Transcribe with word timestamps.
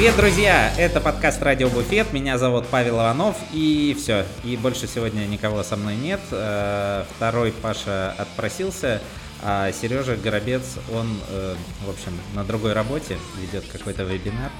Привет, 0.00 0.16
друзья! 0.16 0.72
Это 0.78 0.98
подкаст 0.98 1.42
«Радио 1.42 1.68
Буфет». 1.68 2.14
Меня 2.14 2.38
зовут 2.38 2.66
Павел 2.68 3.00
Иванов. 3.00 3.36
И 3.52 3.94
все. 4.00 4.24
И 4.44 4.56
больше 4.56 4.86
сегодня 4.86 5.26
никого 5.26 5.62
со 5.62 5.76
мной 5.76 5.94
нет. 5.96 6.20
Э, 6.30 7.04
второй 7.14 7.52
Паша 7.52 8.12
отпросился. 8.16 9.02
А 9.42 9.70
Сережа 9.72 10.16
Горобец, 10.16 10.78
он, 10.90 11.20
э, 11.28 11.54
в 11.84 11.90
общем, 11.90 12.18
на 12.34 12.44
другой 12.44 12.72
работе 12.72 13.18
ведет 13.42 13.66
какой-то 13.70 14.04
вебинар 14.04 14.50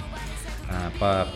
э, 0.69 0.91
по 1.01 1.27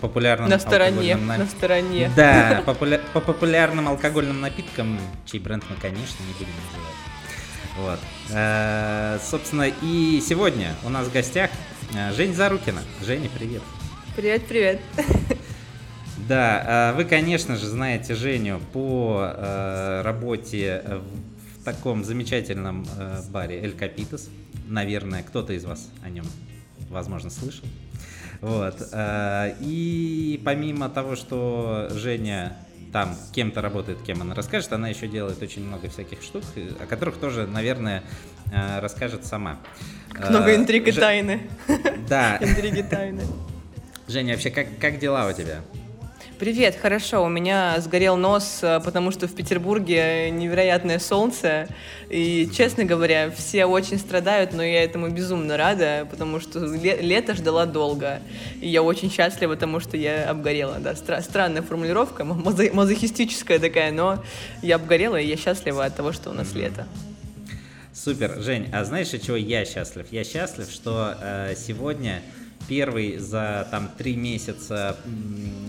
популярным 0.00 0.50
на 0.50 0.58
стороне, 0.58 1.14
нап... 1.14 1.38
на 1.38 1.46
стороне. 1.46 2.10
Да, 2.16 2.60
популя... 2.66 3.00
по 3.12 3.20
популярным 3.20 3.86
алкогольным 3.86 4.40
напиткам, 4.40 4.98
чей 5.26 5.38
бренд 5.38 5.62
мы, 5.70 5.76
конечно, 5.76 6.24
не 6.26 6.32
будем 6.32 6.50
называть. 6.66 7.13
Вот. 7.76 7.98
Э, 8.30 9.18
собственно, 9.20 9.68
и 9.82 10.20
сегодня 10.24 10.74
у 10.84 10.90
нас 10.90 11.08
в 11.08 11.12
гостях 11.12 11.50
э, 11.92 12.12
Жень 12.12 12.32
Зарукина. 12.32 12.80
Женя, 13.04 13.28
привет. 13.36 13.62
Привет, 14.14 14.46
привет. 14.46 14.80
Да, 16.28 16.92
э, 16.92 16.96
вы, 16.96 17.04
конечно 17.04 17.56
же, 17.56 17.66
знаете 17.66 18.14
Женю 18.14 18.60
по 18.72 20.02
работе 20.04 21.02
в 21.58 21.64
таком 21.64 22.04
замечательном 22.04 22.86
баре 23.30 23.60
Эль 23.60 23.74
Капитас. 23.74 24.30
Наверное, 24.66 25.22
кто-то 25.22 25.52
из 25.52 25.64
вас 25.64 25.90
о 26.02 26.08
нем, 26.08 26.24
возможно, 26.88 27.28
слышал. 27.28 27.66
Вот. 28.40 28.76
И 29.60 30.40
помимо 30.44 30.88
того, 30.88 31.16
что 31.16 31.90
Женя 31.92 32.56
там 32.94 33.16
кем-то 33.32 33.60
работает, 33.60 33.98
кем 34.06 34.22
она 34.22 34.36
расскажет, 34.36 34.72
она 34.72 34.88
еще 34.88 35.08
делает 35.08 35.42
очень 35.42 35.66
много 35.66 35.88
всяких 35.88 36.22
штук, 36.22 36.44
о 36.78 36.86
которых 36.86 37.16
тоже, 37.16 37.44
наверное, 37.44 38.04
э, 38.52 38.78
расскажет 38.78 39.26
сама. 39.26 39.58
Много 40.30 40.52
э, 40.52 40.54
интриг 40.54 40.86
и 40.86 40.92
тайны. 40.92 41.50
Да. 42.08 42.38
Интриги 42.40 42.82
тайны. 42.82 43.22
Женя, 44.06 44.34
вообще, 44.34 44.50
как, 44.50 44.78
как 44.80 45.00
дела 45.00 45.26
у 45.26 45.32
тебя? 45.32 45.62
Привет, 46.44 46.76
хорошо. 46.76 47.24
У 47.24 47.30
меня 47.30 47.80
сгорел 47.80 48.18
нос, 48.18 48.58
э, 48.60 48.78
потому 48.84 49.10
что 49.12 49.26
в 49.26 49.34
Петербурге 49.34 50.28
невероятное 50.30 50.98
солнце. 50.98 51.68
И, 52.10 52.50
честно 52.54 52.84
говоря, 52.84 53.30
все 53.30 53.64
очень 53.64 53.98
страдают, 53.98 54.52
но 54.52 54.62
я 54.62 54.84
этому 54.84 55.08
безумно 55.08 55.56
рада, 55.56 56.06
потому 56.10 56.40
что 56.40 56.58
лето 56.60 57.34
ждала 57.34 57.64
долго. 57.64 58.20
И 58.60 58.68
я 58.68 58.82
очень 58.82 59.10
счастлива, 59.10 59.54
потому 59.54 59.80
что 59.80 59.96
я 59.96 60.28
обгорела. 60.28 60.76
Да, 60.80 60.92
стра- 60.92 61.22
странная 61.22 61.62
формулировка, 61.62 62.24
мазохистическая 62.26 63.58
такая, 63.58 63.90
но 63.90 64.22
я 64.60 64.76
обгорела, 64.76 65.16
и 65.16 65.26
я 65.26 65.38
счастлива 65.38 65.86
от 65.86 65.96
того, 65.96 66.12
что 66.12 66.28
у 66.28 66.34
нас 66.34 66.52
лето. 66.52 66.86
Супер, 67.94 68.42
Жень, 68.42 68.68
а 68.70 68.84
знаешь, 68.84 69.14
от 69.14 69.22
чего 69.22 69.38
я 69.38 69.64
счастлив? 69.64 70.04
Я 70.10 70.24
счастлив, 70.24 70.68
что 70.70 71.16
э, 71.22 71.54
сегодня 71.56 72.20
первый 72.68 73.18
за 73.18 73.66
там 73.70 73.88
три 73.96 74.16
месяца 74.16 74.96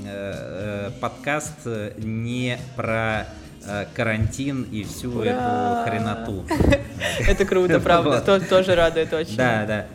э, 0.05 0.89
э, 0.89 0.91
подкаст 0.99 1.65
не 1.97 2.57
про 2.75 3.27
э, 3.65 3.85
карантин 3.93 4.63
и 4.63 4.83
всю 4.83 5.11
Ура! 5.11 5.83
эту 5.83 5.89
хреноту. 5.89 6.45
Это 7.27 7.45
круто, 7.45 7.79
правда. 7.81 8.21
Тоже 8.49 8.75
радует 8.75 9.13
очень. 9.13 9.37
Да, 9.37 9.65
да. 9.65 9.87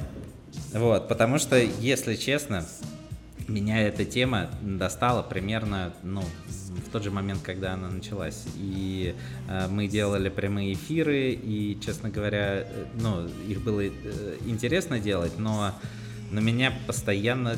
Вот, 0.79 1.09
потому 1.09 1.39
что, 1.39 1.57
если 1.57 2.15
честно, 2.15 2.65
меня 3.49 3.81
эта 3.81 4.05
тема 4.05 4.49
достала 4.63 5.23
примерно, 5.23 5.93
ну, 6.03 6.23
в 6.87 6.93
тот 6.93 7.03
же 7.03 7.11
момент, 7.11 7.41
когда 7.43 7.75
она 7.75 7.89
началась. 7.89 8.45
И 8.57 9.15
э, 9.49 9.69
мы 9.69 9.89
делали 9.89 10.29
прямые 10.29 10.75
эфиры, 10.75 11.31
и, 11.33 11.79
честно 11.85 12.11
говоря, 12.11 12.67
ну, 12.95 13.27
их 13.49 13.63
было 13.63 13.81
э, 13.81 13.91
интересно 14.47 15.01
делать, 15.01 15.39
но 15.39 15.73
но 16.31 16.41
меня 16.41 16.73
постоянно, 16.87 17.57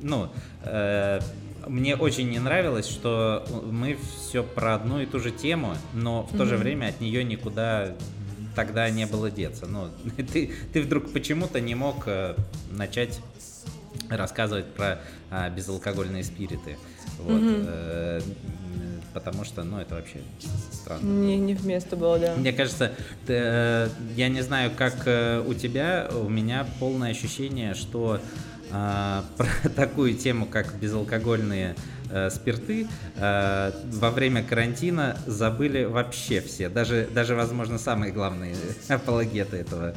ну, 0.00 0.30
э, 0.64 1.20
мне 1.66 1.96
очень 1.96 2.28
не 2.28 2.38
нравилось, 2.38 2.88
что 2.88 3.46
мы 3.70 3.96
все 3.96 4.42
про 4.42 4.74
одну 4.74 5.00
и 5.00 5.06
ту 5.06 5.20
же 5.20 5.30
тему, 5.30 5.74
но 5.94 6.24
в 6.24 6.36
то 6.36 6.44
mm-hmm. 6.44 6.46
же 6.46 6.56
время 6.56 6.86
от 6.88 7.00
нее 7.00 7.24
никуда 7.24 7.94
тогда 8.54 8.90
не 8.90 9.06
было 9.06 9.30
деться. 9.30 9.66
Ну, 9.66 9.88
ты, 10.32 10.50
ты 10.72 10.82
вдруг 10.82 11.12
почему-то 11.12 11.60
не 11.60 11.74
мог 11.74 12.04
э, 12.06 12.36
начать 12.70 13.20
рассказывать 14.08 14.66
про 14.74 15.00
а, 15.30 15.48
безалкогольные 15.48 16.24
спириты. 16.24 16.76
Вот. 17.18 17.40
Mm-hmm. 17.40 18.22
Потому 19.12 19.44
что, 19.44 19.62
ну, 19.62 19.78
это 19.78 19.96
вообще 19.96 20.18
странно. 20.72 21.06
Не, 21.06 21.36
не 21.36 21.54
вместо 21.54 21.96
было, 21.96 22.18
да. 22.18 22.34
Мне 22.34 22.52
кажется, 22.52 22.92
ты, 23.26 23.34
э, 23.36 23.88
я 24.16 24.28
не 24.28 24.42
знаю, 24.42 24.70
как 24.76 25.06
э, 25.06 25.42
у 25.46 25.54
тебя, 25.54 26.08
у 26.12 26.28
меня 26.28 26.66
полное 26.80 27.10
ощущение, 27.10 27.74
что 27.74 28.20
э, 28.70 29.22
про 29.36 29.68
такую 29.68 30.14
тему, 30.14 30.46
как 30.46 30.74
безалкогольные 30.78 31.76
э, 32.10 32.30
спирты, 32.30 32.88
э, 33.16 33.72
во 33.84 34.10
время 34.10 34.42
карантина 34.42 35.16
забыли 35.26 35.84
вообще 35.84 36.40
все, 36.40 36.68
даже, 36.68 37.08
даже 37.12 37.34
возможно, 37.34 37.78
самые 37.78 38.12
главные 38.12 38.56
апологеты 38.88 39.58
этого 39.58 39.94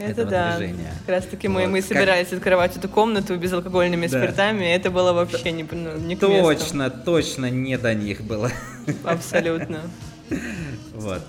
это 0.00 0.24
да. 0.24 0.56
Движения. 0.56 0.92
Как 1.00 1.08
раз 1.08 1.24
таки 1.26 1.48
мы, 1.48 1.62
вот. 1.62 1.70
мы 1.70 1.82
собирались 1.82 2.28
как... 2.28 2.38
открывать 2.38 2.76
эту 2.76 2.88
комнату 2.88 3.36
безалкогольными 3.36 4.06
да. 4.06 4.18
спиртами, 4.18 4.64
это 4.64 4.90
было 4.90 5.12
вообще 5.12 5.52
не, 5.52 5.64
ну, 5.70 5.96
не 5.98 6.16
к 6.16 6.20
Точно, 6.20 6.84
месту. 6.84 7.00
точно 7.04 7.50
не 7.50 7.78
до 7.78 7.94
них 7.94 8.22
было. 8.22 8.50
Абсолютно. 9.04 9.80
Вот. 10.94 11.22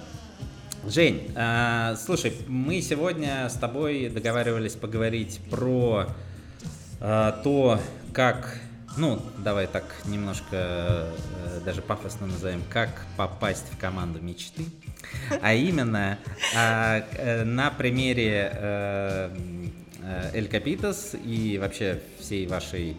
Жень, 0.85 1.31
э, 1.35 1.95
слушай, 2.03 2.33
мы 2.47 2.81
сегодня 2.81 3.49
с 3.49 3.53
тобой 3.53 4.09
договаривались 4.09 4.73
поговорить 4.73 5.39
про 5.49 6.07
э, 6.99 7.31
то, 7.43 7.79
как 8.13 8.59
ну, 8.97 9.21
давай 9.37 9.67
так 9.67 9.83
немножко 10.05 10.45
э, 10.51 11.61
даже 11.63 11.81
пафосно 11.81 12.27
назовем, 12.27 12.61
как 12.69 13.05
попасть 13.15 13.65
в 13.71 13.77
команду 13.77 14.21
мечты. 14.21 14.65
А 15.41 15.53
именно 15.53 16.19
а, 16.55 17.03
э, 17.15 17.43
на 17.43 17.71
примере 17.71 18.51
э, 18.53 19.29
Эль 20.33 20.47
Капитас 20.47 21.15
и 21.23 21.57
вообще 21.57 21.99
всей 22.19 22.47
вашей 22.47 22.97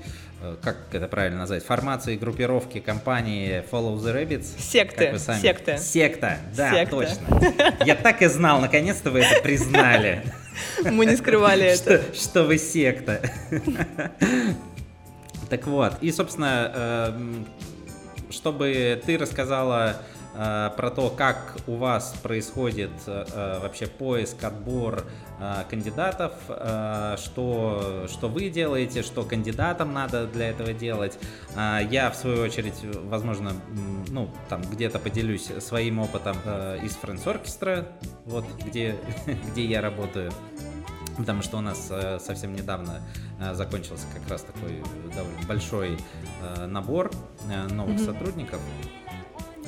как 0.60 0.76
это 0.90 1.06
правильно 1.06 1.38
назвать, 1.38 1.64
формации, 1.64 2.16
группировки 2.16 2.80
компании 2.80 3.62
Follow 3.70 3.96
the 3.96 4.12
Rabbits. 4.12 4.46
Секты, 4.58 5.16
сами... 5.16 5.40
секта. 5.40 5.78
Секта, 5.78 6.38
да, 6.56 6.72
Секта. 6.72 6.90
точно. 6.90 7.84
Я 7.86 7.94
так 7.94 8.22
и 8.22 8.26
знал, 8.26 8.60
наконец-то 8.60 9.12
вы 9.12 9.20
это 9.20 9.40
признали. 9.40 10.22
Мы 10.84 11.06
не 11.06 11.16
скрывали 11.16 11.66
это. 11.66 12.02
Что, 12.02 12.14
что 12.14 12.44
вы 12.44 12.58
секта. 12.58 13.22
Так 15.48 15.66
вот, 15.66 15.94
и, 16.00 16.10
собственно, 16.10 16.72
эм, 16.74 17.46
чтобы 18.30 19.00
ты 19.04 19.18
рассказала 19.18 19.96
э, 19.98 20.11
про 20.32 20.90
то, 20.90 21.10
как 21.10 21.56
у 21.66 21.76
вас 21.76 22.14
происходит 22.22 22.90
э, 23.06 23.60
вообще 23.60 23.86
поиск, 23.86 24.42
отбор 24.42 25.04
э, 25.38 25.64
кандидатов, 25.68 26.32
что, 27.18 28.06
что 28.08 28.28
вы 28.28 28.48
делаете, 28.48 29.02
что 29.02 29.24
кандидатам 29.24 29.92
надо 29.92 30.26
для 30.26 30.50
этого 30.50 30.72
делать. 30.72 31.18
Я, 31.54 32.10
в 32.10 32.16
свою 32.16 32.42
очередь, 32.42 32.80
возможно, 33.04 33.52
ну, 34.08 34.30
там 34.48 34.62
где-то 34.62 34.98
поделюсь 34.98 35.50
своим 35.60 35.98
опытом 35.98 36.36
из 36.82 36.96
Friends 36.96 37.24
Orchestra, 37.24 37.86
вот 38.24 38.44
где, 38.64 38.96
где 39.52 39.64
я 39.66 39.80
работаю. 39.80 40.32
Потому 41.16 41.42
что 41.42 41.58
у 41.58 41.60
нас 41.60 41.88
э, 41.90 42.18
совсем 42.20 42.54
недавно 42.54 43.00
э, 43.38 43.54
закончился 43.54 44.06
как 44.14 44.28
раз 44.30 44.42
такой 44.42 44.82
довольно 45.14 45.46
большой 45.46 45.98
э, 46.42 46.66
набор 46.66 47.10
новых 47.70 47.96
mm-hmm. 47.96 48.04
сотрудников. 48.04 48.60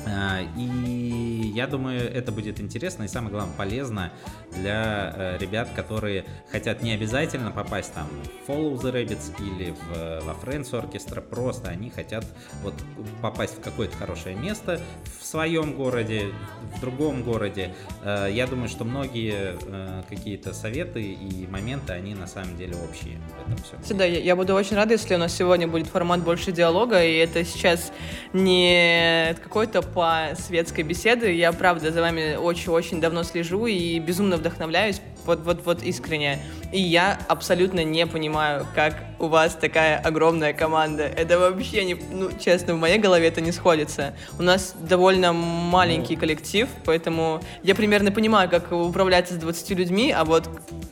А, 0.07 0.41
и 0.57 1.51
я 1.55 1.67
думаю, 1.67 2.01
это 2.01 2.31
будет 2.31 2.59
интересно 2.59 3.03
и 3.03 3.07
самое 3.07 3.31
главное 3.31 3.55
полезно 3.55 4.11
для 4.51 5.13
э, 5.15 5.37
ребят, 5.39 5.69
которые 5.75 6.25
хотят 6.51 6.83
не 6.83 6.91
обязательно 6.91 7.51
попасть 7.51 7.93
там 7.93 8.07
в 8.45 8.49
Follow 8.49 8.79
the 8.79 8.93
Rabbits 8.93 9.33
или 9.39 9.71
в, 9.71 10.25
во 10.25 10.33
Friends 10.33 10.71
Orchestra, 10.71 11.21
просто 11.21 11.69
они 11.69 11.89
хотят 11.89 12.25
вот 12.61 12.75
попасть 13.21 13.57
в 13.57 13.61
какое-то 13.61 13.97
хорошее 13.97 14.35
место 14.35 14.79
в 15.19 15.25
своем 15.25 15.73
городе, 15.73 16.27
в 16.75 16.81
другом 16.81 17.23
городе. 17.23 17.73
Э, 18.03 18.27
я 18.31 18.47
думаю, 18.47 18.69
что 18.69 18.85
многие 18.85 19.57
э, 19.65 20.03
какие-то 20.07 20.53
советы 20.53 21.01
и 21.01 21.47
моменты, 21.47 21.93
они 21.93 22.13
на 22.13 22.27
самом 22.27 22.57
деле 22.57 22.75
общие 22.75 23.17
в 23.45 23.53
этом. 23.53 23.83
Всегда, 23.83 24.05
я, 24.05 24.19
я 24.19 24.35
буду 24.35 24.53
очень 24.53 24.75
рада, 24.75 24.93
если 24.93 25.15
у 25.15 25.17
нас 25.17 25.33
сегодня 25.33 25.67
будет 25.67 25.87
формат 25.87 26.21
больше 26.21 26.51
диалога, 26.51 27.03
и 27.03 27.15
это 27.15 27.43
сейчас 27.43 27.91
не 28.33 29.35
какой-то 29.41 29.81
по 29.95 30.31
светской 30.37 30.83
беседы. 30.83 31.31
Я, 31.31 31.53
правда, 31.53 31.91
за 31.91 32.01
вами 32.01 32.35
очень-очень 32.35 32.99
давно 32.99 33.23
слежу 33.23 33.65
и 33.65 33.97
безумно 33.99 34.35
вдохновляюсь 34.35 35.01
вот, 35.25 35.41
вот, 35.45 35.65
вот 35.65 35.83
искренне. 35.83 36.39
И 36.71 36.79
я 36.81 37.19
абсолютно 37.27 37.83
не 37.83 38.05
понимаю, 38.07 38.65
как 38.75 38.95
у 39.19 39.27
вас 39.27 39.55
такая 39.55 39.97
огромная 39.99 40.53
команда. 40.53 41.03
Это 41.03 41.39
вообще 41.39 41.85
не, 41.85 41.95
ну, 42.11 42.29
честно, 42.39 42.73
в 42.75 42.77
моей 42.77 42.97
голове 42.97 43.27
это 43.27 43.41
не 43.41 43.51
сходится. 43.51 44.13
У 44.39 44.43
нас 44.43 44.75
довольно 44.79 45.33
маленький 45.33 46.15
коллектив, 46.15 46.67
поэтому 46.83 47.41
я 47.63 47.75
примерно 47.75 48.11
понимаю, 48.11 48.49
как 48.49 48.71
управляться 48.71 49.33
с 49.35 49.37
20 49.37 49.69
людьми, 49.71 50.11
а 50.11 50.25
вот, 50.25 50.49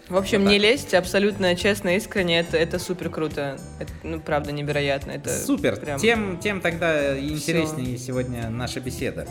в 0.10 0.16
общем, 0.18 0.40
Ну 0.42 0.46
да. 0.46 0.52
не 0.52 0.60
лезть 0.60 0.94
абсолютно 0.94 1.56
честно, 1.56 1.96
искренне, 1.96 2.40
это, 2.40 2.58
это 2.58 2.80
супер 2.80 3.10
круто. 3.10 3.58
Это, 3.80 3.92
ну, 4.04 4.20
правда, 4.20 4.52
невероятно. 4.52 5.12
Это 5.12 5.30
Супер. 5.30 5.76
прям- 5.78 6.00
Тем, 6.00 6.38
тем 6.40 6.62
тогда 6.62 7.18
интереснее 7.20 7.98
сегодня 7.98 8.50
наша 8.50 8.80
беседа 8.80 9.28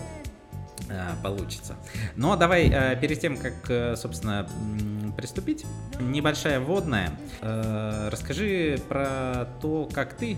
получится. 1.23 1.77
Но 2.17 2.37
давай 2.37 2.69
э, 2.69 2.97
перед 3.01 3.21
тем, 3.21 3.37
как, 3.37 3.55
э, 3.69 3.97
собственно, 3.97 4.49
приступить, 5.17 5.65
небольшая 6.01 6.61
вводная. 6.61 7.11
Э, 7.41 8.09
Расскажи 8.11 8.79
про 8.89 9.49
то, 9.61 9.89
как 9.93 10.15
ты 10.15 10.37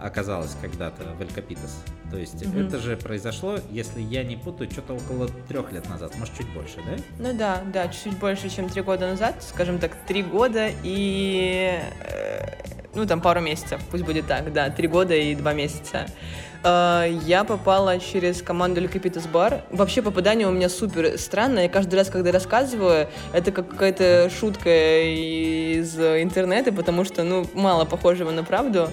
оказалась 0.00 0.54
когда-то 0.60 1.04
в 1.18 1.22
Элькапитас. 1.22 1.82
То 2.10 2.18
есть 2.18 2.44
Мгм. 2.44 2.66
это 2.66 2.78
же 2.78 2.96
произошло, 2.96 3.58
если 3.70 4.00
я 4.00 4.22
не 4.22 4.36
путаю, 4.36 4.70
что-то 4.70 4.94
около 4.94 5.28
трех 5.48 5.72
лет 5.72 5.88
назад, 5.88 6.14
может 6.18 6.36
чуть 6.36 6.48
больше, 6.52 6.76
да? 6.86 7.02
Ну 7.18 7.32
да, 7.36 7.62
да, 7.72 7.88
чуть 7.88 8.18
больше, 8.18 8.48
чем 8.50 8.68
три 8.68 8.82
года 8.82 9.08
назад, 9.08 9.36
скажем 9.42 9.78
так, 9.78 9.92
три 10.06 10.22
года 10.22 10.68
и... 10.82 11.78
э, 12.08 12.46
ну, 12.94 13.06
там 13.06 13.20
пару 13.20 13.40
месяцев, 13.40 13.80
пусть 13.90 14.04
будет 14.04 14.26
так, 14.26 14.52
да, 14.52 14.70
три 14.70 14.86
года 14.88 15.14
и 15.14 15.34
два 15.34 15.52
месяца. 15.54 16.06
Э, 16.62 17.06
Я 17.24 17.44
попала 17.44 17.98
через 17.98 18.40
команду 18.42 18.80
Ликопитас 18.80 19.26
Бар. 19.26 19.62
Вообще 19.70 20.00
попадание 20.02 20.46
у 20.46 20.52
меня 20.52 20.68
супер 20.68 21.18
странное. 21.18 21.64
Я 21.64 21.68
каждый 21.68 21.96
раз, 21.96 22.08
когда 22.08 22.30
рассказываю, 22.32 23.08
это 23.32 23.50
как 23.52 23.68
какая-то 23.68 24.30
шутка 24.30 24.70
из 25.02 25.98
интернета, 25.98 26.72
потому 26.72 27.04
что, 27.04 27.22
ну, 27.24 27.46
мало 27.54 27.84
похожего 27.84 28.30
на 28.30 28.44
правду. 28.44 28.88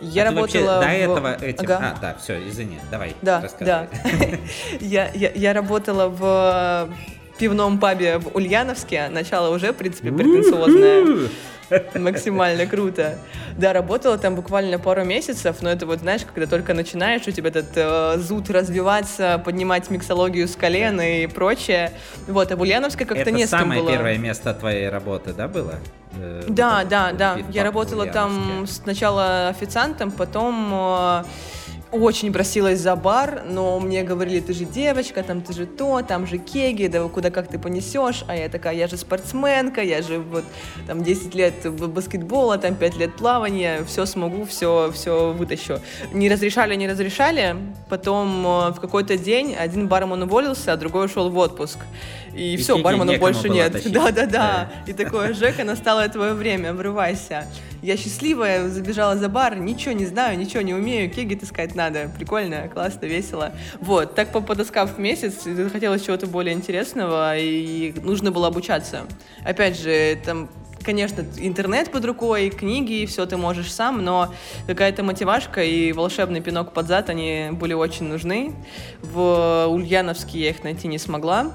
Я 0.00 0.28
А 0.28 0.30
ты 0.32 0.40
вообще 0.40 0.58
работала 0.60 0.80
до 0.80 0.86
в- 0.88 0.90
этого 0.92 1.34
этим... 1.44 1.64
Ага. 1.64 1.94
А, 1.96 2.00
да, 2.00 2.16
все, 2.22 2.48
извини, 2.48 2.78
давай, 2.90 3.14
Да, 3.22 3.40
рассказывай. 3.40 3.88
да. 3.92 4.38
Я, 4.80 5.10
я, 5.14 5.30
я 5.34 5.52
работала 5.52 6.08
в 6.08 6.88
пивном 7.38 7.78
пабе 7.78 8.18
в 8.18 8.34
Ульяновске. 8.36 9.08
Начало 9.08 9.54
уже, 9.54 9.72
в 9.72 9.76
принципе, 9.76 10.10
претенциозное. 10.12 11.28
Максимально 11.94 12.66
круто. 12.66 13.18
Да, 13.58 13.72
работала 13.74 14.16
там 14.16 14.34
буквально 14.34 14.78
пару 14.78 15.04
месяцев, 15.04 15.56
но 15.60 15.70
это 15.70 15.84
вот, 15.84 15.98
знаешь, 16.00 16.22
когда 16.24 16.46
только 16.48 16.72
начинаешь, 16.72 17.26
у 17.26 17.30
тебя 17.30 17.48
этот 17.50 17.66
э, 17.76 18.14
зуд 18.18 18.48
развиваться, 18.50 19.40
поднимать 19.44 19.90
миксологию 19.90 20.48
с 20.48 20.56
колен 20.56 20.98
и 21.00 21.26
прочее. 21.26 21.92
Вот, 22.26 22.50
а 22.52 22.56
в 22.56 22.60
Ульяновске 22.62 23.04
как-то 23.04 23.20
Это 23.22 23.30
не 23.32 23.40
кем 23.40 23.48
самое 23.48 23.82
было. 23.82 23.90
первое 23.92 24.16
место 24.16 24.54
твоей 24.54 24.88
работы, 24.88 25.34
да, 25.34 25.46
было? 25.46 25.74
Э, 26.18 26.44
Да, 26.48 26.84
да, 26.84 27.08
вот 27.08 27.16
да. 27.18 27.34
пивпаб 27.36 27.54
Я 27.54 27.64
работала 27.64 28.06
там 28.06 28.66
сначала 28.66 29.48
официантом, 29.48 30.10
потом 30.10 30.70
э, 30.72 31.24
очень 31.92 32.32
просилась 32.32 32.80
за 32.80 32.96
бар, 32.96 33.42
но 33.48 33.80
мне 33.80 34.02
говорили, 34.02 34.40
ты 34.40 34.52
же 34.52 34.64
девочка, 34.64 35.22
там 35.22 35.40
ты 35.40 35.52
же 35.52 35.66
то, 35.66 36.02
там 36.02 36.26
же 36.26 36.38
кеги, 36.38 36.86
да 36.86 37.06
куда 37.08 37.30
как 37.30 37.48
ты 37.48 37.58
понесешь, 37.58 38.24
а 38.28 38.36
я 38.36 38.48
такая, 38.48 38.74
я 38.74 38.86
же 38.88 38.96
спортсменка, 38.96 39.82
я 39.82 40.02
же 40.02 40.18
вот 40.18 40.44
там 40.86 41.02
10 41.02 41.34
лет 41.34 41.54
баскетбола, 41.72 42.58
там 42.58 42.74
5 42.74 42.96
лет 42.96 43.16
плавания, 43.16 43.84
все 43.86 44.06
смогу, 44.06 44.44
все, 44.44 44.90
все 44.92 45.32
вытащу. 45.32 45.80
Не 46.12 46.28
разрешали, 46.28 46.74
не 46.74 46.88
разрешали, 46.88 47.56
потом 47.88 48.46
э, 48.46 48.70
в 48.72 48.80
какой-то 48.80 49.16
день 49.16 49.54
один 49.54 49.88
бармен 49.88 50.22
уволился, 50.22 50.72
а 50.72 50.76
другой 50.76 51.06
ушел 51.06 51.30
в 51.30 51.38
отпуск. 51.38 51.78
И, 52.34 52.54
И 52.54 52.56
все, 52.56 52.78
бармена 52.78 53.18
больше 53.18 53.48
нет. 53.48 53.82
Да, 53.88 54.10
да, 54.10 54.26
да. 54.26 54.28
Да. 54.28 54.70
И 54.86 54.92
такое, 54.92 55.32
Жека, 55.32 55.64
настало 55.64 56.08
твое 56.08 56.34
время, 56.34 56.72
врывайся. 56.72 57.46
Я 57.82 57.96
счастливая, 57.96 58.68
забежала 58.68 59.16
за 59.16 59.28
бар, 59.28 59.56
ничего 59.56 59.92
не 59.92 60.06
знаю, 60.06 60.38
ничего 60.38 60.62
не 60.62 60.74
умею, 60.74 61.10
кеги 61.10 61.34
таскать 61.34 61.74
надо. 61.74 62.10
Прикольно, 62.16 62.68
классно, 62.68 63.06
весело. 63.06 63.52
Вот, 63.80 64.14
так 64.14 64.32
по- 64.32 64.40
подоскав 64.40 64.98
месяц, 64.98 65.44
захотелось 65.44 66.04
чего-то 66.04 66.26
более 66.26 66.54
интересного, 66.54 67.36
и 67.38 67.94
нужно 68.02 68.32
было 68.32 68.48
обучаться. 68.48 69.02
Опять 69.44 69.78
же, 69.78 70.18
там 70.24 70.48
Конечно, 70.84 71.22
интернет 71.36 71.90
под 71.90 72.04
рукой, 72.06 72.48
книги, 72.48 73.04
все 73.04 73.26
ты 73.26 73.36
можешь 73.36 73.70
сам, 73.70 74.02
но 74.02 74.32
какая-то 74.66 75.02
мотивашка 75.02 75.62
и 75.62 75.92
волшебный 75.92 76.40
пинок 76.40 76.72
под 76.72 76.86
зад, 76.86 77.10
они 77.10 77.48
были 77.52 77.74
очень 77.74 78.06
нужны. 78.06 78.54
В 79.02 79.66
Ульяновске 79.68 80.38
я 80.38 80.50
их 80.50 80.64
найти 80.64 80.88
не 80.88 80.96
смогла. 80.96 81.52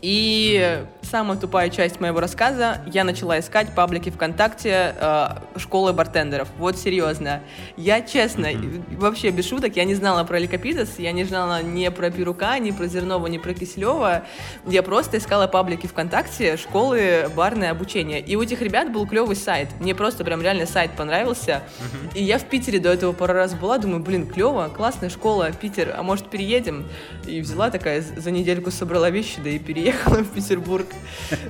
И 0.00 0.84
самая 1.02 1.38
тупая 1.38 1.70
часть 1.70 2.00
моего 2.00 2.20
рассказа, 2.20 2.82
я 2.86 3.02
начала 3.02 3.40
искать 3.40 3.74
паблики 3.74 4.10
ВКонтакте 4.10 4.94
э, 4.96 5.28
школы 5.56 5.92
бартендеров. 5.92 6.48
Вот 6.58 6.78
серьезно. 6.78 7.40
Я 7.76 8.02
честно, 8.02 8.48
вообще 8.92 9.30
без 9.30 9.48
шуток, 9.48 9.74
я 9.76 9.84
не 9.84 9.94
знала 9.94 10.22
про 10.24 10.38
Ликопитас, 10.38 10.98
я 10.98 11.10
не 11.12 11.24
знала 11.24 11.62
ни 11.62 11.88
про 11.88 12.10
Пирука, 12.10 12.58
ни 12.58 12.70
про 12.70 12.86
Зернова, 12.86 13.26
ни 13.26 13.38
про 13.38 13.54
Киселева. 13.54 14.24
Я 14.66 14.82
просто 14.82 15.18
искала 15.18 15.48
паблики 15.48 15.86
ВКонтакте 15.88 16.56
школы 16.56 17.28
барное 17.34 17.72
обучение. 17.72 18.20
И 18.20 18.36
у 18.36 18.42
этих 18.42 18.62
ребят 18.62 18.92
был 18.92 19.06
клевый 19.06 19.36
сайт. 19.36 19.68
Мне 19.80 19.94
просто 19.94 20.24
прям 20.24 20.42
реально 20.42 20.66
сайт 20.66 20.92
понравился. 20.92 21.62
И 22.14 22.22
я 22.22 22.38
в 22.38 22.44
Питере 22.44 22.78
до 22.78 22.90
этого 22.90 23.12
пару 23.12 23.32
раз 23.32 23.54
была, 23.54 23.78
думаю, 23.78 24.00
блин, 24.00 24.28
клево, 24.28 24.70
классная 24.74 25.10
школа, 25.10 25.50
Питер, 25.50 25.94
а 25.96 26.02
может 26.02 26.28
переедем? 26.28 26.86
И 27.26 27.40
взяла 27.40 27.70
такая, 27.70 28.02
за 28.02 28.30
недельку 28.30 28.70
собрала 28.70 29.10
вещи, 29.10 29.40
да 29.42 29.50
и 29.50 29.58
переехала 29.58 29.87
в 30.06 30.24
Петербург. 30.34 30.86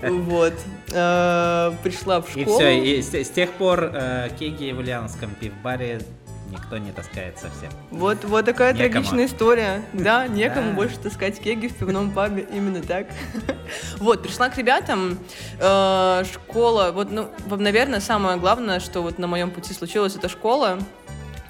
Вот. 0.03 0.55
Э, 0.93 1.73
Пришла 1.83 2.21
в 2.21 2.37
И 2.37 2.43
школу. 2.43 2.59
все, 2.59 2.79
и 2.83 3.03
с, 3.03 3.15
с 3.15 3.31
тех 3.31 3.51
пор 3.53 3.91
э, 3.93 4.29
кеги 4.39 4.73
в 4.73 4.79
Ульяновском 4.79 5.31
пивбаре 5.31 6.01
никто 6.51 6.79
не 6.79 6.93
таскает 6.93 7.39
совсем. 7.39 7.71
Вот, 7.91 8.25
вот 8.25 8.47
такая 8.47 8.73
Некому. 8.73 8.91
трагичная 8.93 9.27
история. 9.27 9.83
Да, 9.93 10.27
некому 10.29 10.71
Да. 10.71 10.77
больше 10.77 10.99
таскать 10.99 11.39
кеги 11.41 11.69
в 11.69 11.75
пивном 11.75 12.11
пабе. 12.11 12.47
Именно 12.53 12.83
так. 12.83 13.07
Вот, 13.99 14.23
пришла 14.23 14.49
к 14.49 14.57
ребятам. 14.57 15.19
э, 15.61 16.25
Школа. 16.33 16.91
Вот, 16.95 17.11
ну, 17.11 17.29
наверное, 17.51 18.01
самое 18.01 18.39
главное, 18.39 18.81
что 18.81 19.03
вот 19.03 19.19
на 19.19 19.27
моем 19.27 19.51
пути 19.51 19.75
случилось, 19.75 20.17
это 20.17 20.29
школа. 20.29 20.79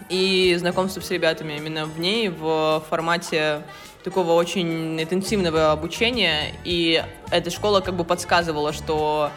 И 0.08 0.56
знакомство 0.58 1.00
с 1.02 1.10
ребятами 1.10 1.52
именно 1.58 1.84
в 1.84 2.00
ней, 2.00 2.28
в 2.30 2.82
формате 2.88 3.60
такого 4.04 4.32
очень 4.32 5.00
интенсивного 5.00 5.72
обучения. 5.72 6.54
И 6.64 7.02
эта 7.30 7.50
школа 7.50 7.80
как 7.80 7.94
бы 7.94 8.04
подсказывала, 8.04 8.72
что 8.72 9.30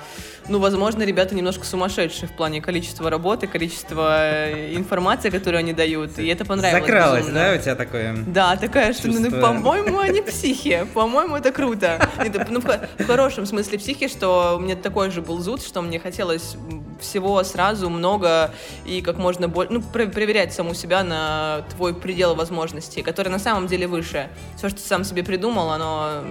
ну, 0.47 0.59
возможно, 0.59 1.03
ребята 1.03 1.35
немножко 1.35 1.65
сумасшедшие 1.65 2.27
в 2.27 2.33
плане 2.33 2.61
количества 2.61 3.09
работы, 3.09 3.47
количества 3.47 4.17
э, 4.47 4.75
информации, 4.75 5.29
которую 5.29 5.59
они 5.59 5.73
дают. 5.73 6.17
И 6.19 6.27
это 6.27 6.45
понравилось. 6.45 6.81
Закралось, 6.83 7.19
безумно. 7.21 7.39
да, 7.39 7.53
у 7.53 7.57
тебя 7.61 7.75
такое? 7.75 8.15
Да, 8.27 8.55
такая, 8.57 8.93
что, 8.93 9.07
ну, 9.07 9.19
ну, 9.19 9.41
по-моему, 9.41 9.99
они 9.99 10.21
психи. 10.21 10.87
По-моему, 10.93 11.35
это 11.35 11.51
круто. 11.51 11.99
Нет, 12.17 12.47
ну, 12.49 12.59
в, 12.59 12.65
в 12.99 13.05
хорошем 13.05 13.45
смысле 13.45 13.77
психи, 13.79 14.07
что 14.07 14.55
у 14.57 14.59
меня 14.59 14.75
такой 14.75 15.11
же 15.11 15.21
был 15.21 15.39
зуд, 15.39 15.61
что 15.63 15.81
мне 15.81 15.99
хотелось 15.99 16.55
всего 16.99 17.43
сразу 17.43 17.89
много 17.89 18.51
и 18.85 19.01
как 19.01 19.17
можно 19.17 19.47
больше, 19.47 19.73
ну, 19.73 19.81
про- 19.81 20.07
проверять 20.07 20.53
саму 20.53 20.73
себя 20.73 21.03
на 21.03 21.63
твой 21.75 21.93
предел 21.95 22.35
возможностей, 22.35 23.01
который 23.01 23.29
на 23.29 23.39
самом 23.39 23.67
деле 23.67 23.87
выше. 23.87 24.29
Все, 24.57 24.69
что 24.69 24.77
ты 24.79 24.87
сам 24.87 25.03
себе 25.03 25.23
придумал, 25.23 25.71
оно 25.71 26.23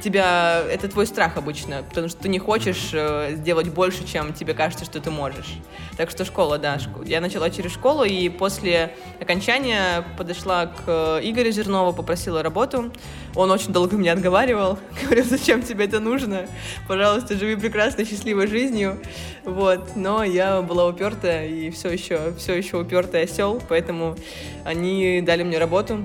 тебя 0.00 0.62
это 0.68 0.88
твой 0.88 1.06
страх 1.06 1.36
обычно, 1.36 1.82
потому 1.88 2.08
что 2.08 2.22
ты 2.22 2.28
не 2.28 2.38
хочешь 2.38 2.90
э, 2.92 3.34
сделать 3.36 3.68
больше, 3.68 4.06
чем 4.06 4.32
тебе 4.32 4.54
кажется, 4.54 4.84
что 4.84 5.00
ты 5.00 5.10
можешь. 5.10 5.58
Так 5.96 6.10
что 6.10 6.24
школа, 6.24 6.58
да, 6.58 6.78
я 7.04 7.20
начала 7.20 7.50
через 7.50 7.72
школу 7.72 8.04
и 8.04 8.28
после 8.28 8.94
окончания 9.20 10.04
подошла 10.16 10.66
к 10.66 10.82
э, 10.86 11.20
Игорю 11.22 11.52
Зернову, 11.52 11.92
попросила 11.92 12.42
работу. 12.42 12.92
Он 13.34 13.50
очень 13.50 13.72
долго 13.72 13.96
меня 13.96 14.12
отговаривал, 14.12 14.78
говорил, 15.02 15.24
зачем 15.24 15.62
тебе 15.62 15.84
это 15.84 16.00
нужно? 16.00 16.46
Пожалуйста, 16.88 17.36
живи 17.36 17.56
прекрасной, 17.56 18.04
счастливой 18.04 18.46
жизнью. 18.46 18.98
Вот, 19.44 19.96
но 19.96 20.24
я 20.24 20.62
была 20.62 20.86
упертая 20.86 21.46
и 21.46 21.70
все 21.70 21.90
еще, 21.90 22.34
все 22.38 22.54
еще 22.54 22.78
упертый 22.78 23.22
осел, 23.22 23.62
поэтому 23.68 24.16
они 24.64 25.22
дали 25.22 25.42
мне 25.42 25.58
работу. 25.58 26.00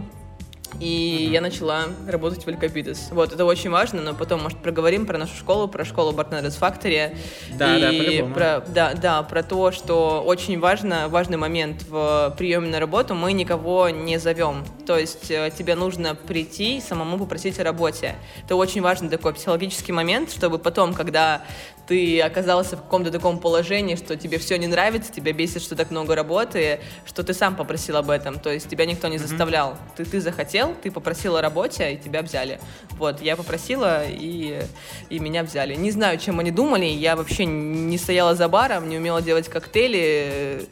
И 0.80 1.30
я 1.32 1.42
начала 1.42 1.86
работать 2.08 2.46
в 2.46 2.50
Элькопитес. 2.50 3.10
Вот, 3.12 3.34
это 3.34 3.46
очень 3.46 3.70
важно, 3.70 4.02
но 4.02 4.14
потом, 4.14 4.44
может, 4.44 4.58
проговорим 4.60 5.06
про 5.06 5.18
нашу 5.18 5.36
школу, 5.36 5.68
про 5.68 5.86
школу 5.86 6.12
Bartenders 6.12 6.60
Factory. 6.60 7.16
Да, 7.58 7.78
и 7.78 7.82
да, 7.82 7.88
по-любому. 7.90 8.34
про, 8.34 8.64
да, 8.68 8.94
да, 8.94 9.24
про 9.24 9.44
то, 9.44 9.72
что 9.72 10.22
очень 10.26 10.60
важно, 10.60 11.08
важный 11.08 11.38
момент 11.38 11.84
в 11.90 12.34
приеме 12.38 12.70
на 12.70 12.80
работу, 12.80 13.16
мы 13.16 13.34
никого 13.34 13.90
не 13.90 14.18
зовем. 14.18 14.66
То 14.86 14.98
есть 14.98 15.32
э, 15.32 15.52
тебе 15.58 15.76
нужно 15.76 16.16
прийти 16.16 16.78
и 16.78 16.82
самому 16.82 17.18
попросить 17.18 17.60
о 17.60 17.64
работе. 17.64 18.16
Это 18.44 18.56
очень 18.56 18.82
важный 18.82 19.10
такой 19.10 19.34
психологический 19.34 19.92
момент, 19.92 20.32
чтобы 20.32 20.60
потом, 20.60 20.94
когда 20.94 21.42
ты 21.88 22.22
оказался 22.22 22.78
в 22.78 22.82
каком-то 22.82 23.12
таком 23.12 23.40
положении, 23.40 23.96
что 23.96 24.16
тебе 24.16 24.38
все 24.38 24.58
не 24.58 24.68
нравится, 24.68 25.12
тебя 25.12 25.34
бесит, 25.34 25.62
что 25.62 25.76
так 25.76 25.92
много 25.92 26.16
работы, 26.16 26.80
что 27.06 27.24
ты 27.24 27.34
сам 27.34 27.56
попросил 27.56 27.98
об 27.98 28.10
этом, 28.10 28.40
то 28.40 28.52
есть 28.52 28.70
тебя 28.70 28.86
никто 28.86 29.08
не 29.08 29.18
заставлял. 29.18 29.78
Ты, 29.96 30.06
ты 30.06 30.20
захотел, 30.20 30.74
ты 30.82 30.92
попросил 30.92 31.36
о 31.36 31.42
работе, 31.42 31.94
и 31.94 31.98
тебя 31.98 32.22
взяли. 32.22 32.60
Вот, 32.92 33.22
я 33.22 33.36
попросила, 33.36 34.04
и, 34.08 34.62
и 35.10 35.20
меня 35.20 35.44
взяли. 35.44 35.76
Не 35.76 35.92
знаю, 35.92 36.18
чем 36.18 36.40
они 36.40 36.52
думали, 36.52 36.86
я 36.86 37.16
вообще 37.16 37.46
не 37.46 37.98
стояла 37.98 38.36
за 38.36 38.48
баром, 38.48 38.90
не 38.90 38.98
умела 38.98 39.22
делать 39.22 39.50
коктейли, 39.50 40.68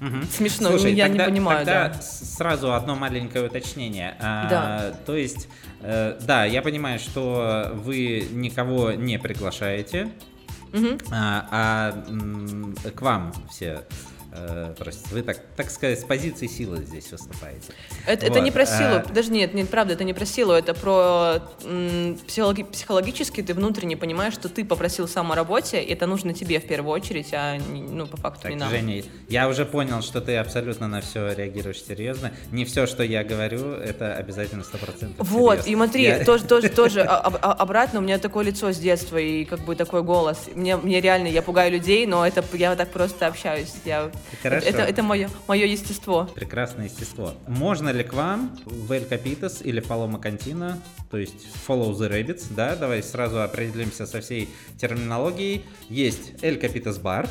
Угу. 0.00 0.22
Смешно, 0.32 0.70
Слушай, 0.70 0.94
я 0.94 1.06
тогда, 1.06 1.26
не 1.26 1.30
понимаю. 1.30 1.58
Тогда 1.58 1.88
да. 1.90 2.02
сразу 2.02 2.74
одно 2.74 2.96
маленькое 2.96 3.46
уточнение. 3.46 4.16
А, 4.18 4.48
да. 4.48 4.94
то 5.06 5.14
есть, 5.14 5.48
э, 5.80 6.18
да, 6.20 6.44
я 6.44 6.60
понимаю, 6.60 6.98
что 6.98 7.70
вы 7.72 8.26
никого 8.32 8.90
не 8.90 9.20
приглашаете, 9.20 10.10
угу. 10.72 10.98
а, 11.10 11.48
а 11.50 12.90
к 12.90 13.02
вам 13.02 13.32
все 13.50 13.84
Э, 14.34 14.74
вы 15.10 15.22
так, 15.22 15.38
так 15.56 15.70
сказать, 15.70 16.00
с 16.00 16.04
позиции 16.04 16.46
силы 16.46 16.78
здесь 16.78 17.10
выступаете. 17.12 17.72
Это, 18.06 18.26
вот. 18.26 18.36
это 18.36 18.40
не 18.40 18.50
про 18.50 18.64
силу, 18.64 18.96
а... 18.96 19.04
даже 19.12 19.30
нет, 19.30 19.52
нет, 19.52 19.68
правда, 19.68 19.92
это 19.92 20.04
не 20.04 20.14
про 20.14 20.24
силу, 20.24 20.52
это 20.52 20.72
про 20.72 21.42
м, 21.64 22.18
психологи- 22.26 22.62
психологически 22.62 23.42
ты 23.42 23.52
внутренне 23.52 23.96
понимаешь, 23.96 24.32
что 24.32 24.48
ты 24.48 24.64
попросил 24.64 25.06
сам 25.06 25.32
о 25.32 25.34
работе, 25.34 25.82
и 25.82 25.92
это 25.92 26.06
нужно 26.06 26.32
тебе 26.32 26.60
в 26.60 26.66
первую 26.66 26.94
очередь, 26.94 27.28
а 27.34 27.58
ну, 27.58 28.06
по 28.06 28.16
факту 28.16 28.44
так, 28.44 28.52
не 28.52 28.56
нам. 28.56 28.70
Женя, 28.70 29.02
я 29.28 29.48
уже 29.48 29.66
понял, 29.66 30.00
что 30.00 30.22
ты 30.22 30.36
абсолютно 30.36 30.88
на 30.88 31.02
все 31.02 31.34
реагируешь 31.34 31.82
серьезно. 31.84 32.32
Не 32.50 32.64
все, 32.64 32.86
что 32.86 33.02
я 33.02 33.24
говорю, 33.24 33.72
это 33.72 34.14
обязательно 34.14 34.62
100% 34.62 35.14
Вот, 35.18 35.62
серьезно. 35.64 35.70
и 35.70 35.74
смотри, 35.74 36.02
я... 36.04 36.24
тоже, 36.24 36.44
тоже, 36.44 36.68
тоже 36.70 37.02
а, 37.02 37.18
а, 37.18 37.38
а, 37.42 37.52
обратно, 37.52 37.98
у 37.98 38.02
меня 38.02 38.18
такое 38.18 38.46
лицо 38.46 38.72
с 38.72 38.78
детства 38.78 39.18
и 39.18 39.44
как 39.44 39.60
бы 39.60 39.76
такой 39.76 40.02
голос. 40.02 40.48
Мне, 40.54 40.76
мне 40.76 41.02
реально, 41.02 41.26
я 41.26 41.42
пугаю 41.42 41.70
людей, 41.70 42.06
но 42.06 42.26
это 42.26 42.42
я 42.54 42.74
так 42.76 42.90
просто 42.90 43.26
общаюсь. 43.26 43.74
Я 43.84 44.10
Хорошо. 44.42 44.66
Это, 44.66 44.82
это 44.82 45.02
мое, 45.02 45.30
мое 45.48 45.66
естество. 45.66 46.24
Прекрасное 46.34 46.86
естество. 46.86 47.34
Можно 47.46 47.90
ли 47.90 48.04
к 48.04 48.12
вам 48.12 48.58
в 48.64 48.90
El 48.92 49.08
Capitas 49.08 49.62
или 49.62 49.82
Paloma 49.82 50.20
Cantina, 50.20 50.78
то 51.10 51.18
есть 51.18 51.46
Follow 51.66 51.92
the 51.92 52.10
Rabbits, 52.10 52.46
да, 52.50 52.76
давай 52.76 53.02
сразу 53.02 53.42
определимся 53.42 54.06
со 54.06 54.20
всей 54.20 54.48
терминологией. 54.78 55.64
Есть 55.88 56.32
El 56.42 56.60
Capitas 56.60 57.00
Bar, 57.00 57.28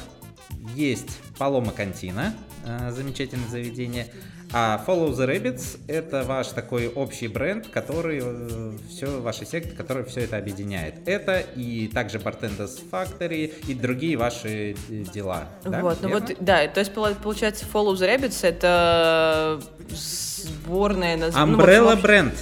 есть 0.75 1.19
Paloma 1.38 1.75
Cantina, 1.75 2.33
э, 2.65 2.91
замечательное 2.91 3.48
заведение, 3.48 4.07
а 4.53 4.84
Follow 4.86 5.12
the 5.12 5.27
Rabbits— 5.27 5.79
это 5.88 6.24
ваш 6.24 6.48
такой 6.48 6.88
общий 6.88 7.27
бренд, 7.27 7.67
который 7.67 8.22
э, 8.24 8.72
все, 8.89 9.20
ваши 9.22 9.46
секты, 9.46 9.75
который 9.75 10.03
все 10.03 10.22
это 10.22 10.38
объединяет. 10.38 10.96
Это 11.08 11.39
и 11.39 11.88
также 11.88 12.17
Bartenders 12.17 12.81
Factory 12.91 13.53
и 13.67 13.74
другие 13.74 14.17
ваши 14.17 14.75
э, 14.89 15.03
дела. 15.13 15.50
Да? 15.63 15.81
Вот, 15.81 16.00
ну 16.01 16.10
вот, 16.10 16.36
да, 16.39 16.67
то 16.67 16.79
есть 16.81 16.93
получается 16.93 17.65
Follow 17.72 17.93
the 17.93 18.13
Rabbits— 18.13 18.39
это 18.46 19.62
сборная 19.89 21.17
название. 21.17 21.55
Umbrella 21.55 21.96
ну, 21.96 22.01
бренд. 22.01 22.34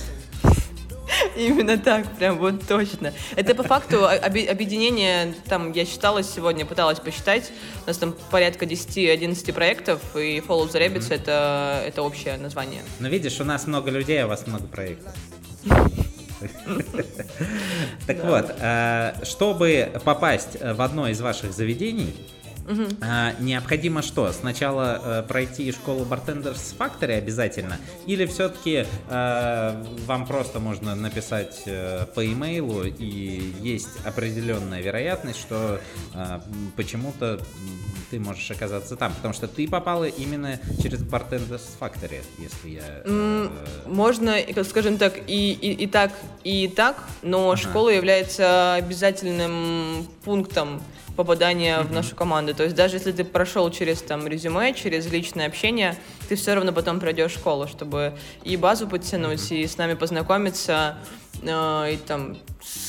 Именно 1.40 1.78
так, 1.78 2.06
прям 2.18 2.38
вот 2.38 2.68
точно. 2.68 3.14
Это 3.36 3.56
по 3.56 3.64
факту 3.64 4.06
объединение, 4.06 5.34
там, 5.48 5.72
я 5.72 5.86
считала 5.86 6.22
сегодня, 6.22 6.66
пыталась 6.66 7.00
посчитать, 7.00 7.52
у 7.86 7.88
нас 7.88 7.98
там 7.98 8.14
порядка 8.30 8.66
10-11 8.66 9.54
проектов, 9.54 10.02
и 10.16 10.40
Follow 10.40 10.70
the 10.70 10.80
Rabbits 10.80 11.10
mm-hmm. 11.10 11.16
это, 11.16 11.84
это 11.88 12.04
общее 12.04 12.38
название. 12.38 12.82
Ну, 13.00 13.08
видишь, 13.08 13.40
у 13.40 13.46
нас 13.46 13.68
много 13.68 13.90
людей, 13.90 14.22
а 14.22 14.26
у 14.26 14.30
вас 14.30 14.46
много 14.48 14.68
проектов. 14.68 15.14
Так 18.08 18.24
вот, 18.24 18.56
э, 18.60 19.14
чтобы 19.24 19.92
попасть 20.06 20.58
в 20.62 20.82
одно 20.82 21.10
из 21.10 21.20
ваших 21.20 21.52
заведений, 21.52 22.16
Угу. 22.68 22.86
А, 23.02 23.34
необходимо 23.40 24.02
что? 24.02 24.32
Сначала 24.32 25.02
э, 25.04 25.24
пройти 25.28 25.72
школу 25.72 26.06
Bartenders 26.06 26.76
Factory 26.78 27.18
обязательно? 27.18 27.78
Или 28.06 28.26
все-таки 28.26 28.86
э, 29.10 29.86
вам 30.06 30.26
просто 30.26 30.60
можно 30.60 30.96
написать 30.96 31.64
э, 31.66 32.06
по 32.14 32.26
имейлу 32.26 32.84
и 32.84 33.54
есть 33.62 33.90
определенная 34.06 34.82
вероятность, 34.82 35.40
что 35.40 35.80
э, 36.14 36.40
почему-то 36.76 37.40
ты 38.10 38.20
можешь 38.20 38.50
оказаться 38.52 38.96
там? 38.96 39.14
Потому 39.14 39.34
что 39.34 39.48
ты 39.48 39.68
попала 39.68 40.06
именно 40.06 40.60
через 40.82 41.02
Bartenders 41.02 41.64
Factory, 41.80 42.22
если 42.38 42.70
я... 42.70 43.02
Э, 43.06 43.50
можно, 43.88 44.36
скажем 44.64 44.98
так, 44.98 45.18
и, 45.28 45.54
и, 45.54 45.84
и 45.84 45.88
так, 45.88 46.12
и 46.44 46.68
так, 46.68 47.04
но 47.22 47.52
ага. 47.52 47.58
школа 47.58 47.90
является 47.90 48.76
обязательным 48.76 50.08
пунктом 50.24 50.82
попадания 51.20 51.76
mm-hmm. 51.76 51.88
в 51.88 51.92
нашу 51.92 52.16
команду. 52.16 52.56
То 52.56 52.64
есть 52.64 52.78
даже 52.78 52.96
если 52.96 53.12
ты 53.12 53.26
прошел 53.26 53.70
через 53.72 54.02
там 54.02 54.26
резюме, 54.26 54.74
через 54.74 55.12
личное 55.12 55.48
общение, 55.48 55.98
ты 56.30 56.36
все 56.38 56.54
равно 56.54 56.72
потом 56.72 57.02
пройдешь 57.02 57.34
школу, 57.34 57.68
чтобы 57.68 58.14
и 58.46 58.56
базу 58.56 58.88
подтянуть, 58.88 59.52
mm-hmm. 59.52 59.64
и 59.64 59.68
с 59.68 59.78
нами 59.78 59.96
познакомиться, 59.96 60.96
э, 61.42 61.94
и 61.94 61.98
там 61.98 62.38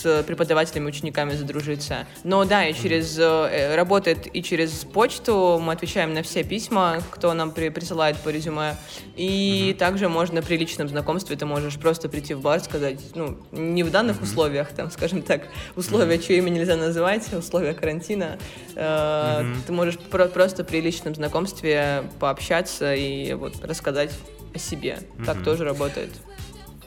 с 0.01 0.23
преподавателями, 0.23 0.89
учениками 0.89 1.33
задружиться. 1.33 2.07
Но 2.25 2.45
да, 2.45 2.67
и 2.67 2.75
через 2.75 3.19
э, 3.19 3.75
работает 3.75 4.29
и 4.33 4.43
через 4.43 4.71
почту. 4.85 5.61
Мы 5.61 5.73
отвечаем 5.73 6.15
на 6.15 6.23
все 6.23 6.43
письма, 6.45 7.01
кто 7.11 7.35
нам 7.35 7.53
при, 7.53 7.69
присылает 7.69 8.17
по 8.19 8.29
резюме. 8.29 8.77
И 9.17 9.71
mm-hmm. 9.71 9.79
также 9.79 10.09
можно 10.09 10.43
при 10.43 10.57
личном 10.57 10.89
знакомстве 10.89 11.37
ты 11.37 11.47
можешь 11.47 11.79
просто 11.79 12.09
прийти 12.09 12.35
в 12.35 12.41
бар, 12.41 12.61
сказать, 12.61 13.01
ну, 13.15 13.39
не 13.53 13.83
в 13.83 13.91
данных 13.91 14.19
mm-hmm. 14.19 14.25
условиях, 14.25 14.73
там, 14.73 14.91
скажем 14.91 15.23
так, 15.23 15.49
условия, 15.77 16.17
mm-hmm. 16.17 16.27
чье 16.27 16.39
имя 16.39 16.51
нельзя 16.51 16.77
называть, 16.77 17.33
условия 17.33 17.75
карантина. 17.75 18.39
Э, 18.75 19.43
mm-hmm. 19.43 19.57
Ты 19.67 19.73
можешь 19.73 19.99
про- 19.99 20.29
просто 20.29 20.65
при 20.65 20.81
личном 20.81 21.15
знакомстве 21.15 22.05
пообщаться 22.19 22.95
и 22.95 23.35
вот 23.35 23.65
рассказать 23.65 24.13
о 24.55 24.59
себе. 24.59 24.99
Mm-hmm. 25.01 25.25
Так 25.25 25.45
тоже 25.45 25.65
работает. 25.65 26.11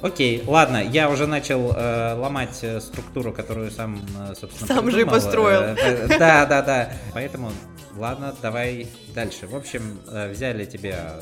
Окей, 0.03 0.43
ладно, 0.45 0.83
я 0.83 1.09
уже 1.09 1.27
начал 1.27 1.71
э, 1.71 2.13
ломать 2.15 2.59
э, 2.61 2.81
структуру, 2.81 3.31
которую 3.31 3.71
сам, 3.71 4.01
э, 4.19 4.33
собственно, 4.37 4.67
Сам 4.67 4.85
придумал. 4.85 4.91
же 4.91 5.01
и 5.01 5.05
построил. 5.05 5.61
Э, 5.61 5.75
э, 5.81 6.07
да, 6.19 6.45
да, 6.45 6.61
да. 6.61 6.93
Поэтому, 7.13 7.53
ладно, 7.95 8.35
давай 8.41 8.87
дальше. 9.15 9.47
В 9.47 9.55
общем, 9.55 10.01
э, 10.11 10.29
взяли 10.29 10.65
тебя 10.65 11.21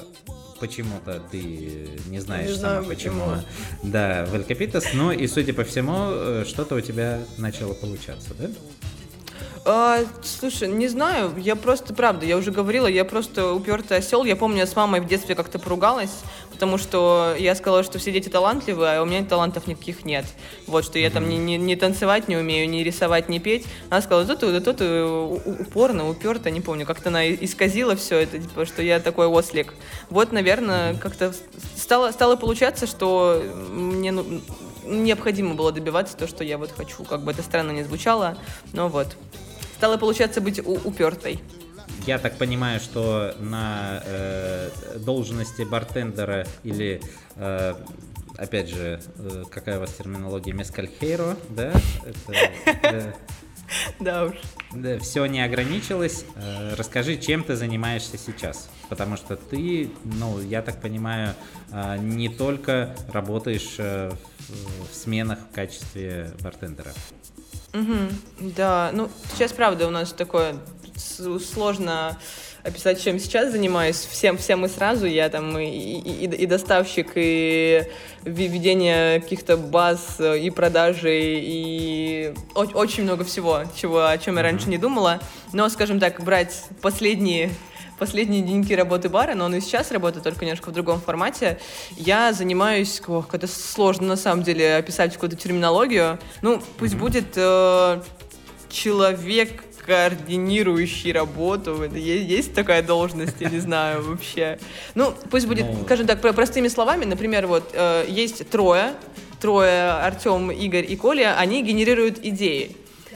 почему-то 0.59 1.21
ты 1.31 1.89
не 2.07 2.19
знаешь 2.19 2.49
не 2.49 2.55
сама 2.55 2.81
почему. 2.83 3.21
почему. 3.25 3.43
Да, 3.83 4.25
в 4.25 4.33
Элькапитас. 4.33 4.85
Ну 4.93 5.11
и, 5.11 5.27
судя 5.27 5.53
по 5.53 5.63
всему, 5.63 6.43
что-то 6.45 6.73
у 6.75 6.81
тебя 6.81 7.19
начало 7.37 7.73
получаться, 7.75 8.33
да? 8.33 8.49
А, 9.63 9.99
слушай, 10.23 10.67
не 10.67 10.87
знаю, 10.87 11.33
я 11.37 11.55
просто, 11.55 11.93
правда, 11.93 12.25
я 12.25 12.37
уже 12.37 12.51
говорила, 12.51 12.87
я 12.87 13.05
просто 13.05 13.53
упертый 13.53 13.97
осел. 13.97 14.23
Я 14.23 14.35
помню, 14.35 14.59
я 14.59 14.65
с 14.65 14.75
мамой 14.75 15.01
в 15.01 15.07
детстве 15.07 15.35
как-то 15.35 15.59
поругалась, 15.59 16.11
потому 16.51 16.79
что 16.79 17.35
я 17.37 17.53
сказала, 17.53 17.83
что 17.83 17.99
все 17.99 18.11
дети 18.11 18.27
талантливые, 18.27 18.97
а 18.97 19.03
у 19.03 19.05
меня 19.05 19.23
талантов 19.23 19.67
никаких 19.67 20.03
нет. 20.03 20.25
Вот, 20.65 20.83
что 20.83 20.97
я 20.97 21.11
там 21.11 21.29
не, 21.29 21.37
не, 21.37 21.57
не 21.57 21.75
танцевать 21.75 22.27
не 22.27 22.37
умею, 22.37 22.67
не 22.67 22.83
рисовать, 22.83 23.29
не 23.29 23.39
петь. 23.39 23.67
Она 23.91 24.01
сказала, 24.01 24.25
тут, 24.25 24.39
тут, 24.39 24.63
тут 24.63 24.81
упорно, 25.45 26.09
уперто, 26.09 26.49
не 26.49 26.61
помню, 26.61 26.87
как-то 26.87 27.09
она 27.09 27.29
исказила 27.29 27.95
все 27.95 28.17
это, 28.17 28.39
типа, 28.39 28.65
что 28.65 28.81
я 28.81 28.99
такой 28.99 29.27
ослик. 29.27 29.75
Вот, 30.09 30.31
наверное, 30.31 30.95
как-то 30.95 31.35
стало, 31.77 32.11
стало 32.11 32.35
получаться, 32.35 32.87
что 32.87 33.43
мне 33.71 34.11
ну, 34.11 34.41
необходимо 34.85 35.53
было 35.53 35.71
добиваться 35.71 36.17
то, 36.17 36.27
что 36.27 36.43
я 36.43 36.57
вот 36.57 36.71
хочу. 36.75 37.03
Как 37.03 37.21
бы 37.21 37.31
это 37.31 37.43
странно 37.43 37.71
не 37.71 37.83
звучало, 37.83 38.37
но 38.73 38.89
вот 38.89 39.15
стало 39.81 39.97
получаться 39.97 40.41
быть 40.41 40.59
упертой. 40.59 41.39
Я 42.05 42.19
так 42.19 42.37
понимаю, 42.37 42.79
что 42.79 43.33
на 43.39 44.03
э, 44.05 44.69
должности 44.97 45.63
бартендера 45.63 46.45
или 46.61 47.01
э, 47.35 47.73
опять 48.37 48.69
же, 48.69 49.01
э, 49.17 49.43
какая 49.49 49.77
у 49.77 49.79
вас 49.79 49.91
терминология, 49.93 50.53
мескальхейро, 50.53 51.35
да? 51.49 51.73
Это, 52.05 53.15
да 53.99 54.25
уж. 54.25 54.35
Да, 54.71 54.99
все 54.99 55.25
не 55.25 55.43
ограничилось. 55.43 56.25
Э, 56.35 56.75
расскажи, 56.75 57.17
чем 57.17 57.43
ты 57.43 57.55
занимаешься 57.55 58.19
сейчас? 58.19 58.69
Потому 58.87 59.17
что 59.17 59.35
ты, 59.35 59.89
ну, 60.03 60.39
я 60.41 60.61
так 60.61 60.79
понимаю, 60.79 61.33
э, 61.71 61.97
не 61.97 62.29
только 62.29 62.95
работаешь 63.11 63.79
в 63.79 64.93
сменах 64.93 65.39
в 65.39 65.55
качестве 65.55 66.33
бартендера. 66.43 66.93
Угу, 67.73 68.51
да, 68.55 68.91
ну 68.93 69.09
сейчас 69.33 69.53
правда 69.53 69.87
у 69.87 69.91
нас 69.91 70.11
такое 70.11 70.55
сложно 70.95 72.17
описать, 72.63 73.01
чем 73.01 73.19
сейчас 73.19 73.51
занимаюсь. 73.51 73.95
Всем, 73.95 74.37
всем 74.37 74.61
мы 74.61 74.69
сразу, 74.69 75.05
я 75.05 75.29
там 75.29 75.57
и, 75.57 75.65
и, 75.65 76.25
и 76.25 76.45
доставщик, 76.45 77.11
и 77.15 77.83
ведение 78.23 79.19
каких-то 79.19 79.57
баз, 79.57 80.19
и 80.19 80.49
продажи, 80.49 81.11
и 81.13 82.33
очень 82.55 83.03
много 83.03 83.23
всего, 83.23 83.63
чего, 83.75 84.05
о 84.05 84.17
чем 84.17 84.37
я 84.37 84.43
раньше 84.43 84.69
не 84.69 84.77
думала. 84.77 85.19
Но, 85.53 85.67
скажем 85.69 85.99
так, 85.99 86.21
брать 86.23 86.65
последние 86.81 87.51
последние 88.01 88.41
деньги 88.41 88.73
работы 88.73 89.09
бара, 89.09 89.35
но 89.35 89.45
он 89.45 89.53
и 89.53 89.61
сейчас 89.61 89.91
работает, 89.91 90.23
только 90.23 90.43
немножко 90.43 90.71
в 90.71 90.73
другом 90.73 90.99
формате. 90.99 91.59
Я 91.95 92.33
занимаюсь, 92.33 92.99
ох, 93.05 93.31
это 93.31 93.45
сложно 93.45 94.07
на 94.07 94.15
самом 94.15 94.41
деле 94.41 94.77
описать 94.77 95.13
какую-то 95.13 95.35
терминологию. 95.35 96.17
Ну, 96.41 96.63
пусть 96.79 96.95
mm-hmm. 96.95 96.97
будет 96.97 97.25
э, 97.35 98.01
человек 98.71 99.63
координирующий 99.85 101.11
работу. 101.11 101.83
Есть, 101.93 102.27
есть 102.27 102.53
такая 102.55 102.81
должность, 102.81 103.35
я 103.39 103.51
не 103.51 103.59
знаю 103.67 104.01
вообще. 104.01 104.57
Ну, 104.95 105.13
пусть 105.29 105.45
будет, 105.45 105.67
ну... 105.67 105.83
скажем 105.83 106.07
так, 106.07 106.21
простыми 106.21 106.69
словами. 106.69 107.05
Например, 107.05 107.45
вот 107.45 107.69
э, 107.73 108.05
есть 108.09 108.49
трое, 108.49 108.95
трое, 109.39 109.91
Артем, 109.91 110.49
Игорь 110.49 110.91
и 110.91 110.95
Коля, 110.95 111.37
они 111.37 111.61
генерируют 111.61 112.17
идеи. 112.23 112.75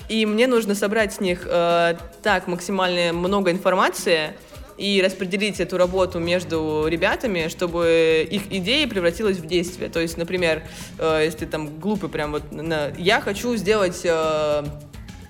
И 0.10 0.28
мне 0.28 0.46
нужно 0.46 0.76
собрать 0.76 1.14
с 1.14 1.20
них 1.20 1.48
э, 1.50 1.96
так 2.22 2.46
максимально 2.46 3.14
много 3.14 3.50
информации, 3.50 4.34
и 4.78 5.02
распределить 5.02 5.60
эту 5.60 5.78
работу 5.78 6.20
между 6.20 6.86
ребятами, 6.88 7.48
чтобы 7.48 8.28
их 8.30 8.52
идея 8.52 8.88
превратилась 8.88 9.38
в 9.38 9.46
действие. 9.46 9.90
То 9.90 10.00
есть, 10.00 10.18
например, 10.18 10.64
э, 11.00 11.22
если 11.26 11.46
там 11.46 11.80
глупый 11.80 12.10
прям 12.10 12.32
вот, 12.32 12.52
на, 12.52 12.90
я 12.98 13.22
хочу 13.22 13.56
сделать 13.56 14.02
э, 14.04 14.64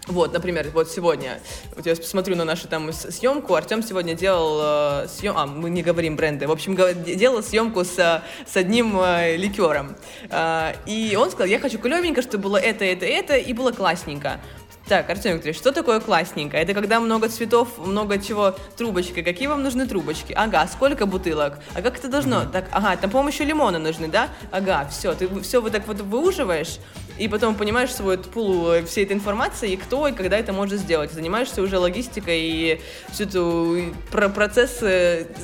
вот, 0.07 0.33
например, 0.33 0.69
вот 0.71 0.91
сегодня, 0.91 1.39
вот 1.75 1.85
я 1.87 1.95
посмотрю 1.95 2.35
на 2.35 2.45
нашу 2.45 2.67
там 2.67 2.93
съемку, 2.93 3.55
Артем 3.55 3.81
сегодня 3.81 4.13
делал 4.13 5.03
э, 5.03 5.07
съем... 5.07 5.33
А, 5.35 5.47
мы 5.47 5.71
не 5.71 5.81
говорим 5.81 6.15
бренды. 6.15 6.47
В 6.47 6.51
общем, 6.51 6.75
делал 7.03 7.41
съемку 7.41 7.83
с, 7.83 8.23
с 8.45 8.55
одним 8.55 8.99
э, 8.99 9.35
ликером. 9.35 9.95
Э, 10.29 10.73
и 10.85 11.15
он 11.19 11.31
сказал, 11.31 11.47
я 11.47 11.59
хочу 11.59 11.79
клевенько, 11.79 12.21
чтобы 12.21 12.43
было 12.43 12.57
это, 12.57 12.85
это, 12.85 13.05
это, 13.05 13.35
и 13.35 13.51
было 13.53 13.71
классненько. 13.71 14.39
Так, 14.87 15.09
Артем 15.09 15.33
Викторович, 15.33 15.57
что 15.57 15.71
такое 15.71 15.99
классненько? 15.99 16.57
Это 16.57 16.75
когда 16.75 16.99
много 16.99 17.27
цветов, 17.27 17.79
много 17.79 18.19
чего, 18.19 18.55
трубочки. 18.77 19.23
Какие 19.23 19.47
вам 19.47 19.63
нужны 19.63 19.87
трубочки? 19.87 20.31
Ага, 20.33 20.67
сколько 20.67 21.07
бутылок? 21.07 21.57
А 21.73 21.81
как 21.81 21.97
это 21.97 22.07
должно? 22.07 22.43
Mm-hmm. 22.43 22.51
Так, 22.51 22.65
ага, 22.71 22.95
там, 22.95 23.09
по-моему, 23.09 23.29
еще 23.29 23.45
лимоны 23.45 23.79
нужны, 23.79 24.07
да? 24.07 24.29
Ага, 24.51 24.87
все, 24.91 25.15
ты 25.15 25.27
все 25.41 25.59
вот 25.59 25.71
так 25.71 25.87
вот 25.87 26.01
выуживаешь, 26.01 26.77
и 27.17 27.27
потом 27.27 27.55
понимаешь 27.55 27.91
свой 27.95 28.19
пул 28.19 28.69
э, 28.73 28.85
всей 28.85 29.05
этой 29.05 29.13
информации, 29.13 29.71
и 29.71 29.75
кто, 29.75 30.07
и 30.07 30.11
когда 30.11 30.37
это 30.37 30.53
может 30.53 30.79
сделать. 30.79 31.11
Занимаешься 31.11 31.63
уже 31.63 31.79
логистикой 31.79 32.41
и 32.41 32.81
всю 33.11 33.23
эту 33.23 33.95
про 34.11 34.29
процесс 34.29 34.77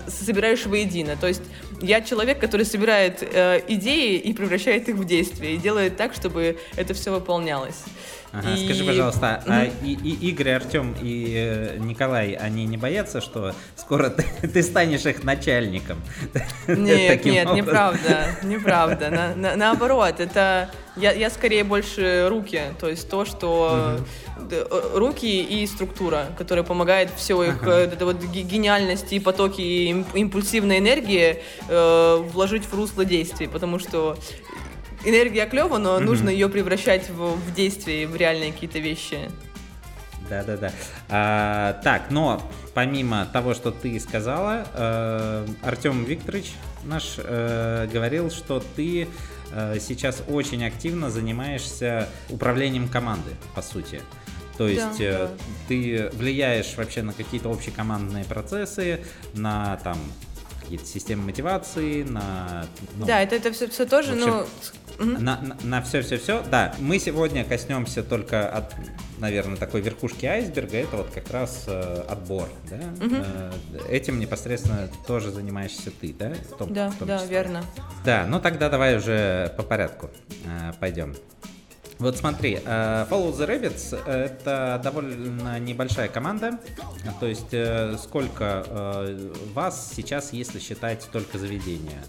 собираешь 0.08 0.68
воедино. 0.68 1.18
То 1.20 1.28
есть 1.28 1.42
я 1.82 2.02
человек, 2.02 2.40
который 2.40 2.66
собирает 2.68 3.24
э, 3.24 3.64
идеи 3.70 4.18
и 4.18 4.34
превращает 4.34 4.88
их 4.88 4.98
в 4.98 5.06
действие, 5.06 5.56
и 5.56 5.58
делает 5.58 5.98
так, 5.98 6.14
чтобы 6.14 6.60
это 6.76 6.94
все 6.94 7.12
выполнялось. 7.12 7.84
Ага, 8.34 8.54
и... 8.54 8.66
Скажи, 8.66 8.86
пожалуйста, 8.86 9.44
а 9.46 9.66
и, 9.66 9.94
и 9.94 10.30
Игорь, 10.30 10.52
Артем 10.52 10.96
и 11.02 11.34
э, 11.36 11.78
Николай, 11.80 12.32
они 12.32 12.66
не 12.66 12.78
боятся, 12.78 13.20
что 13.20 13.54
скоро 13.76 14.10
ты, 14.42 14.48
ты 14.48 14.64
станешь 14.64 15.06
их 15.06 15.24
начальником? 15.24 16.02
Нет, 16.68 17.26
нет, 17.26 17.48
образом? 17.48 17.56
неправда, 17.56 18.28
неправда. 18.44 19.10
На, 19.10 19.36
на, 19.36 19.56
наоборот, 19.56 20.20
это 20.20 20.70
я, 20.96 21.12
я 21.12 21.30
скорее 21.30 21.64
больше 21.64 22.28
руки, 22.30 22.62
то 22.80 22.88
есть 22.88 23.10
то, 23.10 23.26
что 23.26 23.98
mm-hmm. 24.38 24.98
руки 24.98 25.42
и 25.42 25.66
структура, 25.68 26.28
которая 26.38 26.64
помогает 26.64 27.12
все 27.16 27.42
их 27.44 27.62
ага. 27.64 27.80
Это 27.80 28.06
вот 28.06 28.22
гениальность 28.24 29.12
и 29.14 29.20
потоки 29.20 29.62
импульсивной 30.14 30.80
энергии 30.80 31.42
э, 31.70 32.18
вложить 32.32 32.66
в 32.66 32.74
русло 32.74 33.06
действий, 33.06 33.48
потому 33.48 33.80
что 33.80 34.18
энергия 35.06 35.46
клева, 35.46 35.78
но 35.78 35.98
mm-hmm. 35.98 36.04
нужно 36.04 36.30
ее 36.30 36.50
превращать 36.50 37.10
в, 37.10 37.36
в 37.36 37.54
действие, 37.54 38.08
в 38.08 38.16
реальные 38.16 38.52
какие-то 38.52 38.80
вещи. 38.80 39.30
Да, 40.30 40.44
да, 40.44 40.58
да. 40.58 40.72
А, 41.10 41.74
так, 41.84 42.04
но 42.10 42.42
помимо 42.74 43.26
того, 43.26 43.54
что 43.54 43.72
ты 43.72 44.00
сказала, 44.00 44.66
э, 44.74 45.46
Артем 45.62 46.06
Викторович 46.06 46.54
наш 46.86 47.16
э, 47.18 47.90
говорил, 47.92 48.32
что 48.32 48.64
ты 48.76 49.10
э, 49.52 49.78
сейчас 49.80 50.24
очень 50.30 50.64
активно 50.64 51.10
занимаешься 51.10 52.08
управлением 52.30 52.88
команды, 52.88 53.32
по 53.56 53.62
сути. 53.62 54.02
То 54.58 54.68
есть 54.68 55.00
да, 55.00 55.04
э, 55.04 55.28
да. 55.28 55.30
ты 55.68 56.10
влияешь 56.14 56.76
вообще 56.78 57.02
на 57.02 57.14
какие-то 57.14 57.50
общекомандные 57.52 58.24
процессы, 58.26 59.04
на 59.34 59.78
там 59.84 59.98
какие-то 60.72 60.86
системы 60.86 61.24
мотивации, 61.24 62.04
на... 62.04 62.66
Ну, 62.96 63.06
да, 63.06 63.22
это, 63.22 63.36
это 63.36 63.52
все, 63.52 63.68
все 63.68 63.86
тоже, 63.86 64.14
общем, 64.14 64.46
ну, 65.00 65.20
на, 65.20 65.58
на, 65.64 65.82
все-все-все. 65.82 66.44
Да, 66.50 66.74
мы 66.80 66.98
сегодня 66.98 67.44
коснемся 67.44 68.04
только 68.04 68.48
от, 68.48 68.74
наверное, 69.18 69.58
такой 69.58 69.82
верхушки 69.82 70.26
айсберга. 70.26 70.78
Это 70.78 70.98
вот 70.98 71.10
как 71.10 71.30
раз 71.30 71.66
э, 71.68 72.06
отбор. 72.08 72.48
Да? 72.70 73.06
Угу. 73.06 73.16
Э, 73.16 73.52
этим 73.90 74.20
непосредственно 74.20 74.90
тоже 75.08 75.32
занимаешься 75.32 75.92
ты, 75.92 76.14
да? 76.14 76.30
В 76.30 76.58
том, 76.58 76.74
да, 76.74 76.90
в 76.90 76.96
том 76.96 77.08
да, 77.08 77.18
числе. 77.18 77.30
верно. 77.30 77.64
Да, 78.06 78.26
ну 78.28 78.40
тогда 78.40 78.70
давай 78.70 78.96
уже 78.96 79.54
по 79.58 79.64
порядку 79.64 80.10
э, 80.46 80.72
пойдем. 80.80 81.16
Вот 82.02 82.18
смотри, 82.18 82.60
э, 82.66 83.06
Follow 83.08 83.32
the 83.32 83.48
Rabbits— 83.48 83.96
это 84.08 84.82
довольно 84.84 85.60
небольшая 85.60 86.08
команда, 86.08 86.58
то 87.20 87.28
есть 87.28 87.54
э, 87.54 87.96
сколько 88.02 88.66
э, 88.66 89.34
вас 89.54 89.94
сейчас, 89.96 90.34
если 90.34 90.58
считать 90.58 91.08
только 91.12 91.38
заведение? 91.38 92.02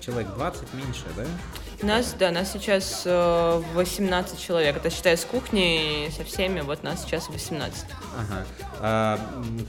Человек 0.00 0.26
20, 0.34 0.74
меньше, 0.74 1.04
да? 1.16 1.86
Нас, 1.86 2.16
да, 2.18 2.32
нас 2.32 2.52
сейчас 2.52 3.04
18 3.04 4.40
человек, 4.40 4.76
это 4.76 4.90
считая 4.90 5.16
с 5.16 5.24
кухней, 5.24 6.10
со 6.10 6.24
всеми, 6.24 6.60
вот 6.60 6.82
нас 6.82 7.04
сейчас 7.04 7.28
18. 7.28 7.84
Ага. 8.18 8.44
А, 8.80 9.18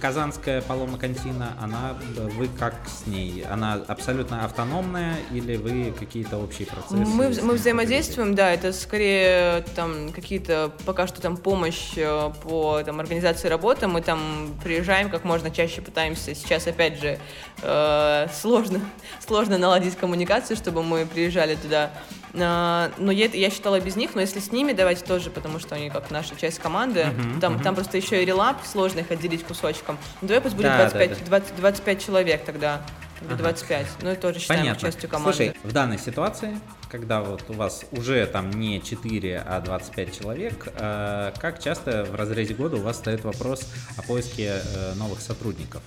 Казанская 0.01 0.61
Палома 0.61 0.97
Кантина, 0.97 1.53
она, 1.61 1.95
вы 2.15 2.47
как 2.47 2.75
с 2.87 3.05
ней? 3.05 3.43
Она 3.43 3.73
абсолютно 3.87 4.45
автономная 4.45 5.17
или 5.31 5.55
вы 5.57 5.93
какие-то 5.97 6.37
общие 6.37 6.67
процессы? 6.67 6.95
Мы, 6.95 7.29
мы 7.41 7.53
взаимодействуем, 7.53 8.33
да, 8.33 8.51
это 8.51 8.73
скорее 8.73 9.58
там 9.61 10.11
какие-то 10.11 10.71
пока 10.85 11.07
что 11.07 11.21
там 11.21 11.37
помощь 11.37 11.93
э, 11.95 12.31
по 12.43 12.81
там, 12.83 12.99
организации 12.99 13.47
работы, 13.47 13.87
мы 13.87 14.01
там 14.01 14.55
приезжаем 14.63 15.09
как 15.09 15.23
можно 15.23 15.51
чаще 15.51 15.81
пытаемся. 15.81 16.35
Сейчас 16.35 16.67
опять 16.67 16.99
же 16.99 17.19
э, 17.61 18.27
сложно, 18.33 18.81
сложно 19.25 19.57
наладить 19.57 19.95
коммуникацию, 19.95 20.57
чтобы 20.57 20.83
мы 20.83 21.05
приезжали 21.05 21.55
туда. 21.55 21.91
Э, 22.33 22.89
но 22.97 23.11
я, 23.11 23.25
я 23.27 23.49
считала 23.49 23.79
без 23.79 23.95
них, 23.95 24.15
но 24.15 24.21
если 24.21 24.39
с 24.39 24.51
ними 24.51 24.73
давайте 24.73 25.05
тоже, 25.05 25.29
потому 25.29 25.59
что 25.59 25.75
они 25.75 25.89
как 25.89 26.11
наша 26.11 26.35
часть 26.35 26.59
команды, 26.59 27.01
uh-huh, 27.01 27.39
там, 27.39 27.55
uh-huh. 27.55 27.63
там 27.63 27.75
просто 27.75 27.97
еще 27.97 28.21
и 28.21 28.25
релап, 28.25 28.57
сложно 28.65 28.99
их 28.99 29.11
отделить 29.11 29.43
кусочком. 29.43 29.97
Ну, 30.21 30.27
давай 30.27 30.41
пусть 30.41 30.55
будет 30.55 30.67
да, 30.67 30.77
25, 30.89 31.09
да, 31.09 31.15
да. 31.15 31.25
20, 31.25 31.55
25 31.57 32.05
человек 32.05 32.45
тогда. 32.45 32.81
Или 33.21 33.33
ага. 33.33 33.43
25. 33.43 33.87
Ну, 34.01 34.09
это 34.09 34.21
тоже 34.21 34.39
считаем 34.39 34.61
Понятно. 34.61 34.81
частью 34.81 35.09
команды. 35.09 35.35
Слушай, 35.35 35.55
в 35.63 35.71
данной 35.73 35.99
ситуации 35.99 36.59
когда 36.89 37.21
вот 37.21 37.43
у 37.49 37.53
вас 37.53 37.85
уже 37.91 38.25
там 38.25 38.49
не 38.49 38.81
4, 38.81 39.43
а 39.45 39.61
25 39.61 40.17
человек, 40.17 40.67
э, 40.75 41.31
как 41.39 41.61
часто 41.61 42.05
в 42.05 42.15
разрезе 42.15 42.53
года 42.53 42.77
у 42.77 42.81
вас 42.81 42.97
стоит 42.97 43.23
вопрос 43.23 43.67
о 43.97 44.01
поиске 44.01 44.61
э, 44.61 44.93
новых 44.95 45.21
сотрудников 45.21 45.81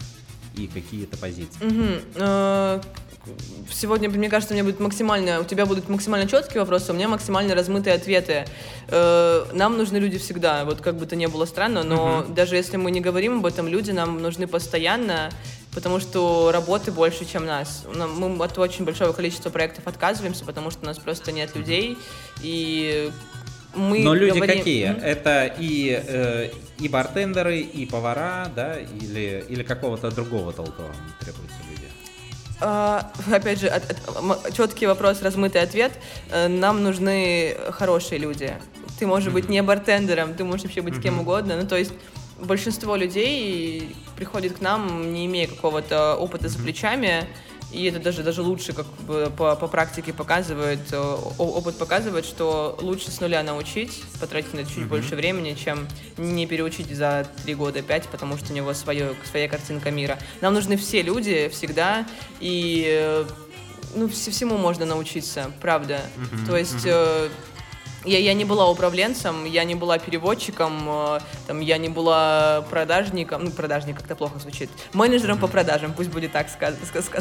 и 0.56 0.68
какие-то 0.68 1.16
позиции? 1.16 1.64
Угу. 1.64 2.82
Сегодня, 3.70 4.10
мне 4.10 4.28
кажется, 4.28 4.52
у 4.52 4.56
меня 4.56 4.64
будет 4.64 4.80
максимально, 4.80 5.40
у 5.40 5.44
тебя 5.44 5.64
будут 5.64 5.88
максимально 5.88 6.28
четкие 6.28 6.60
вопросы, 6.60 6.90
у 6.90 6.94
меня 6.94 7.06
максимально 7.06 7.54
размытые 7.54 7.94
ответы. 7.94 8.46
Нам 8.90 9.78
нужны 9.78 9.98
люди 9.98 10.18
всегда, 10.18 10.64
вот 10.64 10.80
как 10.80 10.96
бы 10.96 11.06
то 11.06 11.14
ни 11.14 11.26
было 11.26 11.44
странно, 11.44 11.84
но 11.84 12.24
угу. 12.26 12.32
даже 12.32 12.56
если 12.56 12.78
мы 12.78 12.90
не 12.90 13.00
говорим 13.00 13.38
об 13.38 13.46
этом, 13.46 13.68
люди 13.68 13.92
нам 13.92 14.20
нужны 14.20 14.48
постоянно, 14.48 15.30
потому 15.74 16.00
что 16.00 16.50
работы 16.52 16.92
больше, 16.92 17.24
чем 17.24 17.46
нас. 17.46 17.84
Мы 17.94 18.44
от 18.44 18.58
очень 18.58 18.84
большого 18.84 19.12
количества 19.12 19.50
проектов 19.50 19.86
отказываемся, 19.86 20.44
потому 20.44 20.70
что 20.70 20.82
у 20.82 20.86
нас 20.86 20.98
просто 20.98 21.32
нет 21.32 21.54
людей, 21.56 21.98
и 22.42 23.10
мы 23.74 24.00
Но 24.00 24.14
люди 24.14 24.36
говорим... 24.36 24.58
какие? 24.58 24.88
Mm-hmm. 24.88 25.02
Это 25.02 25.54
и, 25.58 26.02
э, 26.06 26.50
и 26.78 26.88
бартендеры, 26.88 27.60
и 27.60 27.86
повара, 27.86 28.50
да, 28.54 28.78
или, 28.78 29.44
или 29.48 29.62
какого-то 29.62 30.10
другого 30.10 30.52
толка 30.52 30.84
требуются 31.20 31.56
люди? 31.70 31.82
Uh, 32.60 33.04
опять 33.34 33.60
же, 33.60 33.68
от, 33.68 33.82
от, 33.90 34.54
четкий 34.54 34.86
вопрос, 34.86 35.22
размытый 35.22 35.62
ответ. 35.62 35.92
Uh, 36.30 36.48
нам 36.48 36.82
нужны 36.82 37.56
хорошие 37.70 38.18
люди. 38.18 38.54
Ты 38.98 39.06
можешь 39.06 39.30
mm-hmm. 39.30 39.32
быть 39.32 39.48
не 39.48 39.62
бартендером, 39.62 40.34
ты 40.34 40.44
можешь 40.44 40.64
вообще 40.64 40.82
быть 40.82 40.94
mm-hmm. 40.94 41.02
кем 41.02 41.20
угодно. 41.20 41.56
Ну, 41.56 41.66
то 41.66 41.76
есть 41.76 41.92
большинство 42.42 42.96
людей 42.96 43.94
приходит 44.16 44.58
к 44.58 44.60
нам, 44.60 45.12
не 45.12 45.26
имея 45.26 45.46
какого-то 45.46 46.16
опыта 46.16 46.48
за 46.48 46.58
плечами, 46.58 47.26
и 47.72 47.86
это 47.86 47.98
даже, 47.98 48.22
даже 48.22 48.42
лучше, 48.42 48.74
как 48.74 48.86
бы 49.06 49.32
по, 49.34 49.56
по 49.56 49.66
практике 49.66 50.12
показывает, 50.12 50.92
э, 50.92 51.16
опыт 51.38 51.78
показывает, 51.78 52.26
что 52.26 52.76
лучше 52.82 53.10
с 53.10 53.20
нуля 53.20 53.42
научить, 53.42 54.02
потратить 54.20 54.52
на 54.52 54.60
это 54.60 54.68
чуть 54.68 54.80
mm-hmm. 54.80 54.88
больше 54.88 55.16
времени, 55.16 55.54
чем 55.54 55.88
не 56.18 56.46
переучить 56.46 56.94
за 56.94 57.26
три 57.44 57.54
года, 57.54 57.80
пять, 57.80 58.06
потому 58.08 58.36
что 58.36 58.52
у 58.52 58.56
него 58.56 58.74
свое, 58.74 59.14
своя 59.30 59.48
картинка 59.48 59.90
мира. 59.90 60.18
Нам 60.42 60.52
нужны 60.52 60.76
все 60.76 61.00
люди 61.00 61.48
всегда, 61.48 62.06
и 62.40 62.84
э, 62.86 63.24
ну, 63.94 64.08
всему 64.08 64.58
можно 64.58 64.84
научиться, 64.84 65.50
правда. 65.60 66.02
Mm-hmm. 66.16 66.46
То 66.46 66.56
есть... 66.56 66.86
Mm-hmm 66.86 67.30
я, 68.04 68.18
я 68.18 68.34
не 68.34 68.44
была 68.44 68.68
управленцем, 68.68 69.44
я 69.44 69.64
не 69.64 69.74
была 69.74 69.98
переводчиком, 69.98 70.88
э, 70.88 71.20
там, 71.46 71.60
я 71.60 71.78
не 71.78 71.88
была 71.88 72.62
продажником, 72.70 73.44
ну, 73.44 73.50
продажник 73.50 73.96
как-то 73.98 74.16
плохо 74.16 74.38
звучит, 74.38 74.70
менеджером 74.92 75.38
по 75.38 75.46
продажам, 75.46 75.92
пусть 75.92 76.10
будет 76.10 76.32
так 76.32 76.48
сказ 76.48 76.74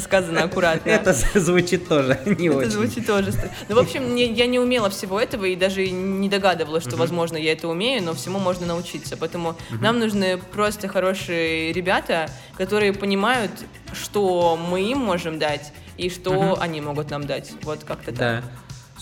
сказано 0.03 0.43
аккуратно. 0.43 0.89
Это 0.89 1.13
звучит 1.13 1.87
тоже 1.87 2.19
не 2.25 2.49
очень. 2.49 2.61
Это 2.61 2.71
звучит 2.71 3.07
тоже. 3.07 3.31
Ну, 3.69 3.75
в 3.75 3.79
общем, 3.79 4.15
я 4.15 4.47
не 4.47 4.59
умела 4.59 4.89
всего 4.89 5.19
этого 5.19 5.45
и 5.45 5.55
даже 5.55 5.89
не 5.89 6.29
догадывалась, 6.29 6.83
что, 6.83 6.95
возможно, 6.95 7.37
я 7.37 7.53
это 7.53 7.67
умею, 7.67 8.03
но 8.03 8.13
всему 8.13 8.39
можно 8.39 8.65
научиться. 8.65 9.17
Поэтому 9.17 9.55
нам 9.69 9.99
нужны 9.99 10.37
просто 10.37 10.87
хорошие 10.87 11.71
ребята, 11.73 12.29
которые 12.57 12.93
понимают, 12.93 13.51
что 13.93 14.57
мы 14.57 14.81
им 14.81 14.99
можем 14.99 15.39
дать 15.39 15.73
и 15.97 16.09
что 16.09 16.57
они 16.59 16.81
могут 16.81 17.09
нам 17.09 17.25
дать. 17.25 17.51
Вот 17.63 17.83
как-то 17.83 18.11
так. 18.11 18.43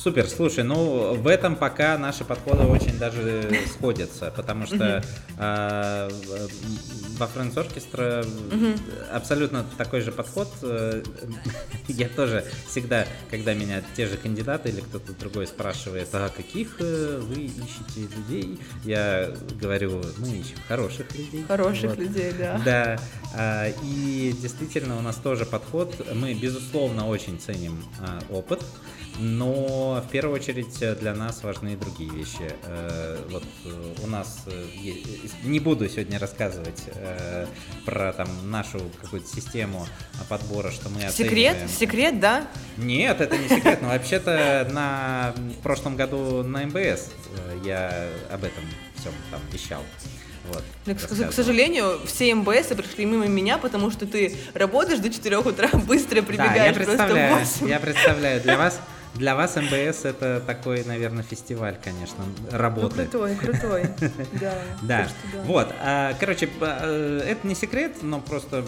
Супер, 0.02 0.30
слушай, 0.30 0.64
ну 0.64 1.14
в 1.14 1.28
этом 1.28 1.58
пока 1.58 1.98
наши 1.98 2.24
подходы 2.24 2.64
очень 2.64 2.98
даже 2.98 3.52
сходятся, 3.68 4.32
потому 4.34 4.66
что 4.66 5.04
э, 5.38 6.10
во 7.18 7.26
Friends 7.26 7.56
Orchestra 7.56 8.26
абсолютно 9.12 9.66
такой 9.78 10.00
же 10.00 10.14
подход. 10.14 10.48
Э, 10.62 11.04
я 11.90 12.08
тоже 12.08 12.46
всегда, 12.70 13.06
когда 13.30 13.54
меня 13.54 13.84
те 13.98 14.08
же 14.08 14.16
кандидаты 14.16 14.70
или 14.70 14.80
кто-то 14.80 15.12
другой 15.20 15.48
спрашивает, 15.48 16.08
а 16.14 16.30
каких 16.30 16.78
э, 16.80 17.20
вы 17.22 17.48
ищете 17.48 18.16
людей, 18.16 18.58
я 18.86 19.34
говорю, 19.60 20.02
мы 20.18 20.30
ищем 20.30 20.60
хороших 20.70 21.14
людей. 21.14 21.44
Хороших 21.46 21.90
вот. 21.90 22.00
людей, 22.00 22.32
да. 22.40 22.62
Да, 22.64 23.00
э, 23.68 23.74
и 23.84 24.34
действительно 24.42 24.98
у 24.98 25.02
нас 25.02 25.18
тоже 25.18 25.46
подход, 25.46 25.94
мы 26.16 26.34
безусловно 26.36 27.06
очень 27.06 27.38
ценим 27.38 27.84
э, 28.00 28.34
опыт, 28.34 28.64
но 29.20 30.02
в 30.08 30.12
первую 30.12 30.36
очередь 30.36 30.80
для 31.00 31.14
нас 31.14 31.44
важны 31.44 31.76
другие 31.76 32.10
вещи. 32.10 32.56
Э, 32.64 33.18
вот 33.30 33.44
э, 33.66 33.96
у 34.04 34.08
нас, 34.08 34.44
э, 34.46 34.66
не 35.44 35.60
буду 35.60 35.90
сегодня 35.90 36.18
рассказывать 36.20 36.84
про 37.86 38.14
там 38.14 38.30
нашу 38.50 38.80
какую-то 39.02 39.28
систему 39.28 39.86
подбора, 40.30 40.72
что 40.72 40.90
мы 40.90 41.02
Секрет? 41.12 41.52
Оцениваем. 41.52 41.68
Секрет, 41.68 42.20
да? 42.20 42.48
Нет, 42.78 43.20
это 43.20 43.38
не 43.38 43.50
секрет, 43.50 43.82
но 43.82 43.90
вообще-то 43.90 44.68
на 44.72 45.34
в 45.60 45.62
прошлом 45.62 45.98
году 45.98 46.44
на 46.44 46.66
МБС 46.66 47.10
я 47.66 48.08
об 48.32 48.44
этом 48.44 48.64
всем 48.96 49.12
там 49.32 49.42
вещал. 49.52 49.84
Вот, 50.48 50.64
к, 50.86 51.30
к 51.30 51.34
сожалению, 51.34 52.00
все 52.06 52.34
МБС 52.34 52.68
пришли 52.68 53.06
мимо 53.06 53.28
меня, 53.28 53.58
потому 53.58 53.92
что 53.92 54.08
ты 54.08 54.36
работаешь 54.54 55.00
до 55.00 55.12
4 55.12 55.38
утра, 55.40 55.70
быстро 55.74 56.22
прибегаешь 56.22 56.56
да, 56.56 56.66
я 56.66 56.74
представляю, 56.74 57.36
просто 57.36 57.66
Я 57.68 57.80
представляю, 57.80 58.42
для 58.42 58.58
вас 58.58 58.80
для 59.16 59.36
вас 59.36 59.56
МБС 59.56 60.06
это 60.06 60.42
такой, 60.46 60.84
наверное, 60.84 61.24
фестиваль, 61.24 61.78
конечно, 61.84 62.24
работы. 62.52 63.04
Ну, 63.04 63.04
крутой, 63.04 63.36
крутой, 63.36 63.84
да. 64.40 64.54
Да, 64.82 65.08
вот, 65.46 65.74
а, 65.82 66.14
короче, 66.20 66.50
э, 66.62 67.24
это 67.26 67.48
не 67.48 67.56
секрет, 67.56 67.98
но 68.02 68.22
просто 68.22 68.64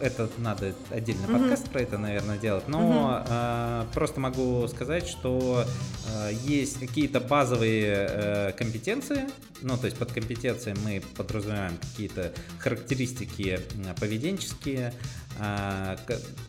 это 0.00 0.30
надо 0.38 0.74
отдельный 0.90 1.28
подкаст 1.28 1.68
про 1.70 1.82
это, 1.82 1.98
наверное, 1.98 2.38
делать. 2.38 2.68
Но 2.68 3.22
э, 3.26 3.84
просто 3.92 4.18
могу 4.18 4.66
сказать, 4.68 5.06
что 5.06 5.64
э, 6.08 6.30
есть 6.44 6.80
какие-то 6.80 7.20
базовые 7.20 8.08
э, 8.08 8.52
компетенции. 8.52 9.28
Ну, 9.60 9.76
то 9.76 9.84
есть 9.84 9.98
под 9.98 10.12
компетенцией 10.12 10.76
мы 10.84 11.02
подразумеваем 11.16 11.76
какие-то 11.76 12.32
характеристики 12.58 13.60
поведенческие, 14.00 14.94
э, 15.38 15.96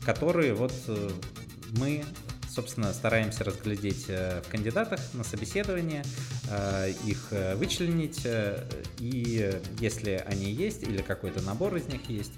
которые 0.06 0.54
вот 0.54 0.74
мы 1.78 2.04
собственно, 2.54 2.94
стараемся 2.94 3.44
разглядеть 3.44 4.06
э, 4.10 4.42
в 4.46 4.50
кандидатах 4.50 5.00
на 5.14 5.24
собеседование, 5.24 6.04
э, 6.50 6.94
их 7.06 7.28
э, 7.32 7.56
вычленить, 7.56 8.28
и 9.00 9.60
если 9.80 10.24
они 10.28 10.52
есть, 10.52 10.84
или 10.84 11.02
какой-то 11.02 11.42
набор 11.42 11.76
из 11.76 11.88
них 11.88 12.10
есть, 12.10 12.34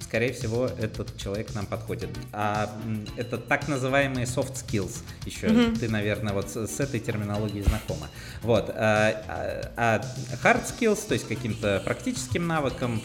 скорее 0.00 0.32
всего, 0.32 0.66
этот 0.66 1.16
человек 1.16 1.54
нам 1.54 1.66
подходит. 1.66 2.10
А 2.32 2.70
это 3.16 3.38
так 3.38 3.68
называемые 3.68 4.26
soft 4.26 4.54
skills 4.54 5.02
еще. 5.26 5.46
Mm-hmm. 5.48 5.78
Ты, 5.78 5.88
наверное, 5.88 6.32
вот 6.32 6.50
с, 6.50 6.66
с 6.66 6.80
этой 6.80 7.00
терминологией 7.00 7.62
знакома. 7.62 8.08
Вот. 8.42 8.70
А, 8.70 9.72
а 9.76 10.00
hard 10.42 10.64
skills, 10.66 11.06
то 11.06 11.14
есть 11.14 11.28
каким-то 11.28 11.82
практическим 11.84 12.46
навыкам 12.46 13.02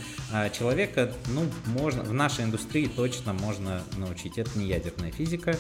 человека, 0.51 1.13
ну, 1.27 1.45
можно, 1.65 2.03
в 2.03 2.13
нашей 2.13 2.45
индустрии 2.45 2.87
точно 2.87 3.33
можно 3.33 3.83
научить. 3.97 4.37
Это 4.37 4.57
не 4.57 4.65
ядерная 4.65 5.11
физика, 5.11 5.55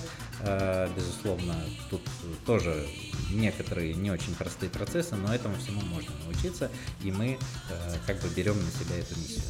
безусловно, 0.95 1.55
тут 1.89 2.01
тоже 2.45 2.85
некоторые 3.31 3.93
не 3.93 4.11
очень 4.11 4.33
простые 4.35 4.69
процессы, 4.69 5.15
но 5.15 5.33
этому 5.33 5.55
всему 5.57 5.81
можно 5.81 6.11
научиться, 6.25 6.71
и 7.03 7.11
мы 7.11 7.37
как 8.05 8.19
бы 8.21 8.27
берем 8.29 8.57
на 8.57 8.71
себя 8.71 8.97
эту 8.97 9.17
миссию. 9.19 9.43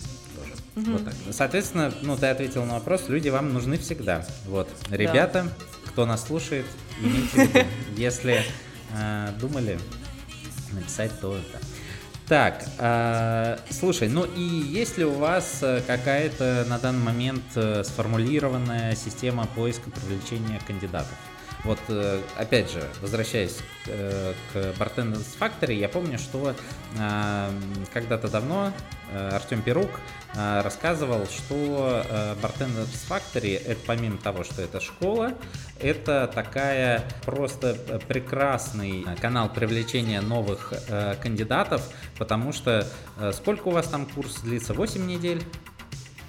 Угу. 0.76 0.92
Вот 0.92 1.06
так. 1.06 1.14
Соответственно, 1.32 1.94
ну, 2.02 2.18
ты 2.18 2.28
ответил 2.28 2.66
на 2.66 2.74
вопрос, 2.76 3.06
люди 3.08 3.30
вам 3.30 3.54
нужны 3.54 3.78
всегда. 3.78 4.26
Вот. 4.46 4.70
Ребята, 4.90 5.44
да. 5.44 5.90
кто 5.92 6.06
нас 6.06 6.26
слушает, 6.26 6.66
имейте 7.02 7.28
в 7.30 7.56
виду, 7.56 7.68
если 7.98 8.44
э, 8.94 9.30
думали 9.40 9.80
написать, 10.74 11.12
то 11.22 11.38
да. 11.54 11.60
Так, 12.28 12.66
э, 12.80 13.58
слушай, 13.70 14.10
ну 14.10 14.26
и 14.26 14.42
есть 14.42 14.98
ли 14.98 15.06
у 15.06 15.14
вас 15.14 15.60
э, 15.62 15.82
какая-то 15.86 16.66
на 16.68 16.80
данный 16.80 17.04
момент 17.04 17.44
сформулированная 17.84 18.96
система 18.96 19.48
поиска 19.56 19.90
привлечения 19.92 20.60
кандидатов? 20.68 21.16
Вот, 21.66 21.80
э, 21.88 22.22
опять 22.38 22.72
же, 22.72 22.88
возвращаясь 23.02 23.58
э, 23.88 24.34
к 24.54 24.56
Bartenders 24.80 25.26
Factory, 25.40 25.74
я 25.74 25.90
помню, 25.90 26.20
что 26.20 26.54
э, 26.96 27.50
когда-то 27.92 28.28
давно 28.28 28.72
Артем 29.32 29.62
Перук 29.62 29.92
рассказывал, 30.34 31.28
что 31.28 32.04
Bartenders 32.42 32.90
Factory, 33.08 33.56
это 33.56 33.80
помимо 33.86 34.18
того, 34.18 34.44
что 34.44 34.64
это 34.64 34.82
школа, 34.82 35.34
это 35.80 36.30
такая 36.34 37.04
просто 37.24 37.76
прекрасный 38.08 39.06
канал 39.22 39.48
привлечения 39.48 40.22
новых 40.22 40.74
кандидатов, 41.22 41.84
потому 42.18 42.52
что 42.52 42.88
сколько 43.34 43.68
у 43.68 43.72
вас 43.72 43.88
там 43.88 44.08
курс 44.08 44.40
длится? 44.42 44.74
8 44.74 45.06
недель? 45.06 45.44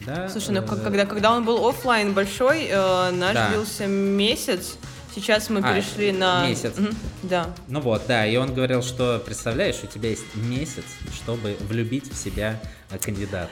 Да? 0.03 0.29
Слушай, 0.29 0.61
ну 0.61 0.63
когда, 0.63 1.07
когда 1.07 1.33
он 1.33 1.45
был 1.45 1.67
офлайн 1.67 2.13
большой, 2.13 2.69
наш 2.69 3.35
да. 3.35 3.49
длился 3.49 3.87
месяц, 3.87 4.77
Сейчас 5.17 5.49
мы 5.49 5.61
а, 5.61 5.73
перешли 5.73 6.13
на... 6.13 6.47
Месяц. 6.47 6.77
Угу, 6.77 6.89
да. 7.23 7.49
Ну 7.69 7.81
вот, 7.81 8.03
да, 8.07 8.27
и 8.27 8.37
он 8.37 8.53
говорил, 8.53 8.83
что, 8.83 9.19
представляешь, 9.25 9.77
у 9.83 9.87
тебя 9.87 10.11
есть 10.11 10.35
месяц, 10.35 10.85
чтобы 11.15 11.57
влюбить 11.61 12.13
в 12.13 12.15
себя 12.15 12.61
кандидата. 13.03 13.51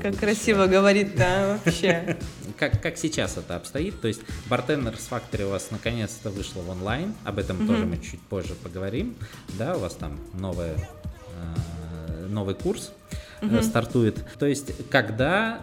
Как 0.00 0.16
красиво 0.16 0.68
говорит, 0.68 1.16
да, 1.16 1.58
вообще. 1.64 2.16
Как, 2.56 2.80
как 2.82 2.98
сейчас 2.98 3.38
это 3.38 3.56
обстоит, 3.56 4.00
то 4.02 4.06
есть 4.06 4.20
Bartenders 4.50 5.00
Factory 5.10 5.46
у 5.46 5.50
вас 5.50 5.70
наконец-то 5.70 6.28
вышло 6.28 6.60
в 6.60 6.68
онлайн, 6.68 7.14
об 7.24 7.38
этом 7.38 7.66
тоже 7.66 7.86
мы 7.86 7.96
чуть 7.96 8.20
позже 8.20 8.54
поговорим, 8.54 9.16
да, 9.58 9.76
у 9.76 9.80
вас 9.80 9.94
там 9.94 10.20
новая, 10.34 10.74
э, 10.74 12.26
новый 12.28 12.54
курс 12.54 12.92
э, 13.40 13.62
стартует. 13.62 14.22
То 14.38 14.44
есть, 14.44 14.72
когда 14.90 15.60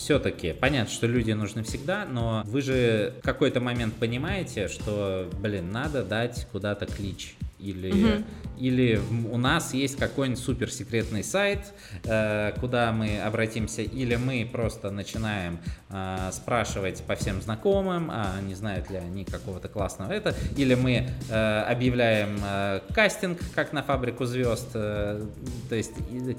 все-таки 0.00 0.54
понятно, 0.54 0.90
что 0.90 1.06
люди 1.06 1.32
нужны 1.32 1.62
всегда, 1.62 2.06
но 2.06 2.42
вы 2.46 2.62
же 2.62 3.12
в 3.20 3.22
какой-то 3.22 3.60
момент 3.60 3.94
понимаете, 3.94 4.68
что, 4.68 5.28
блин, 5.40 5.70
надо 5.70 6.02
дать 6.02 6.46
куда-то 6.50 6.86
клич. 6.86 7.36
Или, 7.62 7.90
угу. 7.90 8.24
или 8.58 9.00
у 9.30 9.36
нас 9.36 9.74
есть 9.74 9.96
какой-нибудь 9.96 10.42
суперсекретный 10.42 11.22
сайт, 11.22 11.72
э, 12.04 12.52
куда 12.60 12.92
мы 12.92 13.20
обратимся, 13.20 13.82
или 13.82 14.16
мы 14.16 14.48
просто 14.50 14.90
начинаем 14.90 15.58
э, 15.90 16.30
спрашивать 16.32 17.02
по 17.02 17.14
всем 17.16 17.42
знакомым, 17.42 18.10
а 18.10 18.40
не 18.40 18.54
знают 18.54 18.90
ли 18.90 18.96
они 18.96 19.24
какого-то 19.24 19.68
классного 19.68 20.12
это, 20.12 20.34
или 20.56 20.74
мы 20.74 21.08
э, 21.28 21.60
объявляем 21.62 22.38
э, 22.42 22.80
кастинг, 22.94 23.38
как 23.54 23.72
на 23.72 23.82
фабрику 23.82 24.24
звезд. 24.24 24.68
Э, 24.74 25.24
то 25.68 25.74
есть, 25.74 25.92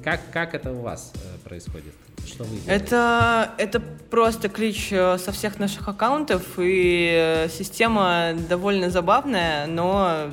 как, 0.03 0.21
как 0.31 0.55
это 0.55 0.71
у 0.71 0.81
вас 0.81 1.13
э, 1.15 1.47
происходит? 1.47 1.93
Что 2.25 2.43
вы 2.43 2.57
это, 2.67 3.51
это 3.57 3.81
просто 4.09 4.47
клич 4.49 4.89
э, 4.91 5.17
со 5.17 5.31
всех 5.31 5.59
наших 5.59 5.87
аккаунтов, 5.87 6.43
и 6.57 7.09
э, 7.11 7.49
система 7.49 8.33
довольно 8.49 8.89
забавная, 8.89 9.65
но 9.67 10.29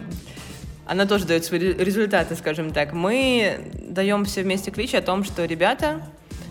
она 0.89 1.07
тоже 1.07 1.27
дает 1.27 1.45
свои 1.45 1.61
результаты, 1.61 2.35
скажем 2.35 2.73
так. 2.73 2.93
Мы 2.93 3.61
даем 3.75 4.25
все 4.25 4.43
вместе 4.43 4.71
клич 4.71 4.95
о 4.95 5.03
том, 5.03 5.23
что, 5.23 5.45
ребята, 5.45 6.03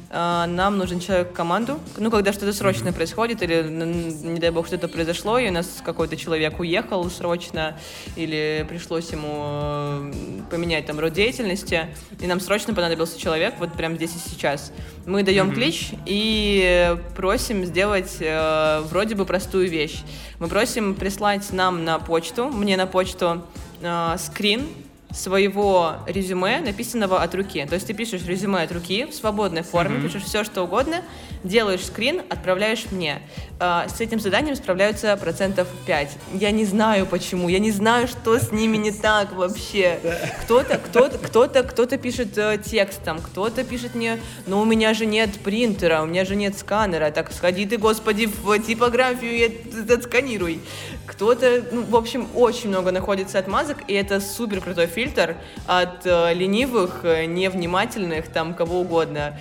а, 0.09 0.47
нам 0.47 0.77
нужен 0.77 0.99
человек 0.99 1.31
в 1.31 1.33
команду. 1.33 1.79
Ну, 1.97 2.09
когда 2.09 2.31
что-то 2.31 2.53
срочное 2.53 2.93
происходит, 2.93 3.41
или, 3.41 3.63
не 3.63 4.39
дай 4.39 4.51
бог, 4.51 4.67
что-то 4.67 4.87
произошло, 4.87 5.37
и 5.37 5.49
у 5.49 5.51
нас 5.51 5.81
какой-то 5.83 6.15
человек 6.15 6.59
уехал 6.59 7.09
срочно, 7.09 7.77
или 8.15 8.65
пришлось 8.69 9.09
ему 9.11 9.33
э, 9.33 10.11
поменять 10.49 10.85
там 10.85 10.99
род 10.99 11.13
деятельности, 11.13 11.87
и 12.21 12.27
нам 12.27 12.39
срочно 12.39 12.73
понадобился 12.73 13.19
человек 13.19 13.55
вот 13.59 13.73
прямо 13.73 13.95
здесь 13.95 14.15
и 14.15 14.29
сейчас. 14.29 14.71
Мы 15.05 15.23
даем 15.23 15.49
mm-hmm. 15.49 15.55
клич 15.55 15.91
и 16.05 16.95
просим 17.15 17.65
сделать 17.65 18.17
э, 18.19 18.81
вроде 18.89 19.15
бы 19.15 19.25
простую 19.25 19.67
вещь. 19.69 20.03
Мы 20.39 20.47
просим 20.47 20.95
прислать 20.95 21.51
нам 21.51 21.83
на 21.83 21.99
почту, 21.99 22.49
мне 22.49 22.77
на 22.77 22.87
почту, 22.87 23.43
э, 23.81 24.15
скрин 24.17 24.67
своего 25.11 25.95
резюме, 26.05 26.59
написанного 26.59 27.21
от 27.21 27.33
руки. 27.33 27.65
То 27.65 27.75
есть 27.75 27.87
ты 27.87 27.93
пишешь 27.93 28.25
резюме 28.25 28.63
от 28.63 28.71
руки 28.71 29.05
в 29.05 29.13
свободной 29.13 29.63
форме, 29.63 29.97
mm-hmm. 29.97 30.03
пишешь 30.03 30.23
все, 30.23 30.43
что 30.43 30.63
угодно, 30.63 31.01
делаешь 31.47 31.85
скрин, 31.85 32.21
отправляешь 32.29 32.85
мне. 32.91 33.21
А, 33.59 33.87
с 33.89 33.99
этим 34.01 34.19
заданием 34.19 34.55
справляются 34.55 35.17
процентов 35.17 35.67
5. 35.87 36.09
Я 36.33 36.51
не 36.51 36.63
знаю 36.63 37.07
почему, 37.07 37.49
я 37.49 37.57
не 37.57 37.71
знаю, 37.71 38.07
что 38.07 38.37
с 38.37 38.51
ними 38.51 38.77
не 38.77 38.91
так 38.91 39.33
вообще. 39.33 39.99
Кто-то, 40.43 40.77
кто-то, 40.77 41.17
кто-то, 41.17 41.63
кто-то 41.63 41.97
пишет 41.97 42.37
э, 42.37 42.59
текстом, 42.63 43.19
кто-то 43.19 43.63
пишет 43.63 43.95
мне, 43.95 44.19
но 44.45 44.61
у 44.61 44.65
меня 44.65 44.93
же 44.93 45.07
нет 45.07 45.31
принтера, 45.39 46.03
у 46.03 46.05
меня 46.05 46.23
же 46.23 46.35
нет 46.35 46.55
сканера, 46.55 47.09
так 47.09 47.31
сходи 47.33 47.65
ты, 47.65 47.77
господи, 47.77 48.27
в 48.27 48.59
типографию 48.59 49.31
и 49.33 49.91
отсканируй. 49.91 50.59
Кто-то, 51.07 51.63
ну, 51.71 51.81
в 51.83 51.95
общем, 51.95 52.27
очень 52.35 52.69
много 52.69 52.91
находится 52.91 53.39
отмазок, 53.39 53.77
и 53.87 53.93
это 53.93 54.19
супер 54.19 54.61
крутой 54.61 54.85
фильтр 54.85 55.35
от 55.65 56.05
э, 56.05 56.33
ленивых, 56.35 56.99
э, 57.03 57.25
невнимательных, 57.25 58.27
там, 58.27 58.53
кого 58.53 58.81
угодно. 58.81 59.39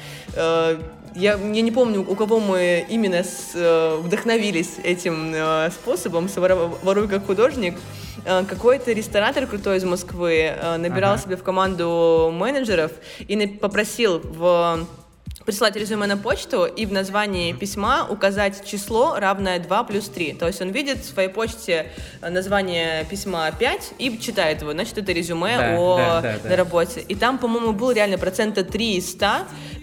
Я, 1.16 1.32
я 1.32 1.62
не 1.62 1.72
помню, 1.72 2.04
у 2.06 2.14
кого 2.14 2.40
мы 2.40 2.84
именно 2.90 3.24
с, 3.24 3.52
э, 3.54 3.96
вдохновились 4.02 4.74
этим 4.84 5.32
э, 5.34 5.70
способом, 5.70 6.28
воруй 6.82 7.08
как 7.08 7.24
художник. 7.24 7.78
Э, 8.26 8.44
какой-то 8.44 8.92
ресторатор 8.92 9.46
крутой 9.46 9.78
из 9.78 9.84
Москвы 9.84 10.54
э, 10.54 10.76
набирал 10.76 11.14
ага. 11.14 11.22
себе 11.22 11.36
в 11.36 11.42
команду 11.42 12.30
менеджеров 12.34 12.92
и 13.20 13.46
попросил 13.46 14.20
в 14.22 14.86
прислать 15.46 15.76
резюме 15.76 16.06
на 16.06 16.16
почту 16.16 16.66
и 16.66 16.84
в 16.86 16.92
названии 16.92 17.52
письма 17.52 18.06
указать 18.10 18.66
число, 18.66 19.16
равное 19.18 19.60
2 19.60 19.84
плюс 19.84 20.08
3. 20.08 20.34
То 20.34 20.48
есть 20.48 20.60
он 20.60 20.70
видит 20.70 20.98
в 20.98 21.08
своей 21.08 21.28
почте 21.28 21.92
э, 22.20 22.28
название 22.28 23.04
письма 23.04 23.50
5 23.52 23.94
и 23.98 24.18
читает 24.18 24.60
его. 24.60 24.72
Значит, 24.72 24.98
это 24.98 25.12
резюме 25.12 25.56
да, 25.56 25.76
о 25.78 25.96
да, 25.96 26.20
да, 26.20 26.38
да. 26.42 26.50
на 26.50 26.56
работе. 26.56 27.00
И 27.00 27.14
там, 27.14 27.38
по-моему, 27.38 27.72
был 27.72 27.92
реально 27.92 28.18
процента 28.18 28.64
3 28.64 28.96
из 28.96 29.12
100, 29.12 29.26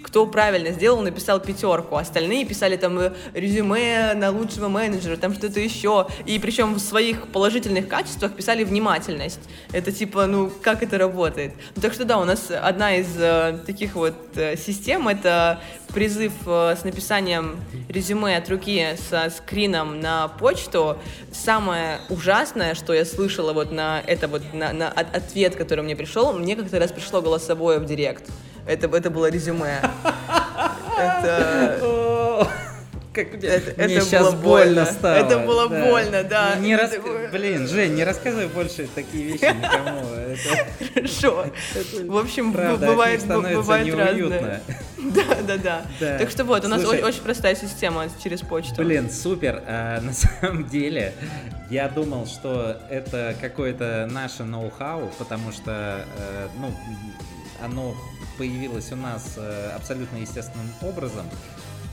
кто 0.03 0.27
правильно 0.27 0.71
сделал, 0.71 1.01
написал 1.01 1.39
пятерку. 1.39 1.95
Остальные 1.95 2.45
писали 2.45 2.75
там 2.75 2.99
э, 2.99 3.13
резюме 3.33 4.13
на 4.13 4.29
лучшего 4.29 4.67
менеджера, 4.67 5.17
там 5.17 5.33
что-то 5.33 5.59
еще. 5.59 6.07
И 6.25 6.37
причем 6.37 6.75
в 6.75 6.79
своих 6.79 7.27
положительных 7.29 7.87
качествах 7.87 8.33
писали 8.33 8.63
внимательность. 8.63 9.39
Это 9.71 9.91
типа, 9.91 10.27
ну, 10.27 10.51
как 10.61 10.83
это 10.83 10.97
работает? 10.97 11.53
Ну, 11.75 11.81
так 11.81 11.93
что 11.93 12.05
да, 12.05 12.19
у 12.19 12.25
нас 12.25 12.51
одна 12.51 12.97
из 12.97 13.07
э, 13.17 13.57
таких 13.65 13.95
вот 13.95 14.15
э, 14.35 14.57
систем— 14.57 15.07
это 15.09 15.61
призыв 15.93 16.33
э, 16.45 16.75
с 16.79 16.83
написанием 16.83 17.59
резюме 17.87 18.35
от 18.35 18.49
руки 18.49 18.97
со 19.09 19.29
скрином 19.29 19.99
на 20.01 20.27
почту. 20.27 20.97
Самое 21.31 21.99
ужасное, 22.09 22.75
что 22.75 22.93
я 22.93 23.05
слышала 23.05 23.53
вот 23.53 23.71
на 23.71 24.01
это 24.05 24.27
вот 24.27 24.41
на, 24.53 24.73
на 24.73 24.89
ответ, 24.89 25.55
который 25.55 25.83
мне 25.83 25.95
пришел, 25.95 26.33
мне 26.33 26.55
как-то 26.55 26.79
раз 26.79 26.91
пришло 26.91 27.21
голосовое 27.21 27.79
в 27.79 27.85
директ. 27.85 28.29
Это, 28.65 28.87
это 28.95 29.09
было 29.09 29.29
резюме. 29.29 29.81
Это... 30.97 32.49
Как, 33.13 33.27
это, 33.35 33.85
Мне 33.85 33.95
это 33.95 34.05
сейчас 34.05 34.33
было 34.33 34.41
больно 34.41 34.85
стало. 34.85 35.13
Это 35.13 35.39
было 35.39 35.69
да. 35.69 35.85
больно, 35.85 36.23
да. 36.23 36.55
Не 36.55 36.75
рас... 36.75 36.93
Блин, 37.31 37.67
Жень, 37.67 37.93
не 37.93 38.03
рассказывай 38.03 38.47
больше 38.47 38.87
такие 38.95 39.25
вещи 39.25 39.43
никому. 39.43 40.01
Хорошо. 40.95 41.45
В 42.05 42.17
общем, 42.17 42.51
бывает, 42.53 43.25
бывает 43.27 43.93
разное. 43.93 44.61
Да, 45.03 45.57
да, 45.57 45.57
да. 45.99 46.17
Так 46.17 46.29
что 46.29 46.45
вот, 46.45 46.63
у 46.63 46.69
нас 46.69 46.83
очень 46.85 47.21
простая 47.21 47.55
система 47.55 48.07
через 48.23 48.39
почту. 48.39 48.75
Блин, 48.81 49.11
супер. 49.11 49.61
А, 49.67 49.99
на 49.99 50.13
самом 50.13 50.65
деле, 50.69 51.13
я 51.69 51.89
думал, 51.89 52.25
что 52.25 52.77
это 52.89 53.35
какое-то 53.41 54.07
наше 54.09 54.43
ноу-хау, 54.45 55.11
потому 55.19 55.51
что, 55.51 56.05
э, 56.17 56.47
ну, 56.57 56.73
оно 57.61 57.95
появилось 58.37 58.91
у 58.91 58.95
нас 58.95 59.33
э, 59.37 59.71
абсолютно 59.75 60.17
естественным 60.17 60.67
образом. 60.81 61.25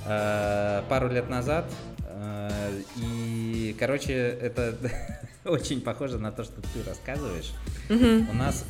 Э, 0.06 0.82
пару 0.88 1.08
лет 1.08 1.28
назад. 1.28 1.66
Э, 2.06 2.70
и, 2.96 3.76
короче, 3.78 4.12
это 4.12 4.76
очень 5.44 5.80
похоже 5.80 6.18
на 6.18 6.32
то, 6.32 6.44
что 6.44 6.60
ты 6.60 6.82
рассказываешь. 6.86 7.52
У 7.88 8.34
нас 8.34 8.64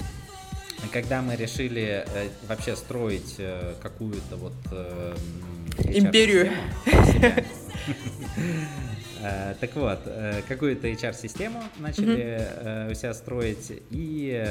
когда 0.92 1.20
мы 1.20 1.37
решили 1.37 2.06
вообще 2.48 2.74
строить 2.74 3.37
какую-то 3.83 4.37
вот 4.37 4.54
империю. 5.85 6.50
Так 9.61 9.76
вот, 9.76 10.00
какую-то 10.48 10.88
HR-систему 10.88 11.62
начали 11.76 12.40
mm-hmm. 12.40 12.90
у 12.90 12.94
себя 12.94 13.12
строить, 13.12 13.70
и 13.90 14.42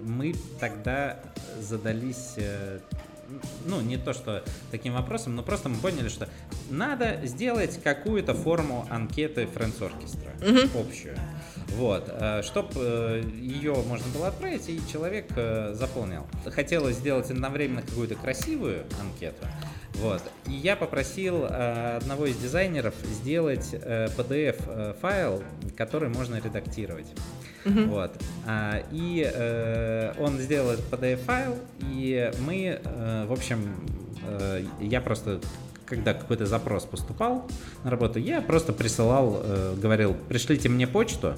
мы 0.00 0.34
тогда 0.58 1.18
задались 1.60 2.36
ну, 3.64 3.80
не 3.80 3.96
то, 3.96 4.12
что 4.12 4.42
таким 4.70 4.94
вопросом, 4.94 5.34
но 5.34 5.42
просто 5.42 5.68
мы 5.68 5.76
поняли, 5.78 6.08
что 6.08 6.28
надо 6.70 7.20
сделать 7.24 7.80
какую-то 7.82 8.34
форму 8.34 8.86
анкеты 8.90 9.42
Friends 9.44 9.78
Orchestra, 9.80 10.38
mm-hmm. 10.40 10.80
общую. 10.80 11.16
Вот, 11.76 12.04
э, 12.08 12.42
чтобы 12.42 12.70
э, 12.74 13.22
ее 13.40 13.74
можно 13.86 14.06
было 14.12 14.28
отправить, 14.28 14.68
и 14.68 14.80
человек 14.90 15.26
э, 15.36 15.72
заполнил. 15.74 16.26
Хотелось 16.46 16.96
сделать 16.96 17.30
одновременно 17.30 17.82
какую-то 17.82 18.14
красивую 18.14 18.84
анкету, 19.00 19.46
вот. 19.94 20.22
И 20.46 20.52
я 20.52 20.76
попросил 20.76 21.44
одного 21.44 22.26
из 22.26 22.36
дизайнеров 22.36 22.94
сделать 23.04 23.72
PDF-файл, 23.72 25.42
который 25.76 26.08
можно 26.08 26.36
редактировать. 26.36 27.06
Mm-hmm. 27.64 27.86
Вот. 27.86 28.12
А, 28.46 28.82
и 28.90 29.30
э, 29.32 30.14
он 30.18 30.38
сделал 30.38 30.70
этот 30.70 30.90
PDF-файл, 30.90 31.56
и 31.80 32.30
мы, 32.40 32.80
э, 32.82 33.26
в 33.26 33.32
общем, 33.32 33.74
э, 34.26 34.64
я 34.80 35.00
просто 35.00 35.40
когда 35.84 36.14
какой-то 36.14 36.46
запрос 36.46 36.84
поступал 36.84 37.46
на 37.84 37.90
работу, 37.90 38.18
я 38.18 38.40
просто 38.40 38.72
присылал, 38.72 39.42
э, 39.42 39.74
говорил, 39.76 40.16
пришлите 40.26 40.70
мне 40.70 40.86
почту, 40.86 41.36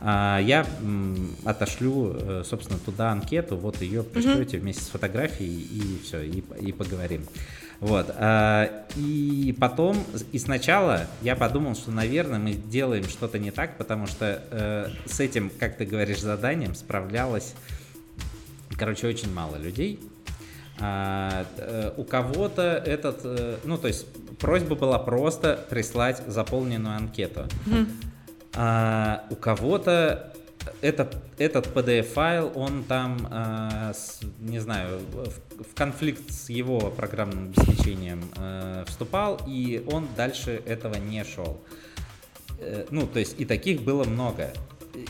а 0.00 0.38
я 0.38 0.64
отошлю, 1.44 2.14
э, 2.14 2.42
собственно, 2.46 2.78
туда 2.78 3.10
анкету, 3.10 3.56
вот 3.56 3.82
ее 3.82 4.02
пришлете 4.04 4.56
mm-hmm. 4.56 4.60
вместе 4.60 4.84
с 4.84 4.88
фотографией 4.88 5.60
и 5.60 6.00
все, 6.04 6.22
и, 6.22 6.42
и 6.60 6.72
поговорим. 6.72 7.26
Вот. 7.80 8.14
А, 8.14 8.84
и 8.94 9.56
потом, 9.58 9.96
и 10.32 10.38
сначала 10.38 11.06
я 11.22 11.34
подумал, 11.34 11.74
что, 11.74 11.90
наверное, 11.90 12.38
мы 12.38 12.52
делаем 12.52 13.04
что-то 13.04 13.38
не 13.38 13.50
так, 13.50 13.78
потому 13.78 14.06
что 14.06 14.42
э, 14.50 14.88
с 15.06 15.18
этим, 15.18 15.50
как 15.58 15.76
ты 15.76 15.86
говоришь, 15.86 16.20
заданием 16.20 16.74
справлялось, 16.74 17.54
короче, 18.78 19.06
очень 19.06 19.32
мало 19.32 19.56
людей. 19.56 19.98
А, 20.78 21.46
э, 21.56 21.92
у 21.96 22.04
кого-то 22.04 22.62
этот, 22.62 23.20
э, 23.24 23.56
ну, 23.64 23.78
то 23.78 23.88
есть 23.88 24.06
просьба 24.38 24.74
была 24.74 24.98
просто 24.98 25.58
прислать 25.70 26.22
заполненную 26.26 26.96
анкету. 26.96 27.46
Mm-hmm. 27.66 27.86
А, 28.56 29.24
у 29.30 29.36
кого-то 29.36 30.32
этот, 30.80 31.16
этот 31.38 31.66
PDF-файл, 31.68 32.52
он 32.54 32.84
там, 32.84 33.28
э, 33.30 33.92
с, 33.94 34.20
не 34.38 34.58
знаю, 34.58 35.00
в, 35.12 35.62
в 35.64 35.74
конфликт 35.74 36.30
с 36.30 36.48
его 36.48 36.90
программным 36.90 37.52
обеспечением 37.52 38.22
э, 38.36 38.84
вступал, 38.86 39.40
и 39.46 39.84
он 39.90 40.08
дальше 40.16 40.62
этого 40.66 40.94
не 40.96 41.24
шел. 41.24 41.60
Э, 42.58 42.86
ну, 42.90 43.06
то 43.06 43.18
есть 43.18 43.38
и 43.38 43.44
таких 43.44 43.82
было 43.82 44.04
много. 44.04 44.52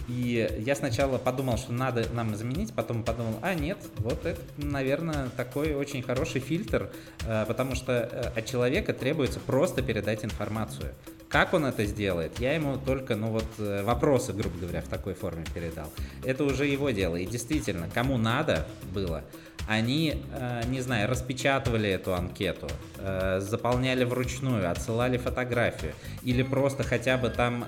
И 0.09 0.63
я 0.65 0.75
сначала 0.75 1.19
подумал, 1.19 1.59
что 1.59 1.73
надо 1.73 2.07
нам 2.13 2.35
заменить, 2.35 2.73
потом 2.73 3.03
подумал, 3.03 3.39
а 3.43 3.55
нет, 3.55 3.79
вот 3.97 4.25
это, 4.25 4.41
наверное, 4.57 5.29
такой 5.37 5.75
очень 5.75 6.03
хороший 6.03 6.41
фильтр, 6.41 6.91
э, 7.27 7.45
потому 7.47 7.75
что 7.75 7.93
э, 7.93 8.39
от 8.39 8.47
человека 8.47 8.93
требуется 8.93 9.41
просто 9.41 9.83
передать 9.83 10.25
информацию. 10.25 10.95
Как 11.29 11.55
он 11.55 11.65
это 11.65 11.85
сделает, 11.85 12.41
я 12.41 12.55
ему 12.55 12.77
только, 12.77 13.15
ну 13.15 13.29
вот, 13.29 13.47
э, 13.59 13.85
вопросы, 13.85 14.33
грубо 14.33 14.59
говоря, 14.59 14.83
в 14.83 14.89
такой 14.89 15.15
форме 15.15 15.45
передал. 15.55 15.93
Это 16.25 16.43
уже 16.43 16.67
его 16.67 16.91
дело. 16.91 17.15
И 17.17 17.25
действительно, 17.25 17.89
кому 17.95 18.19
надо 18.19 18.67
было, 18.93 19.23
они, 19.71 20.21
э, 20.33 20.63
не 20.67 20.81
знаю, 20.81 21.09
распечатывали 21.09 21.89
эту 21.89 22.13
анкету, 22.13 22.67
э, 22.99 23.39
заполняли 23.41 24.03
вручную, 24.03 24.69
отсылали 24.69 25.17
фотографию, 25.17 25.93
или 26.25 26.43
просто 26.43 26.83
хотя 26.83 27.17
бы 27.17 27.31
там 27.31 27.65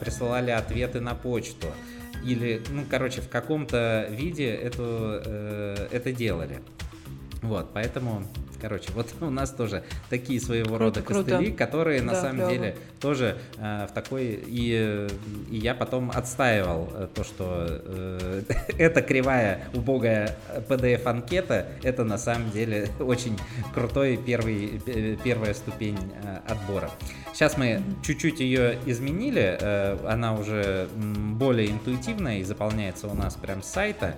присылали 0.00 0.50
ответы 0.50 1.00
на 1.00 1.14
почту, 1.14 1.68
или, 2.24 2.60
ну, 2.70 2.84
короче, 2.90 3.20
в 3.20 3.28
каком-то 3.28 4.08
виде 4.10 4.48
эту, 4.48 4.82
это 5.92 6.12
делали. 6.12 6.60
Вот, 7.42 7.70
поэтому 7.72 8.26
Короче, 8.60 8.90
вот 8.94 9.06
у 9.20 9.30
нас 9.30 9.50
тоже 9.50 9.84
такие 10.10 10.40
своего 10.40 10.76
круто, 10.76 11.00
рода 11.00 11.02
костыли, 11.02 11.46
круто. 11.46 11.56
которые 11.56 12.02
на 12.02 12.14
самом 12.14 12.36
клево. 12.36 12.50
деле 12.50 12.76
тоже 13.00 13.38
э, 13.58 13.86
в 13.86 13.92
такой... 13.92 14.40
И, 14.46 15.08
и 15.50 15.56
я 15.56 15.74
потом 15.74 16.10
отстаивал 16.10 16.88
э, 16.92 17.08
то, 17.14 17.24
что 17.24 17.66
э, 17.68 18.42
эта 18.78 19.02
кривая 19.02 19.68
убогая 19.74 20.36
PDF-анкета, 20.68 21.66
это 21.82 22.04
на 22.04 22.18
самом 22.18 22.50
деле 22.50 22.88
очень 23.00 23.38
крутой 23.72 24.16
первый, 24.16 24.80
э, 24.86 25.16
первая 25.22 25.54
ступень 25.54 25.98
э, 26.22 26.38
отбора. 26.46 26.90
Сейчас 27.32 27.56
мы 27.56 27.66
mm-hmm. 27.66 28.02
чуть-чуть 28.04 28.40
ее 28.40 28.78
изменили, 28.86 29.56
э, 29.60 29.98
она 30.08 30.34
уже 30.34 30.88
более 30.94 31.70
интуитивная 31.70 32.38
и 32.38 32.42
заполняется 32.42 33.06
у 33.06 33.14
нас 33.14 33.36
прям 33.36 33.62
с 33.62 33.68
сайта. 33.68 34.16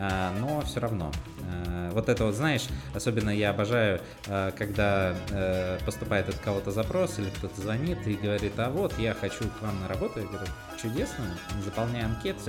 А, 0.00 0.32
но 0.38 0.62
все 0.62 0.80
равно. 0.80 1.12
А, 1.42 1.90
вот 1.92 2.08
это 2.08 2.24
вот, 2.24 2.34
знаешь, 2.34 2.66
особенно 2.94 3.28
я 3.28 3.50
обожаю, 3.50 4.00
а, 4.28 4.50
когда 4.52 5.14
э, 5.30 5.78
поступает 5.84 6.28
от 6.28 6.36
кого-то 6.36 6.70
запрос 6.70 7.18
или 7.18 7.28
кто-то 7.28 7.60
звонит 7.60 8.06
и 8.06 8.14
говорит, 8.14 8.54
а 8.56 8.70
вот 8.70 8.98
я 8.98 9.12
хочу 9.12 9.44
к 9.44 9.62
вам 9.62 9.78
на 9.80 9.88
работу. 9.88 10.20
Я 10.20 10.26
говорю, 10.26 10.46
чудесно, 10.80 11.24
заполняю 11.62 12.06
анкету. 12.06 12.40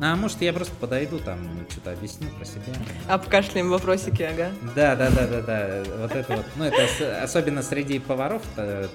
А 0.00 0.14
может 0.14 0.40
я 0.40 0.52
просто 0.52 0.74
подойду 0.76 1.18
там, 1.18 1.40
что-то 1.68 1.92
объясню 1.92 2.28
про 2.30 2.44
себя. 2.44 2.74
Обкашляем 3.08 3.70
вопросики, 3.70 4.22
ага. 4.22 4.50
Да, 4.76 4.94
да, 4.94 5.10
да, 5.10 5.26
да, 5.26 5.42
да. 5.42 5.82
Вот 5.98 6.12
это 6.12 6.36
вот. 6.36 6.46
Ну, 6.54 6.64
это 6.64 7.22
особенно 7.22 7.62
среди 7.62 7.98
поваров 7.98 8.42
до 8.56 8.88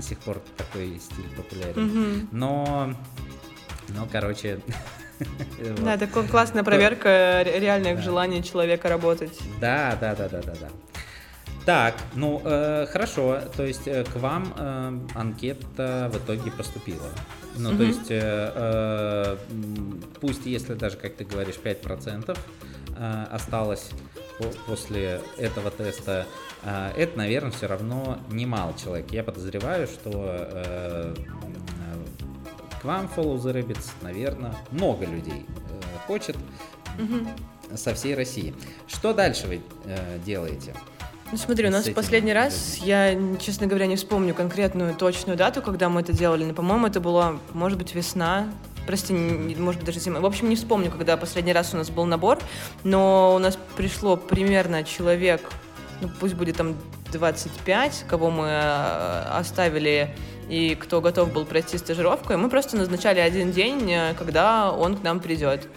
сих 0.00 0.18
пор 0.18 0.42
такой 0.56 0.98
стиль 0.98 1.28
популярен. 1.36 2.28
Но, 2.32 2.94
но, 3.90 4.08
короче, 4.10 4.60
Да, 5.82 5.94
это 5.94 6.06
классная 6.06 6.64
проверка 6.64 7.42
реальных 7.42 8.00
желаний 8.00 8.42
человека 8.42 8.88
работать. 8.88 9.38
Да, 9.60 9.96
да, 10.00 10.14
да, 10.14 10.28
да, 10.28 10.40
да, 10.40 10.52
да. 10.60 10.68
Так, 11.66 11.94
ну 12.14 12.40
э, 12.42 12.86
хорошо, 12.90 13.38
то 13.54 13.64
есть 13.64 13.86
э, 13.86 14.04
к 14.04 14.16
вам 14.16 14.54
э, 14.56 14.98
анкета 15.14 16.10
в 16.12 16.16
итоге 16.16 16.50
поступила. 16.50 17.10
Ну, 17.56 17.76
то 17.76 17.82
есть, 17.82 18.10
э, 18.10 18.52
э, 18.54 19.36
пусть 20.20 20.46
если 20.46 20.74
даже, 20.74 20.96
как 20.96 21.16
ты 21.16 21.24
говоришь, 21.24 21.56
5% 21.62 22.38
э, 22.96 23.26
осталось 23.30 23.90
по 24.38 24.44
после 24.66 25.20
этого 25.36 25.70
теста, 25.70 26.26
э, 26.62 26.92
это, 26.96 27.18
наверное, 27.18 27.50
все 27.50 27.66
равно 27.66 28.18
немало 28.30 28.74
человек. 28.82 29.10
Я 29.10 29.22
подозреваю, 29.22 29.86
что 29.86 30.10
э, 30.14 31.14
к 32.80 32.84
вам 32.84 33.10
Follow 33.14 33.36
the 33.36 33.52
Rabbits, 33.52 33.90
наверное, 34.02 34.54
много 34.70 35.04
людей 35.04 35.44
э, 35.46 35.80
хочет 36.06 36.36
угу. 36.98 37.26
со 37.76 37.94
всей 37.94 38.14
России. 38.14 38.54
Что 38.86 39.12
дальше 39.12 39.46
вы 39.46 39.60
э, 39.84 40.18
делаете? 40.24 40.74
Ну 41.30 41.38
смотри, 41.38 41.68
у 41.68 41.70
нас 41.70 41.86
в 41.86 41.94
последний 41.94 42.32
раз, 42.32 42.78
я, 42.78 43.16
честно 43.38 43.68
говоря, 43.68 43.86
не 43.86 43.96
вспомню 43.96 44.34
конкретную 44.34 44.94
точную 44.94 45.38
дату, 45.38 45.62
когда 45.62 45.88
мы 45.88 46.00
это 46.00 46.12
делали, 46.12 46.44
но, 46.44 46.54
по-моему, 46.54 46.88
это 46.88 47.00
была, 47.00 47.36
может 47.52 47.78
быть, 47.78 47.94
весна, 47.94 48.48
прости, 48.86 49.12
может 49.12 49.80
быть, 49.80 49.86
даже 49.86 50.00
зима. 50.00 50.18
В 50.18 50.26
общем, 50.26 50.48
не 50.48 50.56
вспомню, 50.56 50.90
когда 50.90 51.16
последний 51.16 51.52
раз 51.52 51.72
у 51.72 51.76
нас 51.76 51.90
был 51.90 52.04
набор, 52.04 52.40
но 52.82 53.34
у 53.36 53.38
нас 53.38 53.56
пришло 53.76 54.16
примерно 54.16 54.82
человек, 54.82 55.52
ну 56.00 56.10
пусть 56.18 56.34
будет 56.34 56.56
там 56.56 56.74
25, 57.12 58.06
кого 58.08 58.30
мы 58.30 58.46
э, 58.46 59.22
оставили 59.38 60.16
и 60.50 60.74
кто 60.74 61.00
готов 61.00 61.32
был 61.32 61.46
пройти 61.46 61.78
стажировку, 61.78 62.32
и 62.32 62.36
мы 62.36 62.50
просто 62.50 62.76
назначали 62.76 63.20
один 63.20 63.52
день, 63.52 63.90
э, 63.90 64.14
когда 64.18 64.72
он 64.72 64.96
к 64.96 65.02
нам 65.02 65.20
придет. 65.20 65.68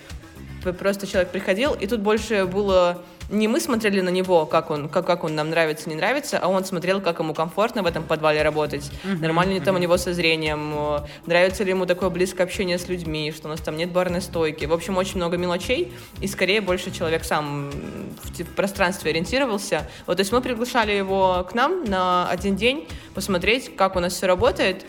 Просто 0.79 1.05
человек 1.05 1.29
приходил, 1.31 1.73
и 1.73 1.85
тут 1.87 1.99
больше 1.99 2.45
было 2.45 3.03
не 3.33 3.47
мы 3.47 3.59
смотрели 3.59 4.01
на 4.01 4.09
него, 4.09 4.45
как 4.45 4.69
он, 4.71 4.87
как, 4.87 5.05
как 5.05 5.23
он 5.23 5.35
нам 5.35 5.49
нравится, 5.49 5.89
не 5.89 5.95
нравится, 5.95 6.39
а 6.39 6.47
он 6.47 6.63
смотрел, 6.63 7.01
как 7.01 7.19
ему 7.19 7.33
комфортно 7.33 7.83
в 7.83 7.87
этом 7.87 8.03
подвале 8.03 8.41
работать, 8.43 8.91
uh-huh, 9.03 9.19
нормально 9.19 9.53
ли 9.53 9.59
там 9.59 9.75
у 9.75 9.79
него 9.79 9.97
со 9.97 10.13
зрением, 10.13 10.73
э, 10.75 10.99
нравится 11.25 11.63
ли 11.63 11.71
ему 11.71 11.85
такое 11.85 12.09
близкое 12.09 12.43
общение 12.43 12.77
с 12.77 12.87
людьми, 12.87 13.33
что 13.35 13.47
у 13.47 13.51
нас 13.51 13.59
там 13.59 13.75
нет 13.75 13.91
барной 13.91 14.21
стойки. 14.21 14.65
В 14.65 14.73
общем, 14.73 14.97
очень 14.97 15.17
много 15.17 15.37
мелочей, 15.37 15.91
и 16.21 16.27
скорее 16.27 16.61
больше 16.61 16.91
человек 16.91 17.23
сам 17.23 17.71
в, 17.71 18.39
в 18.39 18.55
пространстве 18.55 19.11
ориентировался. 19.11 19.89
Вот, 20.05 20.17
то 20.17 20.21
есть 20.21 20.31
мы 20.31 20.41
приглашали 20.41 20.91
его 20.91 21.45
к 21.49 21.55
нам 21.55 21.83
на 21.85 22.29
один 22.29 22.55
день 22.55 22.87
посмотреть, 23.15 23.75
как 23.75 23.95
у 23.95 23.99
нас 23.99 24.13
все 24.13 24.27
работает, 24.27 24.85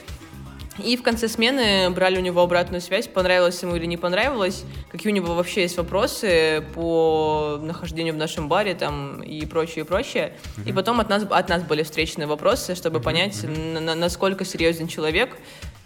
и 0.78 0.96
в 0.96 1.02
конце 1.02 1.28
смены 1.28 1.90
брали 1.90 2.18
у 2.18 2.20
него 2.20 2.42
обратную 2.42 2.80
связь, 2.80 3.06
понравилось 3.06 3.62
ему 3.62 3.76
или 3.76 3.86
не 3.86 3.96
понравилось, 3.96 4.64
какие 4.90 5.12
у 5.12 5.14
него 5.14 5.34
вообще 5.34 5.62
есть 5.62 5.76
вопросы 5.76 6.64
по 6.74 7.58
нахождению 7.62 8.14
в 8.14 8.16
нашем 8.16 8.48
баре 8.48 8.74
там 8.74 9.22
и 9.22 9.46
прочее, 9.46 9.84
и 9.84 9.86
прочее. 9.86 10.32
Mm-hmm. 10.56 10.68
И 10.68 10.72
потом 10.72 11.00
от 11.00 11.08
нас, 11.08 11.24
от 11.28 11.48
нас 11.48 11.62
были 11.62 11.82
встречные 11.82 12.26
вопросы, 12.26 12.74
чтобы 12.74 12.98
mm-hmm. 12.98 13.02
понять, 13.02 13.34
mm-hmm. 13.34 13.80
На, 13.80 13.94
насколько 13.94 14.44
серьезен 14.44 14.88
человек. 14.88 15.36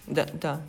Да, 0.07 0.27
да. 0.33 0.61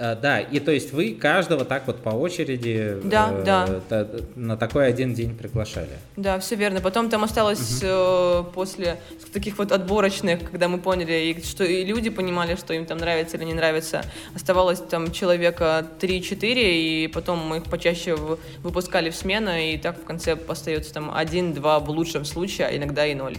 Э, 0.00 0.16
да, 0.16 0.40
и 0.40 0.60
то 0.60 0.72
есть 0.72 0.94
вы 0.94 1.12
каждого 1.12 1.66
так 1.66 1.86
вот 1.86 2.02
по 2.02 2.08
очереди 2.08 2.96
да, 3.04 3.30
э, 3.30 3.42
да. 3.44 3.80
Та, 3.86 4.06
на 4.34 4.56
такой 4.56 4.86
один 4.86 5.12
день 5.12 5.36
приглашали. 5.36 5.90
Да, 6.16 6.38
все 6.38 6.56
верно. 6.56 6.80
Потом 6.80 7.10
там 7.10 7.22
осталось 7.22 7.82
угу. 7.82 7.86
э, 7.86 8.44
после 8.54 8.98
таких 9.34 9.58
вот 9.58 9.72
отборочных, 9.72 10.50
когда 10.50 10.68
мы 10.68 10.78
поняли, 10.78 11.12
и, 11.12 11.44
что 11.44 11.64
и 11.64 11.84
люди 11.84 12.08
понимали, 12.08 12.54
что 12.54 12.72
им 12.72 12.86
там 12.86 12.96
нравится 12.96 13.36
или 13.36 13.44
не 13.44 13.52
нравится, 13.52 14.02
оставалось 14.34 14.80
там 14.80 15.12
человека 15.12 15.86
3-4, 16.00 16.54
и 16.54 17.06
потом 17.08 17.38
мы 17.46 17.58
их 17.58 17.64
почаще 17.64 18.16
выпускали 18.62 19.10
в 19.10 19.14
смену, 19.14 19.50
и 19.50 19.76
так 19.76 19.98
в 19.98 20.04
конце 20.04 20.32
остается 20.48 20.94
там 20.94 21.14
один-два 21.14 21.78
в 21.78 21.90
лучшем 21.90 22.24
случае, 22.24 22.68
а 22.68 22.76
иногда 22.76 23.06
и 23.06 23.14
ноль. 23.14 23.36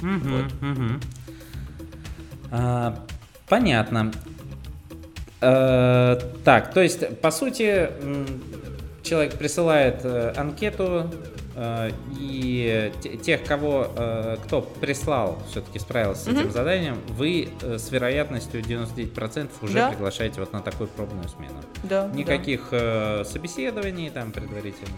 Угу, 0.00 0.08
вот. 0.24 0.46
угу. 0.62 1.00
А, 2.50 3.04
понятно. 3.46 4.10
Э, 5.40 6.18
так, 6.44 6.72
то 6.72 6.80
есть, 6.80 7.18
по 7.20 7.30
сути, 7.30 7.88
человек 9.02 9.34
присылает 9.34 10.00
э, 10.04 10.34
анкету, 10.36 11.10
и 12.18 12.92
тех, 13.22 13.44
кого, 13.44 13.88
кто 14.44 14.62
прислал, 14.62 15.38
все-таки 15.50 15.78
справился 15.78 16.24
с 16.24 16.28
mm-hmm. 16.28 16.40
этим 16.40 16.50
заданием, 16.50 16.98
вы 17.08 17.48
с 17.60 17.90
вероятностью 17.90 18.60
99% 18.60 19.50
уже 19.62 19.74
да. 19.74 19.90
приглашаете 19.90 20.40
вот 20.40 20.52
на 20.52 20.60
такую 20.60 20.88
пробную 20.88 21.28
смену. 21.28 21.60
Да. 21.82 22.08
Никаких 22.14 22.68
да. 22.70 23.24
собеседований 23.24 24.10
там 24.10 24.32
предварительно. 24.32 24.94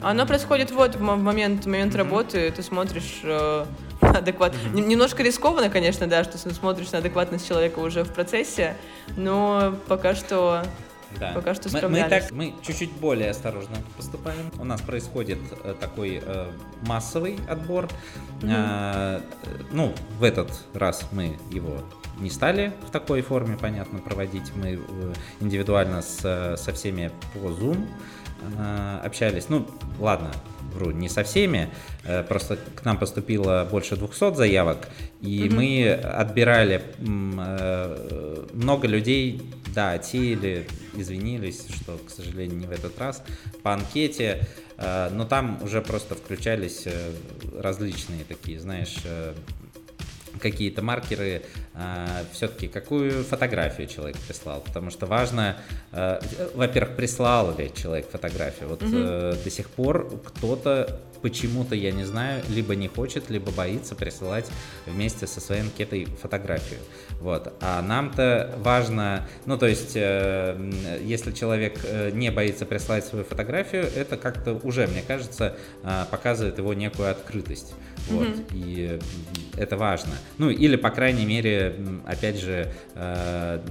Оно 0.00 0.26
происходит 0.26 0.70
вот 0.70 0.94
в 0.94 1.00
момент, 1.00 1.66
момент 1.66 1.94
mm-hmm. 1.94 1.98
работы, 1.98 2.50
ты 2.52 2.62
смотришь 2.62 3.22
адекват. 4.00 4.52
Mm-hmm. 4.54 4.86
Немножко 4.86 5.22
рискованно, 5.22 5.70
конечно, 5.70 6.06
да, 6.06 6.22
что 6.22 6.38
смотришь 6.38 6.92
на 6.92 6.98
адекватность 6.98 7.48
человека 7.48 7.80
уже 7.80 8.04
в 8.04 8.12
процессе, 8.12 8.76
но 9.16 9.74
пока 9.88 10.14
что 10.14 10.62
да. 11.18 11.32
Пока 11.34 11.54
что 11.54 11.70
мы, 11.70 11.88
мы, 11.88 12.08
так, 12.08 12.30
мы 12.32 12.54
чуть-чуть 12.62 12.92
более 12.92 13.30
осторожно 13.30 13.76
поступаем. 13.96 14.50
У 14.58 14.64
нас 14.64 14.80
происходит 14.80 15.38
э, 15.64 15.74
такой 15.78 16.22
э, 16.22 16.50
массовый 16.82 17.38
отбор. 17.48 17.88
Mm-hmm. 18.40 18.52
А, 18.54 19.22
ну, 19.70 19.94
в 20.18 20.22
этот 20.22 20.50
раз 20.74 21.06
мы 21.12 21.38
его 21.50 21.78
не 22.20 22.30
стали 22.30 22.72
в 22.86 22.90
такой 22.90 23.22
форме, 23.22 23.56
понятно, 23.56 24.00
проводить. 24.00 24.54
Мы 24.54 24.74
э, 24.74 25.14
индивидуально 25.40 26.02
с, 26.02 26.56
со 26.56 26.72
всеми 26.72 27.10
по 27.32 27.48
Zoom 27.48 27.88
э, 28.58 29.00
общались. 29.04 29.48
Ну, 29.48 29.66
ладно, 29.98 30.30
вру, 30.72 30.90
не 30.90 31.08
со 31.08 31.22
всеми, 31.22 31.70
э, 32.04 32.22
просто 32.22 32.56
к 32.56 32.84
нам 32.84 32.98
поступило 32.98 33.66
больше 33.70 33.96
200 33.96 34.34
заявок, 34.34 34.88
и 35.20 35.44
mm 35.44 35.54
мы 35.54 35.92
отбирали 35.92 36.82
э, 36.98 38.46
много 38.52 38.86
людей, 38.86 39.42
да, 39.74 39.92
отсеяли, 39.92 40.66
извинились, 40.94 41.66
что, 41.68 41.98
к 41.98 42.10
сожалению, 42.10 42.58
не 42.58 42.66
в 42.66 42.70
этот 42.70 42.98
раз, 42.98 43.22
по 43.62 43.72
анкете, 43.72 44.46
э, 44.76 45.10
но 45.12 45.24
там 45.24 45.58
уже 45.62 45.82
просто 45.82 46.14
включались 46.14 46.86
различные 47.56 48.24
такие, 48.24 48.60
знаешь, 48.60 48.96
какие-то 50.40 50.82
маркеры, 50.82 51.42
все-таки 52.32 52.68
какую 52.68 53.24
фотографию 53.24 53.86
человек 53.86 54.16
прислал, 54.18 54.60
потому 54.60 54.90
что 54.90 55.06
важно, 55.06 55.56
э, 55.92 56.20
во-первых, 56.54 56.96
прислал 56.96 57.56
ли 57.56 57.72
человек 57.74 58.08
фотографию. 58.10 58.68
Вот 58.68 58.82
угу. 58.82 58.92
э, 58.94 59.34
до 59.42 59.50
сих 59.50 59.68
пор 59.70 60.10
кто-то 60.24 61.00
почему-то, 61.22 61.74
я 61.74 61.90
не 61.90 62.04
знаю, 62.04 62.42
либо 62.48 62.76
не 62.76 62.86
хочет, 62.86 63.28
либо 63.28 63.50
боится 63.50 63.96
присылать 63.96 64.46
вместе 64.86 65.26
со 65.26 65.40
своей 65.40 65.62
анкетой 65.62 66.04
фотографию. 66.04 66.78
Вот. 67.20 67.52
А 67.60 67.82
нам-то 67.82 68.54
важно, 68.58 69.28
ну 69.44 69.58
то 69.58 69.66
есть, 69.66 69.92
э, 69.94 70.56
если 71.02 71.32
человек 71.32 71.78
не 72.12 72.30
боится 72.30 72.66
присылать 72.66 73.04
свою 73.04 73.24
фотографию, 73.24 73.84
это 73.94 74.16
как-то 74.16 74.54
уже, 74.62 74.86
мне 74.86 75.02
кажется, 75.06 75.56
показывает 76.10 76.58
его 76.58 76.72
некую 76.74 77.10
открытость. 77.10 77.74
Вот. 78.10 78.28
Mm-hmm. 78.28 78.46
И 78.54 78.98
это 79.56 79.76
важно. 79.76 80.12
Ну, 80.38 80.50
или, 80.50 80.76
по 80.76 80.90
крайней 80.90 81.26
мере, 81.26 81.67
опять 82.06 82.38
же, 82.40 82.72
э, 82.94 83.62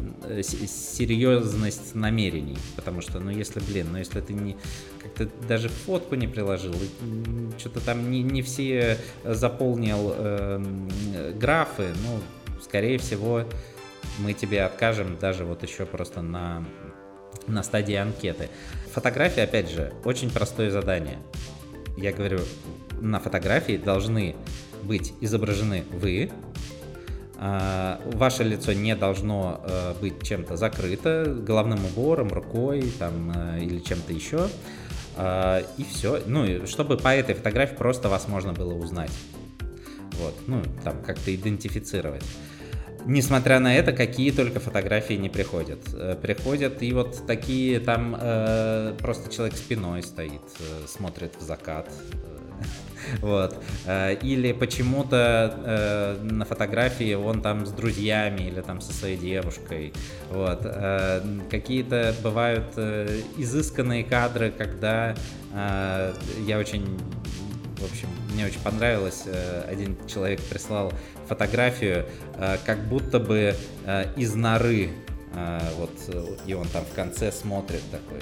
серьезность 0.44 1.96
намерений. 1.96 2.58
Потому 2.76 3.02
что, 3.02 3.20
ну, 3.20 3.30
если, 3.30 3.60
блин, 3.60 3.88
ну, 3.92 3.98
если 3.98 4.22
ты 4.22 4.34
не 4.34 4.58
как-то 5.02 5.30
даже 5.48 5.70
фотку 5.70 6.16
не 6.16 6.28
приложил, 6.28 6.76
что-то 7.58 7.80
там 7.82 8.12
не, 8.12 8.24
не 8.24 8.42
все 8.42 8.98
заполнил 9.24 10.14
э, 10.16 11.34
графы, 11.40 11.94
ну, 12.04 12.20
скорее 12.62 12.98
всего, 12.98 13.44
мы 14.20 14.34
тебе 14.34 14.64
откажем 14.64 15.18
даже 15.20 15.46
вот 15.46 15.64
еще 15.64 15.86
просто 15.86 16.22
на, 16.22 16.66
на 17.48 17.64
стадии 17.64 17.96
анкеты. 17.96 18.50
Фотография, 18.94 19.44
опять 19.44 19.70
же, 19.70 19.94
очень 20.04 20.32
простое 20.32 20.72
задание. 20.72 21.20
Я 21.98 22.12
говорю, 22.12 22.40
на 23.00 23.20
фотографии 23.20 23.78
должны 23.78 24.36
быть 24.84 25.14
изображены 25.22 25.84
вы, 25.92 26.32
ваше 27.40 28.44
лицо 28.44 28.74
не 28.74 28.96
должно 28.96 29.62
э, 29.64 29.94
быть 30.02 30.24
чем-то 30.24 30.56
закрыто, 30.56 31.26
головным 31.26 31.86
убором, 31.86 32.30
рукой 32.30 32.82
там, 32.98 33.32
э, 33.36 33.60
или 33.62 33.80
чем-то 33.80 34.12
еще. 34.12 34.48
А, 35.18 35.64
и 35.78 35.84
все. 35.84 36.22
Ну, 36.26 36.66
чтобы 36.68 36.98
по 36.98 37.10
этой 37.10 37.36
фотографии 37.36 37.76
просто 37.76 38.10
вас 38.10 38.28
можно 38.28 38.54
было 38.54 38.74
узнать. 38.74 39.12
Вот, 40.14 40.36
ну, 40.48 40.62
там 40.84 41.02
как-то 41.04 41.34
идентифицировать. 41.34 42.24
Несмотря 43.06 43.60
на 43.60 43.74
это, 43.74 43.94
какие 43.94 44.32
только 44.32 44.60
фотографии 44.60 45.14
не 45.14 45.30
приходят. 45.30 45.80
Э, 45.94 46.16
приходят 46.22 46.82
и 46.84 46.92
вот 46.92 47.26
такие 47.26 47.80
там 47.80 48.18
э, 48.20 48.96
просто 49.00 49.34
человек 49.34 49.56
спиной 49.56 50.04
стоит, 50.04 50.42
э, 50.60 50.88
смотрит 50.88 51.36
в 51.40 51.42
закат. 51.42 51.90
Вот. 53.22 53.62
Э, 53.86 54.16
или 54.16 54.52
почему-то 54.52 55.54
э, 55.64 56.24
на 56.24 56.46
фотографии 56.46 57.14
он 57.14 57.42
там 57.42 57.66
с 57.66 57.72
друзьями 57.72 58.42
или 58.42 58.62
там 58.62 58.82
со 58.82 58.94
своей 58.94 59.18
девушкой. 59.18 59.94
Вот. 60.30 60.62
Э, 60.64 61.22
какие-то 61.50 62.14
бывают 62.24 62.78
изысканные 63.38 64.04
кадры, 64.04 64.52
когда 64.56 65.16
я 65.54 66.60
очень 66.60 66.86
в 67.78 67.84
общем, 67.84 68.08
мне 68.34 68.48
очень 68.48 68.60
понравилось. 68.62 69.26
Один 69.68 69.96
человек 70.08 70.42
прислал 70.42 70.92
фотографию, 71.28 72.06
как 72.66 72.88
будто 72.88 73.20
бы 73.20 73.56
из 74.16 74.34
норы. 74.34 74.90
Вот, 75.78 75.92
и 76.48 76.54
он 76.56 76.68
там 76.70 76.84
в 76.86 76.96
конце 76.96 77.32
смотрит 77.32 77.84
такой 77.92 78.22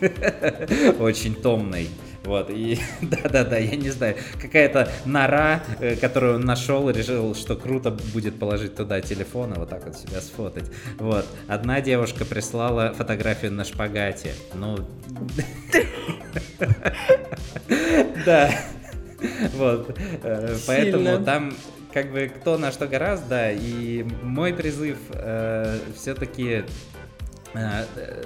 очень 0.98 1.34
томный. 1.34 1.88
Вот, 2.28 2.50
и 2.50 2.78
да-да-да, 3.00 3.56
я 3.56 3.74
не 3.74 3.88
знаю, 3.88 4.16
какая-то 4.38 4.92
нора, 5.06 5.62
которую 5.98 6.36
он 6.36 6.42
нашел, 6.42 6.90
решил, 6.90 7.34
что 7.34 7.56
круто 7.56 7.90
будет 8.12 8.38
положить 8.38 8.76
туда 8.76 9.00
телефон, 9.00 9.54
и 9.54 9.58
вот 9.58 9.70
так 9.70 9.86
вот 9.86 9.96
себя 9.96 10.20
сфотать. 10.20 10.70
Вот, 10.98 11.24
одна 11.46 11.80
девушка 11.80 12.26
прислала 12.26 12.92
фотографию 12.92 13.52
на 13.52 13.64
шпагате, 13.64 14.34
ну... 14.54 14.76
Да. 18.26 18.50
Вот. 19.54 19.98
Э, 20.22 20.56
поэтому 20.66 21.24
там 21.24 21.54
как 21.92 22.12
бы 22.12 22.28
кто 22.28 22.58
на 22.58 22.70
что 22.70 22.86
гораздо, 22.86 23.28
да, 23.28 23.50
и 23.50 24.04
мой 24.22 24.52
призыв 24.52 24.98
э, 25.12 25.78
все-таки 25.96 26.48
э, 26.48 26.64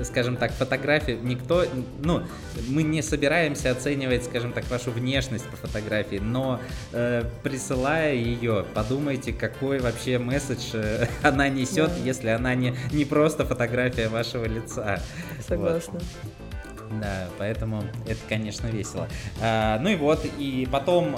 скажем 0.03 0.37
так, 0.37 0.53
фотографии, 0.53 1.19
никто, 1.23 1.65
ну, 2.03 2.23
мы 2.69 2.83
не 2.83 3.03
собираемся 3.03 3.71
оценивать, 3.71 4.25
скажем 4.25 4.53
так, 4.53 4.69
вашу 4.71 4.91
внешность 4.91 5.49
по 5.49 5.57
фотографии, 5.57 6.17
но 6.17 6.61
э, 6.93 7.25
присылая 7.43 8.15
ее, 8.15 8.65
подумайте, 8.75 9.33
какой 9.33 9.79
вообще 9.79 10.19
месседж 10.19 10.71
э, 10.75 11.07
она 11.23 11.49
несет, 11.49 11.91
да. 11.91 12.05
если 12.05 12.29
она 12.29 12.55
не, 12.55 12.75
не 12.93 13.05
просто 13.05 13.45
фотография 13.45 14.09
вашего 14.09 14.45
лица. 14.45 15.01
Согласна. 15.47 16.01
Вот. 16.01 16.42
Да, 17.01 17.29
поэтому 17.39 17.85
это, 18.07 18.21
конечно, 18.29 18.67
весело. 18.67 19.09
А, 19.41 19.79
ну 19.79 19.89
и 19.89 19.97
вот, 19.97 20.27
и 20.39 20.69
потом 20.71 21.17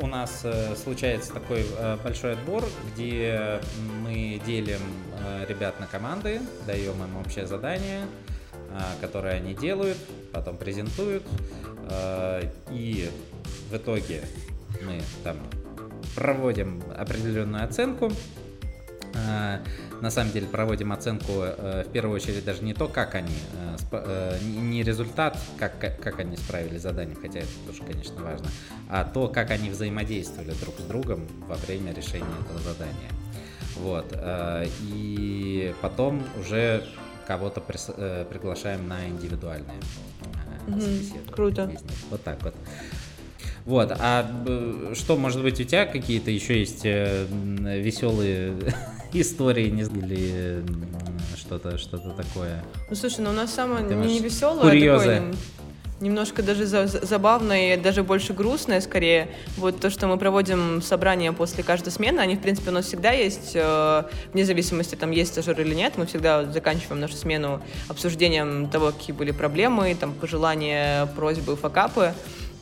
у 0.00 0.06
нас 0.06 0.40
э, 0.44 0.74
случается 0.76 1.32
такой 1.32 1.64
э, 1.78 1.96
большой 2.02 2.32
отбор, 2.32 2.64
где 2.92 3.60
мы 4.02 4.40
делим 4.44 4.80
э, 5.20 5.46
ребят 5.48 5.80
на 5.80 5.86
команды, 5.86 6.40
даем 6.66 7.02
им 7.02 7.16
общее 7.16 7.46
задание, 7.46 8.02
которое 9.00 9.34
они 9.34 9.54
делают, 9.54 9.98
потом 10.32 10.56
презентуют, 10.56 11.22
и 12.72 13.08
в 13.70 13.76
итоге 13.76 14.22
мы 14.82 15.00
там 15.22 15.36
проводим 16.16 16.82
определенную 16.98 17.64
оценку, 17.64 18.10
на 19.14 20.10
самом 20.10 20.32
деле 20.32 20.46
проводим 20.46 20.92
оценку 20.92 21.32
э, 21.38 21.84
в 21.86 21.92
первую 21.92 22.16
очередь 22.16 22.44
даже 22.44 22.62
не 22.62 22.74
то, 22.74 22.88
как 22.88 23.14
они, 23.14 23.34
э, 23.90 24.38
не 24.42 24.82
результат, 24.82 25.38
как, 25.58 25.78
как 25.78 26.18
они 26.20 26.36
справили 26.36 26.78
задание, 26.78 27.16
хотя 27.20 27.40
это 27.40 27.48
тоже, 27.66 27.82
конечно, 27.84 28.22
важно, 28.22 28.48
а 28.88 29.04
то, 29.04 29.28
как 29.28 29.50
они 29.50 29.70
взаимодействовали 29.70 30.52
друг 30.60 30.78
с 30.78 30.82
другом 30.82 31.26
во 31.48 31.54
время 31.54 31.94
решения 31.94 32.26
этого 32.44 32.58
задания. 32.60 33.10
Вот. 33.76 34.06
И 34.82 35.74
потом 35.80 36.22
уже 36.38 36.84
кого-то 37.26 37.60
приглашаем 37.60 38.86
на 38.86 39.08
индивидуальные 39.08 39.78
mm-hmm. 40.66 41.32
Круто. 41.32 41.72
Вот 42.10 42.22
так 42.22 42.42
вот. 42.42 42.54
Вот, 43.64 43.90
а 43.98 44.30
что, 44.94 45.16
может 45.16 45.42
быть, 45.42 45.58
у 45.58 45.64
тебя 45.64 45.86
какие-то 45.86 46.30
еще 46.30 46.60
есть 46.60 46.84
веселые 46.84 48.54
истории 49.20 49.70
не 49.70 49.82
или 49.82 50.62
что-то 51.36 51.78
что-то 51.78 52.10
такое. 52.10 52.64
Ну 52.90 52.96
слушай, 52.96 53.20
ну 53.20 53.30
у 53.30 53.32
нас 53.34 53.52
самое 53.52 53.86
Ты 53.86 53.94
не 53.94 54.20
веселое, 54.20 54.70
а 54.70 54.98
такое 54.98 55.32
немножко 56.00 56.42
даже 56.42 56.66
за, 56.66 56.86
забавное 56.86 57.74
и 57.74 57.76
даже 57.80 58.02
больше 58.02 58.32
грустное 58.32 58.80
скорее. 58.80 59.28
Вот 59.56 59.80
то, 59.80 59.90
что 59.90 60.06
мы 60.06 60.18
проводим 60.18 60.82
собрания 60.82 61.32
после 61.32 61.64
каждой 61.64 61.90
смены, 61.90 62.20
они, 62.20 62.36
в 62.36 62.40
принципе, 62.40 62.70
у 62.70 62.72
нас 62.72 62.86
всегда 62.86 63.10
есть, 63.10 63.52
э, 63.54 64.02
вне 64.32 64.44
зависимости, 64.44 64.94
там, 64.94 65.10
есть 65.10 65.32
стажер 65.32 65.60
или 65.60 65.74
нет, 65.74 65.94
мы 65.96 66.06
всегда 66.06 66.44
заканчиваем 66.44 67.00
нашу 67.00 67.16
смену 67.16 67.60
обсуждением 67.88 68.68
того, 68.68 68.92
какие 68.92 69.14
были 69.14 69.30
проблемы, 69.30 69.96
там, 69.98 70.12
пожелания, 70.12 71.06
просьбы, 71.16 71.56
факапы. 71.56 72.12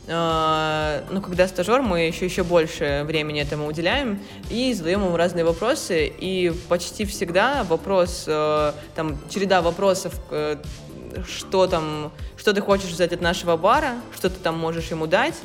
А, 0.07 1.03
но 1.09 1.21
когда 1.21 1.47
стажер, 1.47 1.81
мы 1.81 2.01
еще 2.01 2.25
еще 2.25 2.43
больше 2.43 3.03
времени 3.05 3.41
этому 3.41 3.67
уделяем 3.67 4.19
и 4.49 4.73
задаем 4.73 5.05
ему 5.05 5.15
разные 5.15 5.45
вопросы. 5.45 6.07
И 6.07 6.51
почти 6.67 7.05
всегда 7.05 7.63
вопрос, 7.63 8.25
э, 8.27 8.73
там 8.95 9.17
череда 9.29 9.61
вопросов, 9.61 10.13
э, 10.31 10.57
что 11.27 11.67
там, 11.67 12.11
что 12.43 12.53
ты 12.53 12.59
хочешь 12.59 12.89
взять 12.89 13.13
от 13.13 13.21
нашего 13.21 13.55
бара, 13.55 13.95
что 14.13 14.29
ты 14.29 14.37
там 14.37 14.59
можешь 14.59 14.91
ему 14.91 15.07
дать, 15.07 15.35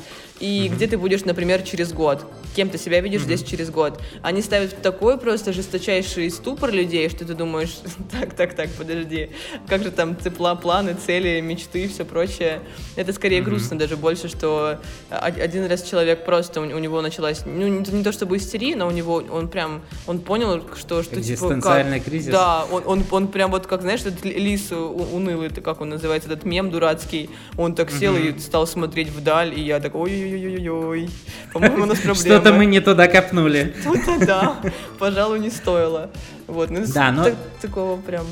и 0.41 0.67
mm-hmm. 0.67 0.75
где 0.75 0.87
ты 0.87 0.97
будешь, 0.97 1.23
например, 1.23 1.61
через 1.61 1.93
год. 1.93 2.25
Кем 2.55 2.69
ты 2.69 2.77
себя 2.77 2.99
видишь 2.99 3.21
mm-hmm. 3.21 3.37
здесь 3.37 3.43
через 3.43 3.69
год. 3.69 4.01
Они 4.21 4.41
ставят 4.41 4.73
в 4.73 4.81
такой 4.81 5.17
просто 5.17 5.53
жесточайший 5.53 6.29
ступор 6.29 6.71
людей, 6.71 7.09
что 7.09 7.25
ты 7.25 7.35
думаешь, 7.35 7.77
так, 8.11 8.33
так, 8.33 8.53
так, 8.53 8.69
подожди, 8.71 9.31
как 9.67 9.83
же 9.83 9.91
там 9.91 10.19
цепла, 10.19 10.55
планы, 10.55 10.93
цели, 10.93 11.39
мечты 11.39 11.85
и 11.85 11.87
все 11.87 12.03
прочее. 12.03 12.61
Это 12.97 13.13
скорее 13.13 13.39
mm-hmm. 13.39 13.43
грустно 13.43 13.77
даже 13.77 13.95
больше, 13.95 14.27
что 14.27 14.79
один 15.09 15.67
раз 15.67 15.83
человек 15.83 16.25
просто, 16.25 16.59
у, 16.59 16.65
него 16.65 17.01
началась, 17.01 17.43
ну, 17.45 17.67
не, 17.67 18.03
то 18.03 18.11
чтобы 18.11 18.37
истерия, 18.37 18.75
но 18.75 18.87
у 18.87 18.91
него, 18.91 19.23
он 19.31 19.47
прям, 19.47 19.83
он 20.05 20.19
понял, 20.19 20.63
что... 20.77 21.01
что 21.01 21.15
Экзистенциальный 21.15 21.99
типа, 21.99 22.03
как, 22.03 22.11
кризис. 22.11 22.31
Да, 22.31 22.65
он, 22.69 22.83
он, 22.85 23.05
он 23.09 23.27
прям 23.29 23.51
вот, 23.51 23.67
как, 23.67 23.83
знаешь, 23.83 24.01
этот 24.01 24.25
лис 24.25 24.71
унылый, 24.71 25.47
это 25.47 25.61
как 25.61 25.79
он 25.79 25.89
называется, 25.89 26.29
этот 26.29 26.45
мем 26.45 26.69
дурацкий, 26.89 27.29
он 27.57 27.75
так 27.75 27.91
сел 27.91 28.15
и 28.15 28.37
стал 28.39 28.67
смотреть 28.67 29.09
вдаль, 29.09 29.57
и 29.57 29.61
я 29.61 29.79
такой, 29.79 30.01
ой 30.01 30.33
ой-ой-ой, 30.33 31.09
по-моему, 31.53 31.83
у 31.83 31.85
нас 31.85 31.99
проблемы. 31.99 32.25
Что-то 32.25 32.53
мы 32.53 32.65
не 32.65 32.79
туда 32.79 33.07
копнули. 33.07 33.73
Что-то 33.81 34.25
да, 34.25 34.55
пожалуй, 34.97 35.39
не 35.39 35.49
стоило. 35.49 36.09
Вот, 36.47 36.69
ну, 36.69 36.83
да, 36.93 37.11
но... 37.11 37.27
такого 37.61 37.99
прям... 38.01 38.25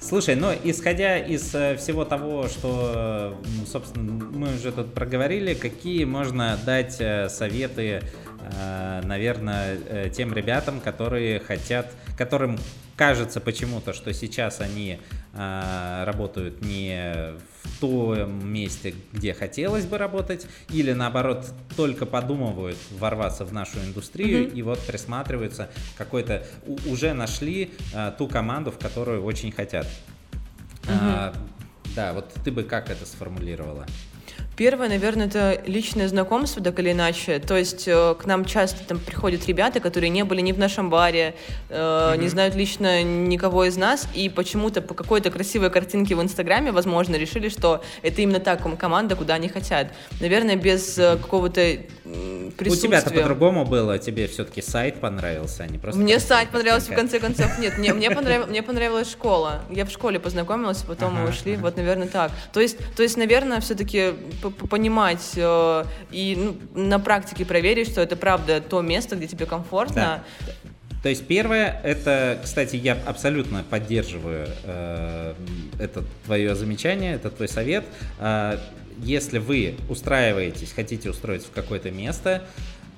Слушай, 0.00 0.34
ну, 0.34 0.48
исходя 0.64 1.18
из 1.18 1.54
э, 1.54 1.76
всего 1.76 2.06
того, 2.06 2.48
что, 2.48 3.38
собственно, 3.70 4.24
мы 4.32 4.54
уже 4.54 4.72
тут 4.72 4.94
проговорили, 4.94 5.52
какие 5.52 6.04
можно 6.04 6.58
дать 6.64 6.96
э, 7.00 7.28
советы, 7.28 8.00
э, 8.58 9.00
наверное, 9.04 9.76
тем 10.08 10.32
ребятам, 10.32 10.80
которые 10.80 11.38
хотят, 11.38 11.92
которым 12.16 12.58
кажется 13.00 13.40
почему-то, 13.40 13.94
что 13.94 14.12
сейчас 14.12 14.60
они 14.60 15.00
э, 15.32 16.04
работают 16.04 16.60
не 16.60 17.32
в 17.62 17.80
том 17.80 18.46
месте, 18.46 18.94
где 19.14 19.32
хотелось 19.32 19.86
бы 19.86 19.96
работать, 19.96 20.46
или 20.68 20.92
наоборот 20.92 21.46
только 21.78 22.04
подумывают 22.04 22.76
ворваться 22.90 23.46
в 23.46 23.54
нашу 23.54 23.78
индустрию 23.78 24.44
mm-hmm. 24.44 24.52
и 24.52 24.60
вот 24.60 24.80
присматриваются 24.80 25.70
какой-то 25.96 26.46
уже 26.84 27.14
нашли 27.14 27.70
э, 27.94 28.12
ту 28.18 28.28
команду, 28.28 28.70
в 28.70 28.78
которую 28.78 29.24
очень 29.24 29.50
хотят. 29.50 29.86
Mm-hmm. 30.82 30.98
А, 31.00 31.34
да, 31.96 32.12
вот 32.12 32.30
ты 32.44 32.52
бы 32.52 32.64
как 32.64 32.90
это 32.90 33.06
сформулировала? 33.06 33.86
Первое, 34.60 34.90
наверное, 34.90 35.26
это 35.26 35.62
личное 35.64 36.06
знакомство, 36.06 36.62
так 36.62 36.78
или 36.80 36.92
иначе. 36.92 37.38
То 37.38 37.56
есть 37.56 37.88
э, 37.88 38.14
к 38.20 38.26
нам 38.26 38.44
часто 38.44 38.84
там 38.84 38.98
приходят 38.98 39.46
ребята, 39.46 39.80
которые 39.80 40.10
не 40.10 40.22
были 40.22 40.42
ни 40.42 40.52
в 40.52 40.58
нашем 40.58 40.90
баре, 40.90 41.34
э, 41.70 41.74
mm-hmm. 41.74 42.18
не 42.18 42.28
знают 42.28 42.54
лично 42.54 43.02
никого 43.02 43.64
из 43.64 43.78
нас, 43.78 44.06
и 44.14 44.28
почему-то 44.28 44.82
по 44.82 44.92
какой-то 44.92 45.30
красивой 45.30 45.70
картинке 45.70 46.14
в 46.14 46.20
Инстаграме, 46.20 46.72
возможно, 46.72 47.16
решили, 47.16 47.48
что 47.48 47.82
это 48.02 48.20
именно 48.20 48.38
та 48.38 48.56
команда, 48.56 49.16
куда 49.16 49.36
они 49.36 49.48
хотят. 49.48 49.94
Наверное, 50.20 50.56
без 50.56 50.98
э, 50.98 51.16
какого-то 51.16 51.78
присутствия. 52.58 52.88
У 52.88 53.00
тебя-то 53.00 53.10
по-другому 53.10 53.64
было, 53.64 53.98
тебе 53.98 54.26
все-таки 54.26 54.60
сайт 54.60 55.00
понравился, 55.00 55.62
а 55.62 55.68
не 55.68 55.78
просто... 55.78 55.98
Мне 55.98 56.20
сайт 56.20 56.50
понравился, 56.50 56.92
в 56.92 56.94
конце 56.94 57.18
концов. 57.18 57.58
Нет, 57.58 57.78
мне, 57.78 57.94
мне, 57.94 58.10
понрав... 58.10 58.50
мне 58.50 58.62
понравилась 58.62 59.10
школа. 59.10 59.62
Я 59.70 59.86
в 59.86 59.90
школе 59.90 60.20
познакомилась, 60.20 60.82
потом 60.82 61.14
ага, 61.14 61.22
мы 61.22 61.28
ушли, 61.30 61.54
ага. 61.54 61.62
вот, 61.62 61.78
наверное, 61.78 62.08
так. 62.08 62.32
То 62.52 62.60
есть, 62.60 62.76
то 62.94 63.02
есть 63.02 63.16
наверное, 63.16 63.60
все-таки 63.60 64.12
понимать 64.50 65.32
э, 65.36 65.84
и 66.10 66.36
ну, 66.74 66.82
на 66.82 66.98
практике 66.98 67.44
проверить, 67.44 67.88
что 67.88 68.00
это 68.00 68.16
правда 68.16 68.60
то 68.60 68.80
место, 68.82 69.16
где 69.16 69.26
тебе 69.26 69.46
комфортно. 69.46 70.22
Да. 70.40 70.50
То 71.02 71.08
есть 71.08 71.26
первое, 71.26 71.80
это, 71.82 72.38
кстати, 72.42 72.76
я 72.76 72.92
абсолютно 73.06 73.64
поддерживаю 73.68 74.48
э, 74.64 75.34
это 75.78 76.04
твое 76.26 76.54
замечание, 76.54 77.14
это 77.14 77.30
твой 77.30 77.48
совет. 77.48 77.84
Э, 78.18 78.58
если 79.02 79.38
вы 79.38 79.76
устраиваетесь, 79.88 80.72
хотите 80.72 81.08
устроиться 81.08 81.48
в 81.48 81.52
какое-то 81.52 81.90
место, 81.90 82.42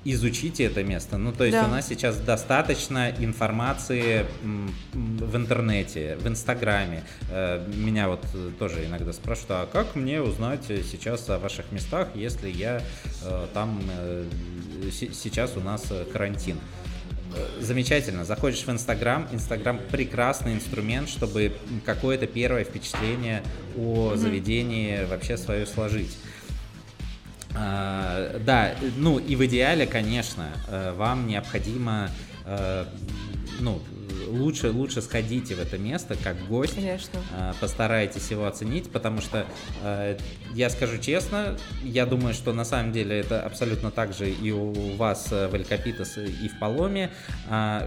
изучите 0.05 0.65
это 0.65 0.83
место. 0.83 1.17
Ну, 1.17 1.31
то 1.31 1.43
есть 1.43 1.57
да. 1.57 1.65
у 1.65 1.69
нас 1.69 1.87
сейчас 1.87 2.17
достаточно 2.17 3.11
информации 3.19 4.25
в 4.43 5.35
интернете, 5.35 6.17
в 6.19 6.27
Инстаграме. 6.27 7.03
Э, 7.29 7.65
меня 7.73 8.09
вот 8.09 8.25
тоже 8.59 8.85
иногда 8.85 9.13
спрашивают, 9.13 9.51
а 9.51 9.65
как 9.71 9.95
мне 9.95 10.21
узнать 10.21 10.65
сейчас 10.67 11.29
о 11.29 11.39
ваших 11.39 11.71
местах, 11.71 12.09
если 12.15 12.49
я 12.49 12.81
э, 13.23 13.47
там 13.53 13.81
э, 13.89 14.25
сейчас 14.91 15.55
у 15.55 15.61
нас 15.61 15.91
карантин? 16.11 16.57
Замечательно. 17.59 18.25
Заходишь 18.25 18.63
в 18.63 18.69
Инстаграм. 18.69 19.27
Инстаграм 19.31 19.79
прекрасный 19.91 20.53
инструмент, 20.53 21.09
чтобы 21.09 21.53
какое-то 21.83 22.27
первое 22.27 22.63
впечатление 22.63 23.41
о 23.75 24.15
заведении 24.15 25.03
вообще 25.05 25.35
свое 25.35 25.65
сложить. 25.65 26.15
А, 27.55 28.39
да, 28.39 28.75
ну 28.97 29.19
и 29.19 29.35
в 29.35 29.45
идеале, 29.45 29.85
конечно, 29.85 30.49
э, 30.67 30.93
вам 30.93 31.27
необходимо, 31.27 32.09
э, 32.45 32.85
ну, 33.59 33.79
лучше, 34.27 34.71
лучше 34.71 35.01
сходите 35.01 35.53
в 35.55 35.59
это 35.59 35.77
место 35.77 36.15
как 36.21 36.35
гость. 36.47 36.75
Конечно. 36.75 37.19
Э, 37.37 37.53
постарайтесь 37.59 38.31
его 38.31 38.47
оценить, 38.47 38.91
потому 38.91 39.21
что, 39.21 39.45
я 40.53 40.69
скажу 40.69 40.97
честно, 40.97 41.57
я 41.83 42.05
думаю, 42.05 42.33
что 42.33 42.53
на 42.53 42.65
самом 42.65 42.91
деле 42.91 43.19
это 43.19 43.41
абсолютно 43.41 43.91
так 43.91 44.13
же 44.13 44.29
и 44.29 44.51
у 44.51 44.95
вас 44.95 45.29
в 45.29 45.53
Элькапитас 45.53 46.17
и 46.17 46.47
в 46.47 46.59
Паломе, 46.59 47.11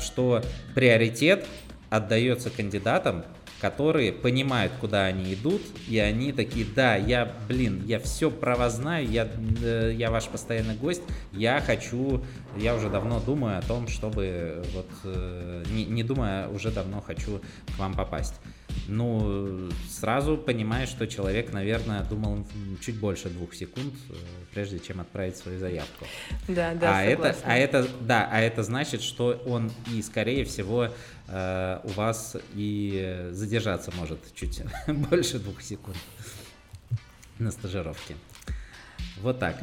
что 0.00 0.42
приоритет 0.74 1.46
отдается 1.90 2.50
кандидатам, 2.50 3.24
которые 3.60 4.12
понимают, 4.12 4.72
куда 4.80 5.04
они 5.04 5.34
идут, 5.34 5.62
и 5.88 5.98
они 5.98 6.32
такие, 6.32 6.66
да, 6.74 6.96
я, 6.96 7.32
блин, 7.48 7.82
я 7.86 7.98
все 7.98 8.30
про 8.30 8.56
вас 8.56 8.76
знаю, 8.76 9.08
я, 9.08 9.28
э, 9.62 9.92
я 9.94 10.10
ваш 10.10 10.26
постоянный 10.26 10.74
гость, 10.74 11.02
я 11.32 11.60
хочу, 11.60 12.22
я 12.56 12.74
уже 12.74 12.90
давно 12.90 13.20
думаю 13.20 13.58
о 13.58 13.62
том, 13.62 13.88
чтобы, 13.88 14.62
вот, 14.74 14.88
э, 15.04 15.64
не, 15.70 15.84
не 15.84 16.02
думая, 16.02 16.48
уже 16.48 16.70
давно 16.70 17.00
хочу 17.00 17.40
к 17.74 17.78
вам 17.78 17.94
попасть. 17.94 18.34
Ну, 18.88 19.68
сразу 19.90 20.36
понимаешь, 20.36 20.88
что 20.88 21.06
человек, 21.06 21.52
наверное, 21.52 22.04
думал 22.04 22.46
чуть 22.80 22.98
больше 22.98 23.28
двух 23.28 23.54
секунд, 23.54 23.94
э, 24.10 24.14
прежде 24.54 24.78
чем 24.78 25.00
отправить 25.00 25.36
свою 25.36 25.58
заявку. 25.58 26.06
Да, 26.48 26.74
да, 26.74 26.98
а 26.98 27.02
это, 27.02 27.36
а 27.44 27.56
это, 27.56 27.88
да, 28.00 28.28
а 28.30 28.40
это 28.40 28.62
значит, 28.62 29.02
что 29.02 29.42
он 29.46 29.72
и, 29.92 30.02
скорее 30.02 30.44
всего, 30.44 30.90
Э, 31.28 31.80
у 31.82 31.88
вас 31.88 32.36
и 32.54 33.28
задержаться 33.32 33.90
может 33.96 34.18
чуть 34.34 34.62
больше 34.86 35.38
двух 35.38 35.60
секунд 35.60 35.96
на 37.38 37.50
стажировке. 37.50 38.14
Вот 39.20 39.38
так. 39.38 39.56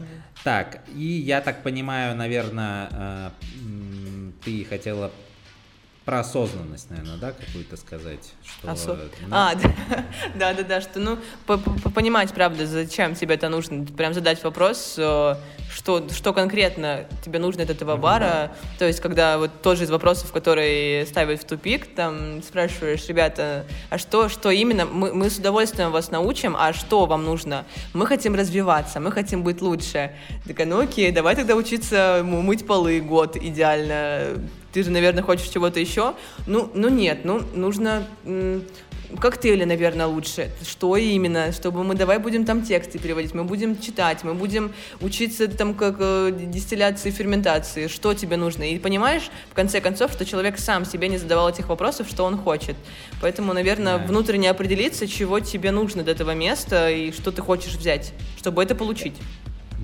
Так, 0.43 0.81
и 0.93 1.05
я 1.05 1.39
так 1.39 1.63
понимаю, 1.63 2.15
наверное, 2.15 2.89
э, 2.91 3.29
ты 4.43 4.65
хотела 4.65 5.11
про 6.05 6.19
осознанность, 6.19 6.89
наверное, 6.89 7.17
да, 7.17 7.31
какую-то 7.31 7.77
сказать, 7.77 8.33
что. 8.45 8.71
Осо... 8.71 8.99
Ну... 9.21 9.27
А, 9.31 9.53
да, 10.35 10.53
да, 10.53 10.63
да, 10.63 10.81
что 10.81 10.99
ну 10.99 11.17
понимать, 11.95 12.33
правда, 12.33 12.67
зачем 12.67 13.15
тебе 13.15 13.35
это 13.35 13.47
нужно, 13.47 13.85
прям 13.85 14.13
задать 14.13 14.43
вопрос, 14.43 14.95
э, 14.97 15.35
что 15.71 16.09
что 16.09 16.33
конкретно 16.33 17.05
тебе 17.23 17.39
нужно 17.39 17.63
от 17.63 17.69
этого 17.69 17.95
бара, 17.95 18.53
то 18.79 18.85
есть 18.85 18.99
когда 18.99 19.37
вот 19.37 19.61
тоже 19.61 19.85
из 19.85 19.91
вопросов, 19.91 20.33
которые 20.33 21.05
ставят 21.05 21.41
в 21.41 21.45
тупик, 21.45 21.95
там 21.95 22.43
спрашиваешь, 22.43 23.07
ребята, 23.07 23.65
а 23.89 23.97
что 23.97 24.27
что 24.27 24.51
именно, 24.51 24.85
мы 24.85 25.13
мы 25.13 25.29
с 25.29 25.37
удовольствием 25.37 25.91
вас 25.91 26.11
научим, 26.11 26.57
а 26.57 26.73
что 26.73 27.05
вам 27.05 27.23
нужно? 27.23 27.65
Мы 27.93 28.05
хотим 28.07 28.35
развиваться, 28.35 28.99
мы 28.99 29.11
хотим 29.11 29.43
быть 29.43 29.61
лучше. 29.61 30.11
Так, 30.45 30.65
ну 30.65 30.81
окей, 30.81 31.11
давай 31.11 31.35
тогда 31.37 31.55
учиться 31.55 32.21
мыть 32.25 32.67
полы 32.67 32.99
год 32.99 33.37
идеально 33.37 34.35
ты 34.73 34.83
же, 34.83 34.91
наверное, 34.91 35.23
хочешь 35.23 35.47
чего-то 35.47 35.79
еще. 35.79 36.15
Ну, 36.47 36.69
ну 36.73 36.89
нет, 36.89 37.19
ну 37.23 37.41
нужно 37.53 38.07
коктейли, 39.19 39.63
наверное, 39.63 40.07
лучше. 40.07 40.49
Что 40.67 40.97
именно? 40.97 41.51
Чтобы 41.51 41.83
мы 41.83 41.95
давай 41.95 42.17
будем 42.17 42.45
там 42.45 42.63
тексты 42.63 42.99
переводить, 42.99 43.33
мы 43.33 43.43
будем 43.43 43.79
читать, 43.79 44.23
мы 44.23 44.33
будем 44.33 44.73
учиться 45.01 45.47
там 45.47 45.73
как 45.73 45.97
э, 45.99 46.31
дистилляции, 46.47 47.11
ферментации, 47.11 47.87
что 47.87 48.13
тебе 48.13 48.37
нужно. 48.37 48.63
И 48.63 48.79
понимаешь, 48.79 49.29
в 49.51 49.53
конце 49.53 49.81
концов, 49.81 50.11
что 50.11 50.25
человек 50.25 50.59
сам 50.59 50.85
себе 50.85 51.07
не 51.09 51.17
задавал 51.17 51.49
этих 51.49 51.69
вопросов, 51.69 52.07
что 52.09 52.23
он 52.23 52.37
хочет. 52.37 52.75
Поэтому, 53.21 53.53
наверное, 53.53 53.97
да. 53.97 54.05
внутренне 54.05 54.49
определиться, 54.49 55.07
чего 55.07 55.39
тебе 55.39 55.71
нужно 55.71 56.03
до 56.03 56.11
этого 56.11 56.33
места 56.33 56.89
и 56.89 57.11
что 57.11 57.31
ты 57.31 57.41
хочешь 57.41 57.75
взять, 57.75 58.13
чтобы 58.37 58.63
это 58.63 58.75
получить. 58.75 59.15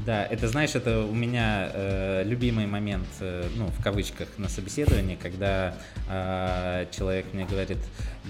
Да, 0.05 0.25
это 0.25 0.47
знаешь, 0.47 0.75
это 0.75 1.01
у 1.01 1.13
меня 1.13 1.71
э, 1.73 2.23
любимый 2.25 2.67
момент, 2.67 3.07
э, 3.19 3.47
ну, 3.55 3.67
в 3.67 3.83
кавычках, 3.83 4.27
на 4.37 4.47
собеседовании, 4.47 5.15
когда 5.15 5.75
э, 6.09 6.85
человек 6.91 7.25
мне 7.33 7.45
говорит, 7.45 7.79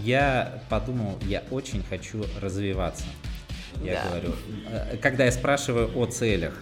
я 0.04 0.62
подумал, 0.70 1.18
я 1.26 1.44
очень 1.52 1.84
хочу 1.84 2.26
развиваться. 2.42 3.06
Я 3.84 4.04
да. 4.04 4.10
говорю, 4.10 4.36
э, 4.68 4.98
когда 4.98 5.26
я 5.26 5.32
спрашиваю 5.32 5.98
о 5.98 6.06
целях, 6.06 6.54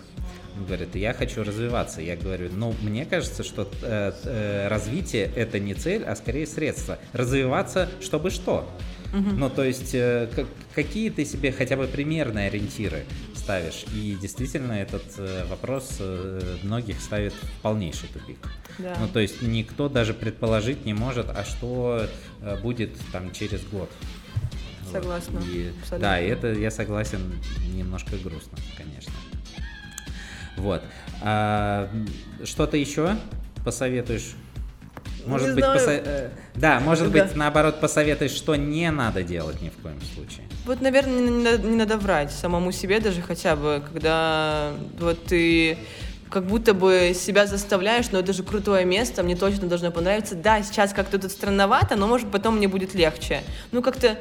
он 0.57 0.65
говорит, 0.65 0.95
я 0.95 1.13
хочу 1.13 1.43
развиваться. 1.43 2.01
Я 2.01 2.15
говорю, 2.15 2.49
ну, 2.51 2.73
мне 2.81 3.05
кажется, 3.05 3.43
что 3.43 3.69
э, 3.83 4.11
э, 4.23 4.67
развитие 4.67 5.29
это 5.35 5.59
не 5.59 5.73
цель, 5.73 6.03
а 6.03 6.15
скорее 6.15 6.47
средство. 6.47 6.97
Развиваться, 7.13 7.89
чтобы 8.01 8.31
что? 8.31 8.67
Угу. 9.13 9.29
Ну, 9.37 9.49
то 9.49 9.63
есть, 9.63 9.93
э, 9.93 10.27
какие 10.73 11.09
ты 11.09 11.25
себе 11.25 11.51
хотя 11.51 11.77
бы 11.77 11.87
примерные 11.87 12.47
ориентиры 12.47 13.05
ставишь? 13.47 13.85
И 13.93 14.17
действительно, 14.21 14.73
этот 14.73 15.03
э, 15.17 15.45
вопрос 15.45 15.97
э, 15.99 16.57
многих 16.63 16.99
ставит 16.99 17.31
в 17.31 17.61
полнейший 17.61 18.09
тупик. 18.09 18.39
Да. 18.77 18.97
Ну, 18.99 19.07
то 19.07 19.19
есть, 19.19 19.41
никто 19.41 19.87
даже 19.87 20.13
предположить 20.13 20.85
не 20.85 20.93
может, 20.93 21.29
а 21.29 21.45
что 21.45 22.05
будет 22.61 22.91
там 23.13 23.31
через 23.31 23.63
год. 23.63 23.89
Согласна. 24.91 25.39
Вот. 25.39 25.49
И, 25.49 25.71
да, 25.97 26.19
и 26.19 26.27
это, 26.27 26.51
я 26.51 26.71
согласен, 26.71 27.19
немножко 27.73 28.17
грустно, 28.17 28.57
конечно. 28.77 29.13
Вот. 30.57 30.83
А, 31.21 31.89
что-то 32.43 32.75
еще 32.77 33.15
посоветуешь 33.63 34.35
может 35.25 35.49
не 35.49 35.55
быть, 35.55 35.65
посо... 35.65 35.91
Э, 35.91 36.29
да, 36.55 36.79
может 36.79 37.11
да. 37.11 37.23
быть, 37.23 37.35
наоборот, 37.35 37.81
посоветуешь, 37.81 38.31
что 38.31 38.55
не 38.55 38.89
надо 38.91 39.23
делать 39.23 39.61
ни 39.61 39.69
в 39.69 39.75
коем 39.77 39.99
случае. 40.01 40.46
Вот, 40.67 40.81
наверное, 40.81 41.21
не 41.21 41.43
надо, 41.43 41.57
не 41.65 41.75
надо 41.77 41.97
врать 41.97 42.31
самому 42.31 42.73
себе 42.73 42.99
даже 42.99 43.21
хотя 43.21 43.55
бы, 43.55 43.81
когда 43.93 44.73
вот 44.99 45.23
ты 45.23 45.77
как 46.29 46.45
будто 46.45 46.73
бы 46.73 47.13
себя 47.15 47.47
заставляешь, 47.47 48.11
но 48.11 48.19
это 48.19 48.33
же 48.33 48.43
крутое 48.43 48.83
место, 48.83 49.23
мне 49.23 49.37
точно 49.37 49.69
должно 49.69 49.91
понравиться. 49.91 50.35
Да, 50.35 50.61
сейчас 50.61 50.91
как-то 50.91 51.19
тут 51.19 51.31
странновато, 51.31 51.95
но 51.95 52.05
может 52.05 52.29
потом 52.29 52.57
мне 52.57 52.67
будет 52.67 52.93
легче. 52.93 53.43
Ну 53.71 53.81
как-то 53.81 54.17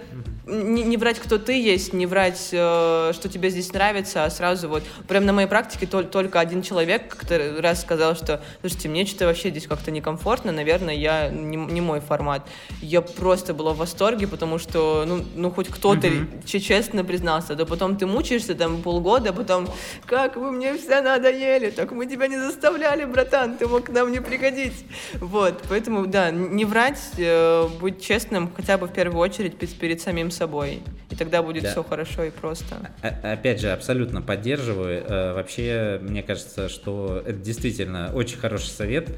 не, 0.46 0.84
не 0.84 0.96
врать, 0.96 1.18
кто 1.18 1.38
ты 1.38 1.60
есть, 1.60 1.92
не 1.92 2.06
врать, 2.06 2.50
э, 2.52 3.12
что 3.12 3.28
тебе 3.28 3.50
здесь 3.50 3.72
нравится, 3.72 4.24
а 4.24 4.30
сразу 4.30 4.68
вот, 4.68 4.84
прям 5.08 5.26
на 5.26 5.32
моей 5.32 5.48
практике 5.48 5.86
тол- 5.86 6.04
только 6.04 6.38
один 6.38 6.62
человек 6.62 7.08
как-то 7.08 7.60
раз 7.60 7.82
сказал, 7.82 8.14
что, 8.14 8.40
слушайте, 8.60 8.88
мне 8.88 9.04
что-то 9.06 9.26
вообще 9.26 9.50
здесь 9.50 9.66
как-то 9.66 9.90
некомфортно, 9.90 10.52
наверное, 10.52 10.94
я 10.94 11.30
не, 11.30 11.56
не 11.56 11.80
мой 11.80 12.00
формат. 12.00 12.46
Я 12.80 13.00
просто 13.00 13.54
была 13.54 13.72
в 13.72 13.78
восторге, 13.78 14.28
потому 14.28 14.58
что, 14.58 15.04
ну, 15.06 15.24
ну 15.34 15.50
хоть 15.50 15.68
кто-то 15.68 16.06
mm-hmm. 16.06 16.60
честно 16.60 17.02
признался, 17.04 17.56
да 17.56 17.66
потом 17.66 17.96
ты 17.96 18.06
мучаешься 18.06 18.54
там 18.54 18.82
полгода, 18.82 19.32
потом, 19.32 19.68
как 20.06 20.36
вы 20.36 20.52
мне 20.52 20.76
все 20.76 21.00
надоели, 21.00 21.70
так 21.70 21.90
мы 21.90 22.06
тебя 22.06 22.28
не 22.28 22.38
заставляли, 22.38 23.04
братан, 23.04 23.56
ты 23.56 23.66
мог 23.66 23.86
к 23.86 23.88
нам 23.90 24.12
не 24.12 24.20
пригодить. 24.20 24.84
Вот, 25.14 25.64
поэтому, 25.68 26.06
да, 26.06 26.30
не 26.30 26.64
врать, 26.64 27.00
э, 27.18 27.66
быть 27.80 28.00
честным 28.00 28.52
хотя 28.54 28.78
бы 28.78 28.86
в 28.86 28.92
первую 28.92 29.20
очередь 29.20 29.58
перед, 29.58 29.74
перед 29.74 30.00
самим 30.00 30.30
собой. 30.36 30.82
И 31.10 31.16
тогда 31.16 31.42
будет 31.42 31.62
Да. 31.64 31.70
все 31.72 31.82
хорошо 31.82 32.24
и 32.24 32.30
просто. 32.30 32.90
О- 33.02 33.32
Опять 33.32 33.60
же, 33.60 33.72
абсолютно 33.72 34.22
поддерживаю. 34.22 35.02
Э, 35.06 35.32
Вообще, 35.34 35.98
мне 36.02 36.22
кажется, 36.22 36.68
что 36.68 37.22
это 37.26 37.38
действительно 37.38 38.12
очень 38.14 38.38
хороший 38.38 38.68
совет. 38.70 39.10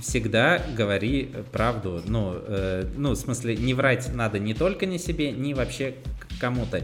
Всегда 0.00 0.62
говори 0.76 1.30
правду. 1.52 2.00
Ну, 2.06 2.34
э, 2.46 2.84
ну, 2.96 3.10
в 3.12 3.16
смысле, 3.16 3.56
не 3.56 3.74
врать 3.74 4.14
надо 4.14 4.38
не 4.38 4.54
только 4.54 4.86
не 4.86 4.98
себе, 4.98 5.32
не 5.32 5.54
вообще 5.54 5.94
кому-то. 6.40 6.82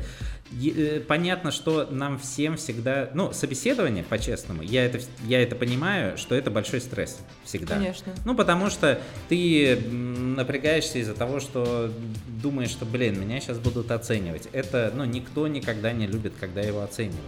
Э, 0.63 1.01
Понятно, 1.01 1.51
что 1.51 1.87
нам 1.91 2.19
всем 2.19 2.57
всегда, 2.57 3.11
ну, 3.15 3.33
собеседование, 3.33 4.05
по-честному, 4.05 4.63
я 4.63 4.85
это, 4.85 5.01
я 5.27 5.43
это 5.43 5.57
понимаю, 5.57 6.17
что 6.17 6.35
это 6.35 6.51
большой 6.51 6.81
стресс 6.81 7.19
всегда. 7.45 7.75
Конечно. 7.77 8.13
Ну, 8.25 8.35
потому 8.35 8.71
что 8.71 9.01
ты 9.29 9.77
напрягаешься 9.77 10.99
из-за 10.99 11.15
того, 11.15 11.41
что 11.41 11.91
думаешь, 12.43 12.71
что, 12.71 12.85
блин, 12.85 13.21
меня 13.21 13.41
сейчас 13.41 13.59
будут 13.59 13.91
оценивать. 13.91 14.49
Это, 14.53 14.93
ну, 14.95 15.05
никто 15.05 15.47
никогда 15.49 15.93
не 15.93 16.07
любит, 16.07 16.35
когда 16.39 16.61
его 16.61 16.83
оценивают. 16.83 17.21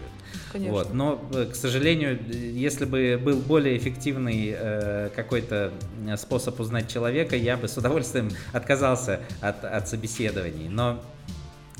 Конечно. 0.52 0.72
Вот. 0.72 0.94
Но, 0.94 1.22
э, 1.32 1.46
к 1.52 1.54
сожалению, 1.54 2.18
если 2.30 2.84
бы 2.84 3.20
был 3.22 3.36
более 3.38 3.76
эффективный 3.76 4.54
э, 4.56 5.10
какой-то 5.14 5.72
э, 6.06 6.16
способ 6.16 6.58
узнать 6.60 6.92
человека, 6.92 7.36
я 7.36 7.56
бы 7.56 7.68
с 7.68 7.76
удовольствием 7.76 8.30
отказался 8.52 9.20
от, 9.40 9.64
от 9.64 9.88
собеседований. 9.88 10.68
Но 10.68 11.02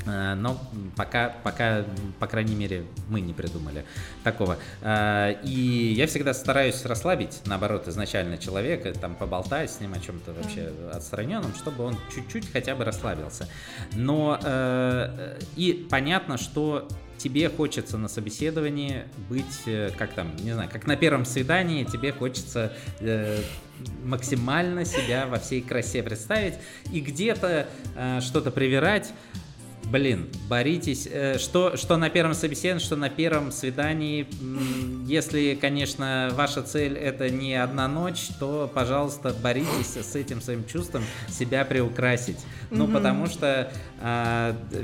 но 0.07 0.61
пока, 0.97 1.35
пока, 1.43 1.85
по 2.19 2.27
крайней 2.27 2.55
мере, 2.55 2.85
мы 3.09 3.21
не 3.21 3.33
придумали 3.33 3.85
такого. 4.25 4.57
Э, 4.83 5.35
И 5.43 5.95
я 5.97 6.07
всегда 6.07 6.33
стараюсь 6.35 6.85
расслабить, 6.85 7.41
наоборот, 7.47 7.89
изначально 7.89 8.39
человека, 8.39 8.93
там, 8.93 9.15
поболтать 9.15 9.71
с 9.71 9.81
ним 9.81 9.95
о 9.95 10.01
чем-то 10.01 10.33
вообще 10.33 10.73
отстраненном, 10.93 11.55
чтобы 11.55 11.85
он 11.85 11.97
чуть-чуть 12.15 12.51
хотя 12.53 12.75
бы 12.75 12.85
расслабился. 12.85 13.49
Но 13.95 14.39
э, 14.43 15.39
и 15.57 15.87
понятно, 15.91 16.39
что 16.39 16.89
тебе 17.19 17.49
хочется 17.49 17.99
на 17.99 18.09
собеседовании 18.09 19.05
быть, 19.29 19.63
э, 19.67 19.91
как 19.97 20.13
там, 20.13 20.35
не 20.37 20.53
знаю, 20.53 20.69
как 20.73 20.87
на 20.87 20.97
первом 20.97 21.25
свидании, 21.25 21.85
тебе 21.85 22.13
хочется 22.13 22.73
э, 23.01 23.41
максимально 24.05 24.85
себя 24.85 25.27
во 25.27 25.39
всей 25.39 25.61
красе 25.61 26.03
представить 26.03 26.55
и 26.93 27.01
где-то 27.01 27.67
э, 27.97 28.21
что-то 28.21 28.51
привирать. 28.51 29.13
Блин, 29.91 30.27
боритесь. 30.49 31.07
Э, 31.11 31.39
Что, 31.39 31.77
что 31.77 31.97
на 31.97 32.11
первом 32.11 32.35
собеседовании, 32.35 32.85
что 32.85 32.97
на 32.97 33.09
первом 33.09 33.53
свидании. 33.53 34.27
Если, 35.07 35.55
конечно, 35.55 36.31
ваша 36.33 36.63
цель 36.63 36.97
это 36.99 37.31
не 37.31 37.55
одна 37.55 37.87
ночь, 37.87 38.27
то, 38.41 38.69
пожалуйста, 38.73 39.33
боритесь 39.41 39.95
с 39.97 40.17
этим 40.17 40.41
своим 40.43 40.65
чувством 40.67 41.05
себя 41.29 41.65
приукрасить. 41.65 42.39
Ну, 42.71 42.85
Мгм. 42.87 42.95
потому 42.95 43.27
что 43.27 43.71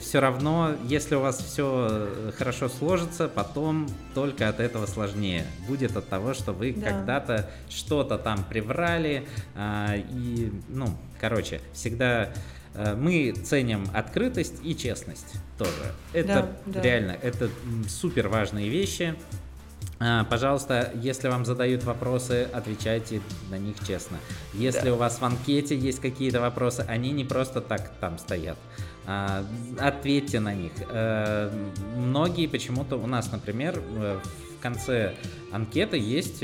все 0.01 0.21
равно, 0.21 0.77
если 0.85 1.17
у 1.17 1.21
вас 1.21 1.39
все 1.43 2.33
хорошо 2.39 2.69
сложится, 2.69 3.27
потом 3.29 3.89
только 4.15 4.49
от 4.49 4.61
этого 4.61 4.87
сложнее. 4.87 5.45
Будет 5.67 5.97
от 5.97 6.09
того, 6.09 6.33
что 6.35 6.53
вы 6.53 6.73
Да. 6.73 6.91
когда-то 6.91 7.51
что-то 7.69 8.19
там 8.19 8.45
приврали. 8.45 9.27
а, 9.55 9.97
и, 9.97 10.53
ну, 10.69 10.87
короче, 11.21 11.61
всегда 11.73 12.25
э, 12.25 12.33
мы 12.75 13.33
ценим 13.45 13.87
открытость 13.93 14.55
и 14.65 14.75
честность 14.77 15.35
тоже. 15.59 15.71
Это 16.13 16.27
Да, 16.67 16.73
да. 16.75 16.81
реально, 16.83 17.17
это 17.23 17.47
м, 17.65 17.85
супер 17.89 18.29
важные 18.29 18.69
вещи. 18.69 19.15
А, 20.05 20.25
Пожалуйста, 20.25 20.91
если 20.95 21.29
вам 21.29 21.45
задают 21.45 21.85
вопросы, 21.85 22.49
отвечайте 22.53 23.21
на 23.51 23.59
них 23.59 23.77
честно. 23.87 24.17
Если 24.53 24.91
у 24.91 24.97
вас 24.97 25.19
в 25.21 25.25
анкете 25.25 25.77
есть 25.79 26.01
какие-то 26.01 26.41
вопросы, 26.41 26.85
они 26.89 27.13
не 27.13 27.25
просто 27.25 27.61
так 27.61 27.93
там 28.01 28.19
стоят. 28.19 28.59
А, 29.07 29.45
Ответьте 29.79 30.41
на 30.41 30.55
них. 30.55 30.73
Э, 30.91 31.51
Многие 31.97 32.47
почему-то 32.49 32.97
у 32.97 33.07
нас, 33.07 33.31
например, 33.31 33.79
э, 33.79 34.19
в 34.49 34.52
конце 34.63 35.15
анкеты 35.53 35.99
есть, 35.99 36.43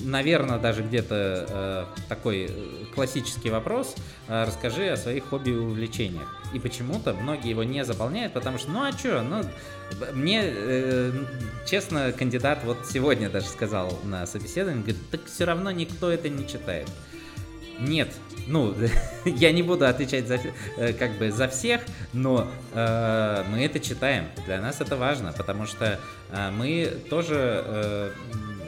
наверное, 0.00 0.58
даже 0.58 0.82
где-то 0.82 1.46
э, 1.48 2.08
такой 2.08 2.46
э, 2.48 2.84
классический 2.94 3.50
вопрос. 3.50 3.94
э, 4.28 4.44
Расскажи 4.44 4.88
о 4.88 4.96
своих 4.96 5.26
хобби 5.26 5.50
и 5.50 5.54
увлечениях. 5.54 6.34
И 6.52 6.58
почему-то 6.58 7.12
многие 7.14 7.50
его 7.50 7.64
не 7.64 7.84
заполняют, 7.84 8.32
потому 8.32 8.58
что, 8.58 8.70
ну 8.70 8.82
а 8.82 8.92
что, 8.92 9.22
ну, 9.22 9.42
мне, 10.12 10.42
э, 10.44 11.12
честно, 11.66 12.12
кандидат 12.12 12.60
вот 12.64 12.78
сегодня 12.90 13.28
даже 13.30 13.46
сказал 13.46 13.98
на 14.04 14.26
собеседовании, 14.26 14.82
говорит, 14.82 15.10
так 15.10 15.24
все 15.26 15.44
равно 15.44 15.70
никто 15.70 16.10
это 16.10 16.28
не 16.28 16.46
читает. 16.46 16.88
Нет, 17.78 18.08
ну, 18.46 18.74
я 19.24 19.52
не 19.52 19.62
буду 19.62 19.86
отвечать 19.86 20.26
за, 20.26 20.38
э, 20.76 20.92
как 20.92 21.12
бы 21.12 21.30
за 21.30 21.48
всех, 21.48 21.82
но 22.12 22.48
э, 22.72 23.44
мы 23.50 23.64
это 23.64 23.80
читаем. 23.80 24.26
Для 24.46 24.60
нас 24.60 24.80
это 24.80 24.96
важно, 24.96 25.32
потому 25.32 25.66
что 25.66 25.98
э, 26.30 26.50
мы 26.50 26.90
тоже, 27.10 27.62
э, 27.64 28.10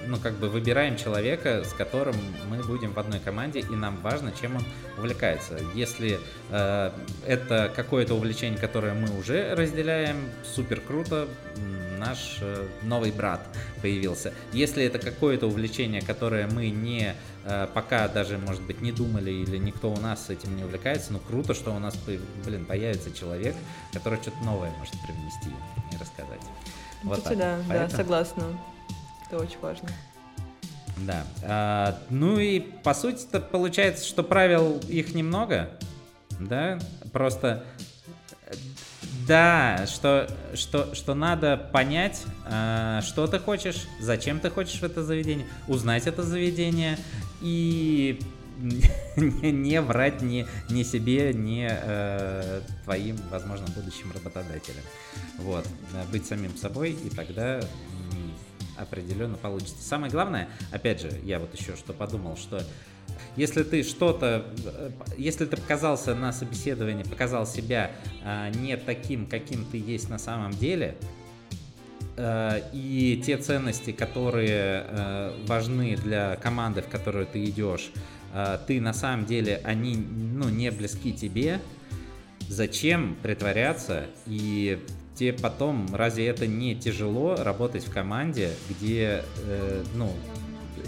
ну, 0.06 0.16
как 0.18 0.34
бы 0.34 0.48
выбираем 0.48 0.96
человека, 0.96 1.64
с 1.64 1.72
которым 1.72 2.16
мы 2.48 2.62
будем 2.64 2.92
в 2.92 2.98
одной 2.98 3.20
команде, 3.20 3.60
и 3.60 3.74
нам 3.74 3.96
важно, 4.02 4.32
чем 4.38 4.56
он 4.56 4.64
увлекается. 4.98 5.58
Если 5.74 6.18
э, 6.50 6.90
это 7.26 7.72
какое-то 7.74 8.14
увлечение, 8.14 8.58
которое 8.58 8.94
мы 8.94 9.16
уже 9.18 9.54
разделяем, 9.54 10.16
супер 10.44 10.80
круто, 10.80 11.28
наш 11.98 12.38
э, 12.40 12.66
новый 12.82 13.10
брат 13.12 13.40
появился. 13.82 14.32
Если 14.52 14.84
это 14.84 14.98
какое-то 14.98 15.46
увлечение, 15.46 16.00
которое 16.00 16.46
мы 16.46 16.70
не 16.70 17.14
э, 17.44 17.68
пока 17.74 18.08
даже, 18.08 18.38
может 18.38 18.62
быть, 18.62 18.80
не 18.80 18.92
думали 18.92 19.30
или 19.30 19.58
никто 19.58 19.90
у 19.90 19.98
нас 19.98 20.30
этим 20.30 20.56
не 20.56 20.64
увлекается, 20.64 21.12
ну 21.12 21.18
круто, 21.18 21.54
что 21.54 21.72
у 21.74 21.78
нас, 21.78 21.96
блин, 22.44 22.64
появится 22.64 23.12
человек, 23.12 23.54
который 23.92 24.20
что-то 24.22 24.38
новое 24.44 24.70
может 24.78 24.94
привнести 25.06 25.50
и 25.92 25.96
рассказать. 26.00 26.40
Вот 27.02 27.18
Кстати, 27.18 27.38
так. 27.38 27.38
да, 27.38 27.56
да, 27.58 27.64
Поэтому- 27.68 27.96
согласна. 27.96 28.44
Это 29.26 29.38
очень 29.42 29.58
важно. 29.60 29.88
Да. 31.06 31.24
А, 31.44 31.98
ну 32.10 32.38
и 32.38 32.60
по 32.60 32.94
сути-то 32.94 33.40
получается, 33.40 34.04
что 34.06 34.22
правил 34.22 34.78
их 34.88 35.14
немного, 35.14 35.70
да, 36.40 36.78
просто 37.12 37.64
да, 39.28 39.86
что, 39.86 40.26
что, 40.54 40.94
что 40.94 41.14
надо 41.14 41.56
понять, 41.56 42.24
а, 42.46 43.02
что 43.02 43.26
ты 43.26 43.38
хочешь, 43.38 43.86
зачем 44.00 44.40
ты 44.40 44.50
хочешь 44.50 44.80
в 44.80 44.82
это 44.82 45.04
заведение, 45.04 45.46
узнать 45.68 46.06
это 46.06 46.22
заведение 46.22 46.98
и 47.42 48.18
не, 49.16 49.80
врать 49.80 50.22
ни, 50.22 50.46
ни 50.70 50.82
себе, 50.82 51.32
ни 51.32 51.68
э, 51.70 52.60
твоим, 52.84 53.16
возможно, 53.30 53.66
будущим 53.76 54.10
работодателям. 54.12 54.82
Вот, 55.36 55.66
э, 55.94 56.04
быть 56.10 56.26
самим 56.26 56.56
собой, 56.56 56.92
и 56.92 57.10
тогда 57.10 57.60
определенно 58.76 59.36
получится. 59.36 59.82
Самое 59.82 60.10
главное, 60.10 60.48
опять 60.72 61.00
же, 61.00 61.10
я 61.22 61.38
вот 61.38 61.54
еще 61.54 61.76
что 61.76 61.92
подумал, 61.92 62.36
что 62.36 62.62
если 63.36 63.62
ты 63.62 63.82
что-то, 63.82 64.46
э, 64.64 64.90
если 65.16 65.44
ты 65.44 65.56
показался 65.56 66.14
на 66.14 66.32
собеседовании, 66.32 67.02
показал 67.02 67.46
себя 67.46 67.90
а, 68.24 68.50
не 68.50 68.76
таким, 68.76 69.26
каким 69.26 69.64
ты 69.64 69.78
есть 69.78 70.08
на 70.08 70.18
самом 70.18 70.52
деле, 70.52 70.96
э, 72.16 72.60
и 72.72 73.22
те 73.24 73.36
ценности, 73.38 73.92
которые 73.92 74.84
э, 74.86 75.44
важны 75.46 75.96
для 75.96 76.36
команды, 76.36 76.82
в 76.82 76.88
которую 76.88 77.26
ты 77.26 77.44
идешь, 77.44 77.90
э, 78.34 78.58
ты 78.66 78.80
на 78.80 78.92
самом 78.92 79.26
деле, 79.26 79.60
они 79.64 79.96
ну, 79.96 80.48
не 80.48 80.70
близки 80.70 81.12
тебе, 81.12 81.60
зачем 82.48 83.16
притворяться? 83.22 84.06
И 84.26 84.78
тебе 85.14 85.32
потом, 85.32 85.86
разве 85.94 86.28
это 86.28 86.46
не 86.46 86.74
тяжело 86.76 87.36
работать 87.36 87.84
в 87.86 87.92
команде, 87.92 88.50
где, 88.68 89.24
э, 89.44 89.84
ну, 89.94 90.12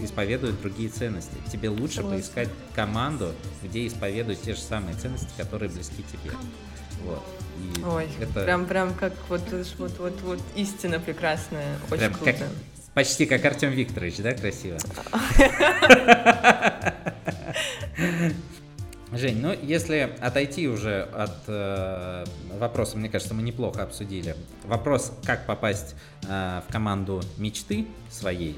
исповедуют 0.04 0.60
другие 0.60 0.88
ценности? 0.88 1.32
Тебе 1.50 1.68
лучше 1.68 1.96
Согласна. 1.96 2.16
поискать 2.18 2.48
команду, 2.74 3.32
где 3.62 3.86
исповедуют 3.86 4.42
те 4.42 4.54
же 4.54 4.60
самые 4.60 4.96
ценности, 4.96 5.28
которые 5.36 5.70
близки 5.70 6.04
тебе. 6.12 6.32
Вот. 7.04 7.22
И 7.78 7.82
Ой, 7.84 8.08
это 8.20 8.44
прям, 8.44 8.66
прям 8.66 8.94
как 8.94 9.12
вот, 9.28 9.42
вот, 9.78 9.98
вот, 9.98 10.20
вот 10.22 10.40
истина 10.54 10.98
прекрасная. 11.00 11.76
Очень 11.90 11.98
прям 11.98 12.14
круто. 12.14 12.32
как- 12.32 12.48
почти 12.94 13.26
как 13.26 13.44
Артем 13.44 13.70
Викторович, 13.70 14.16
да, 14.18 14.32
красиво? 14.32 14.78
Жень, 19.12 19.40
ну 19.40 19.52
если 19.60 20.14
отойти 20.20 20.68
уже 20.68 21.02
от 21.12 21.42
э, 21.48 22.24
вопроса, 22.58 22.96
мне 22.96 23.08
кажется, 23.08 23.34
мы 23.34 23.42
неплохо 23.42 23.82
обсудили. 23.82 24.36
Вопрос, 24.64 25.12
как 25.24 25.46
попасть 25.46 25.96
э, 26.28 26.60
в 26.68 26.72
команду 26.72 27.20
мечты 27.36 27.86
своей. 28.08 28.56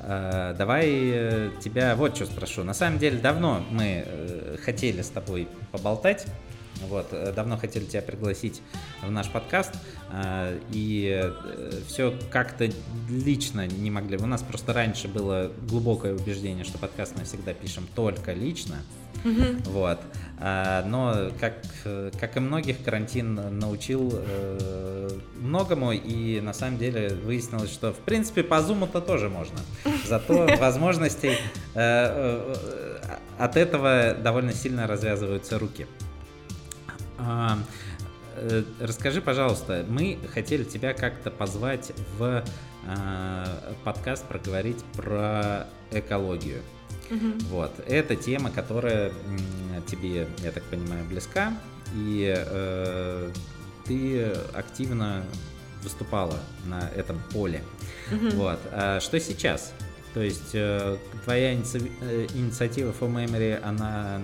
Э, 0.00 0.54
давай 0.56 0.86
э, 0.88 1.50
тебя 1.60 1.94
вот 1.96 2.16
что 2.16 2.26
спрошу. 2.26 2.64
На 2.64 2.74
самом 2.74 2.98
деле 2.98 3.18
давно 3.18 3.64
мы 3.70 4.04
э, 4.04 4.56
хотели 4.62 5.02
с 5.02 5.08
тобой 5.08 5.48
поболтать 5.70 6.26
Вот, 6.88 7.14
давно 7.34 7.56
хотели 7.56 7.84
тебя 7.84 8.02
пригласить 8.02 8.60
в 9.02 9.10
наш 9.10 9.28
подкаст, 9.30 9.72
и 10.70 11.32
все 11.86 12.12
как-то 12.30 12.68
лично 13.08 13.68
не 13.68 13.90
могли. 13.90 14.16
У 14.16 14.26
нас 14.26 14.42
просто 14.42 14.72
раньше 14.72 15.06
было 15.06 15.52
глубокое 15.68 16.12
убеждение, 16.14 16.64
что 16.64 16.78
подкаст 16.78 17.14
мы 17.16 17.24
всегда 17.24 17.52
пишем 17.52 17.86
только 17.94 18.32
лично. 18.32 18.78
Вот. 19.66 20.00
А, 20.44 20.84
но, 20.84 21.30
как, 21.38 21.54
как 22.18 22.36
и 22.36 22.40
многих, 22.40 22.82
карантин 22.82 23.58
научил 23.60 24.12
э, 24.12 25.08
многому, 25.36 25.92
и 25.92 26.40
на 26.40 26.52
самом 26.52 26.78
деле 26.78 27.10
выяснилось, 27.10 27.72
что 27.72 27.92
в 27.92 27.98
принципе 27.98 28.42
по 28.42 28.60
зуму-то 28.60 29.00
тоже 29.00 29.28
можно. 29.28 29.60
Зато 30.04 30.48
возможностей 30.58 31.30
э, 31.30 31.36
э, 31.74 32.54
от 33.38 33.56
этого 33.56 34.14
довольно 34.14 34.52
сильно 34.52 34.88
развязываются 34.88 35.60
руки. 35.60 35.86
А, 37.18 37.56
э, 38.34 38.64
расскажи, 38.80 39.20
пожалуйста, 39.20 39.86
мы 39.88 40.18
хотели 40.34 40.64
тебя 40.64 40.92
как-то 40.92 41.30
позвать 41.30 41.92
в 42.18 42.42
э, 42.86 43.44
подкаст 43.84 44.26
проговорить 44.26 44.82
про 44.96 45.68
экологию. 45.92 46.62
Угу. 47.12 47.44
Вот. 47.50 47.72
Это 47.86 48.16
тема, 48.16 48.50
которая 48.50 49.12
тебе, 49.86 50.26
я 50.42 50.50
так 50.50 50.62
понимаю, 50.64 51.04
близка, 51.04 51.54
и 51.94 52.34
э, 52.34 53.30
ты 53.84 54.24
активно 54.54 55.24
выступала 55.82 56.38
на 56.64 56.88
этом 56.96 57.20
поле. 57.32 57.62
Угу. 58.10 58.36
Вот. 58.36 58.58
А 58.70 59.00
что 59.00 59.20
сейчас? 59.20 59.72
То 60.14 60.20
есть 60.20 60.50
э, 60.54 60.98
твоя 61.24 61.54
иници... 61.54 61.90
Э, 62.02 62.26
инициатива 62.34 62.94
For 62.98 63.10
Memory, 63.10 63.62
она 63.62 64.20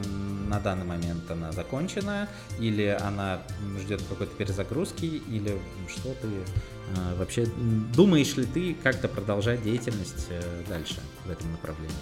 на 0.49 0.61
данный 0.61 0.85
момент 0.85 1.31
она 1.31 1.51
закончена, 1.53 2.29
или 2.59 2.97
она 3.01 3.43
ждет 3.81 4.03
какой-то 4.09 4.35
перезагрузки, 4.37 5.07
или 5.07 5.59
что 5.89 6.15
ты 6.21 6.29
э, 6.29 7.15
вообще 7.17 7.47
думаешь 7.95 8.37
ли 8.37 8.45
ты 8.45 8.77
как-то 8.83 9.09
продолжать 9.09 9.63
деятельность 9.63 10.27
э, 10.29 10.63
дальше 10.69 11.01
в 11.25 11.31
этом 11.31 11.51
направлении? 11.53 11.97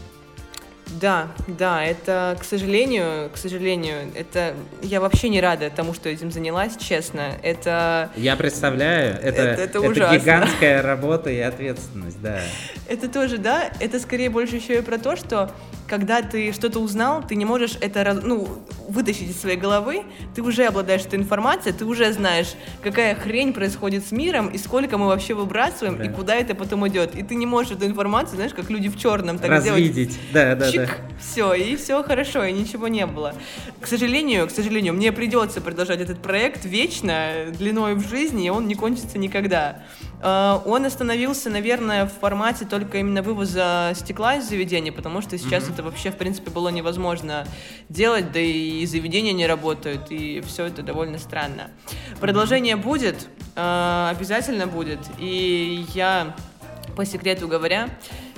Да, 0.86 1.28
да, 1.48 1.84
это, 1.84 2.36
к 2.40 2.44
сожалению, 2.44 3.28
к 3.30 3.36
сожалению, 3.36 4.10
это 4.14 4.54
я 4.82 5.00
вообще 5.00 5.28
не 5.28 5.40
рада 5.40 5.68
тому, 5.68 5.92
что 5.94 6.08
этим 6.08 6.30
занялась, 6.30 6.76
честно. 6.76 7.32
Это 7.42 8.10
я 8.16 8.36
представляю, 8.36 9.16
это 9.16 9.42
это, 9.42 9.62
это, 9.62 9.78
это 9.84 10.16
гигантская 10.16 10.82
работа 10.82 11.30
и 11.30 11.40
ответственность, 11.40 12.20
да. 12.22 12.40
Это 12.88 13.08
тоже, 13.08 13.38
да. 13.38 13.70
Это 13.80 13.98
скорее 13.98 14.30
больше 14.30 14.56
еще 14.56 14.78
и 14.78 14.80
про 14.80 14.98
то, 14.98 15.16
что 15.16 15.50
когда 15.88 16.22
ты 16.22 16.52
что-то 16.52 16.78
узнал, 16.78 17.22
ты 17.26 17.34
не 17.34 17.44
можешь 17.44 17.76
это 17.80 18.12
ну, 18.14 18.48
вытащить 18.88 19.30
из 19.30 19.40
своей 19.40 19.56
головы, 19.56 20.04
ты 20.34 20.42
уже 20.42 20.64
обладаешь 20.64 21.02
этой 21.02 21.18
информацией, 21.18 21.74
ты 21.74 21.84
уже 21.84 22.12
знаешь, 22.12 22.54
какая 22.82 23.14
хрень 23.14 23.52
происходит 23.52 24.06
с 24.06 24.12
миром, 24.12 24.48
и 24.48 24.58
сколько 24.58 24.98
мы 24.98 25.06
вообще 25.06 25.34
выбрасываем, 25.34 25.98
да. 25.98 26.04
и 26.04 26.08
куда 26.08 26.34
это 26.34 26.54
потом 26.54 26.86
идет. 26.88 27.14
И 27.14 27.22
ты 27.22 27.34
не 27.34 27.46
можешь 27.46 27.72
эту 27.72 27.86
информацию, 27.86 28.36
знаешь, 28.36 28.54
как 28.54 28.70
люди 28.70 28.88
в 28.88 28.98
черном 28.98 29.38
так 29.38 29.50
Развидеть. 29.50 30.18
да, 30.32 30.54
да, 30.54 30.70
Чик, 30.70 30.86
да. 30.86 31.16
Все, 31.20 31.54
и 31.54 31.76
все 31.76 32.02
хорошо, 32.02 32.44
и 32.44 32.52
ничего 32.52 32.88
не 32.88 33.06
было. 33.06 33.34
К 33.80 33.86
сожалению, 33.86 34.46
к 34.46 34.50
сожалению, 34.50 34.94
мне 34.94 35.12
придется 35.12 35.60
продолжать 35.60 36.00
этот 36.00 36.20
проект 36.20 36.64
вечно, 36.64 37.46
длиной 37.58 37.94
в 37.94 38.08
жизни, 38.08 38.46
и 38.46 38.50
он 38.50 38.66
не 38.66 38.74
кончится 38.74 39.18
никогда. 39.18 39.82
А, 40.22 40.62
он 40.64 40.84
остановился, 40.84 41.50
наверное, 41.50 42.06
в 42.06 42.12
формате 42.12 42.64
только 42.64 42.98
именно 42.98 43.22
вывоза 43.22 43.92
стекла 43.94 44.36
из 44.36 44.48
заведения, 44.48 44.92
потому 44.92 45.20
что 45.20 45.38
сейчас 45.38 45.64
mm-hmm. 45.64 45.74
это 45.74 45.82
вообще, 45.82 46.10
в 46.10 46.16
принципе, 46.16 46.50
было 46.50 46.68
невозможно 46.68 47.46
делать, 47.88 48.32
да 48.32 48.40
и 48.40 48.75
заведения 48.84 49.32
не 49.32 49.46
работают, 49.46 50.10
и 50.10 50.40
все 50.42 50.66
это 50.66 50.82
довольно 50.82 51.18
странно. 51.18 51.70
Продолжение 52.20 52.76
будет, 52.76 53.28
а, 53.54 54.12
обязательно 54.14 54.66
будет, 54.66 54.98
и 55.18 55.84
я, 55.94 56.34
по 56.96 57.06
секрету 57.06 57.48
говоря, 57.48 57.88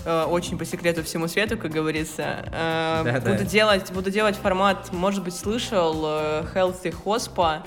а, 0.05 0.27
очень 0.27 0.59
по 0.59 0.65
секрету 0.65 1.03
всему 1.03 1.27
свету, 1.27 1.57
как 1.57 1.73
говорится. 1.73 2.45
Да, 2.53 3.03
буду, 3.21 3.39
да. 3.39 3.45
Делать, 3.45 3.91
буду 3.93 4.11
делать 4.11 4.37
формат, 4.37 4.93
может 4.93 5.25
быть, 5.25 5.35
слышал, 5.35 6.05
э, 6.05 6.45
Healthy 6.55 6.95
Hospa. 7.05 7.63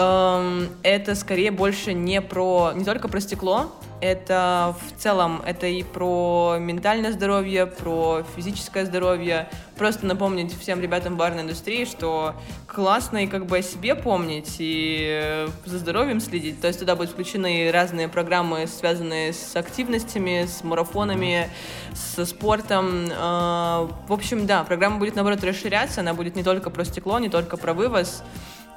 Эм, 0.00 0.68
это 0.84 1.16
скорее 1.16 1.50
больше 1.50 1.92
не 1.92 2.20
про 2.20 2.70
не 2.72 2.84
только 2.84 3.08
про 3.08 3.20
стекло, 3.20 3.72
это 4.00 4.76
в 4.80 5.00
целом 5.00 5.42
это 5.44 5.66
и 5.66 5.82
про 5.82 6.56
ментальное 6.60 7.10
здоровье, 7.10 7.66
про 7.66 8.22
физическое 8.36 8.84
здоровье. 8.84 9.48
Просто 9.76 10.06
напомнить 10.06 10.56
всем 10.56 10.80
ребятам 10.80 11.16
барной 11.16 11.42
индустрии, 11.42 11.84
что 11.84 12.36
классно 12.68 13.24
и 13.24 13.26
как 13.26 13.46
бы 13.46 13.58
о 13.58 13.62
себе 13.62 13.96
помнить 13.96 14.54
и 14.60 15.48
за 15.64 15.78
здоровьем 15.78 16.20
следить. 16.20 16.60
То 16.60 16.68
есть 16.68 16.78
туда 16.78 16.94
будут 16.94 17.10
включены 17.10 17.68
разные 17.72 18.06
программы, 18.06 18.68
связанные 18.68 19.32
с 19.32 19.56
активностями, 19.56 20.46
с 20.46 20.62
марафонами, 20.62 21.50
со 21.94 22.24
спортом. 22.24 23.08
Э, 23.10 23.88
в 24.06 24.12
общем, 24.12 24.46
да, 24.46 24.62
программа 24.62 24.98
будет 24.98 25.16
наоборот 25.16 25.42
расширяться, 25.42 26.02
она 26.02 26.14
будет 26.14 26.36
не 26.36 26.44
только 26.44 26.70
про 26.70 26.84
стекло, 26.84 27.18
не 27.18 27.28
только 27.28 27.56
про 27.56 27.74
вывоз. 27.74 28.22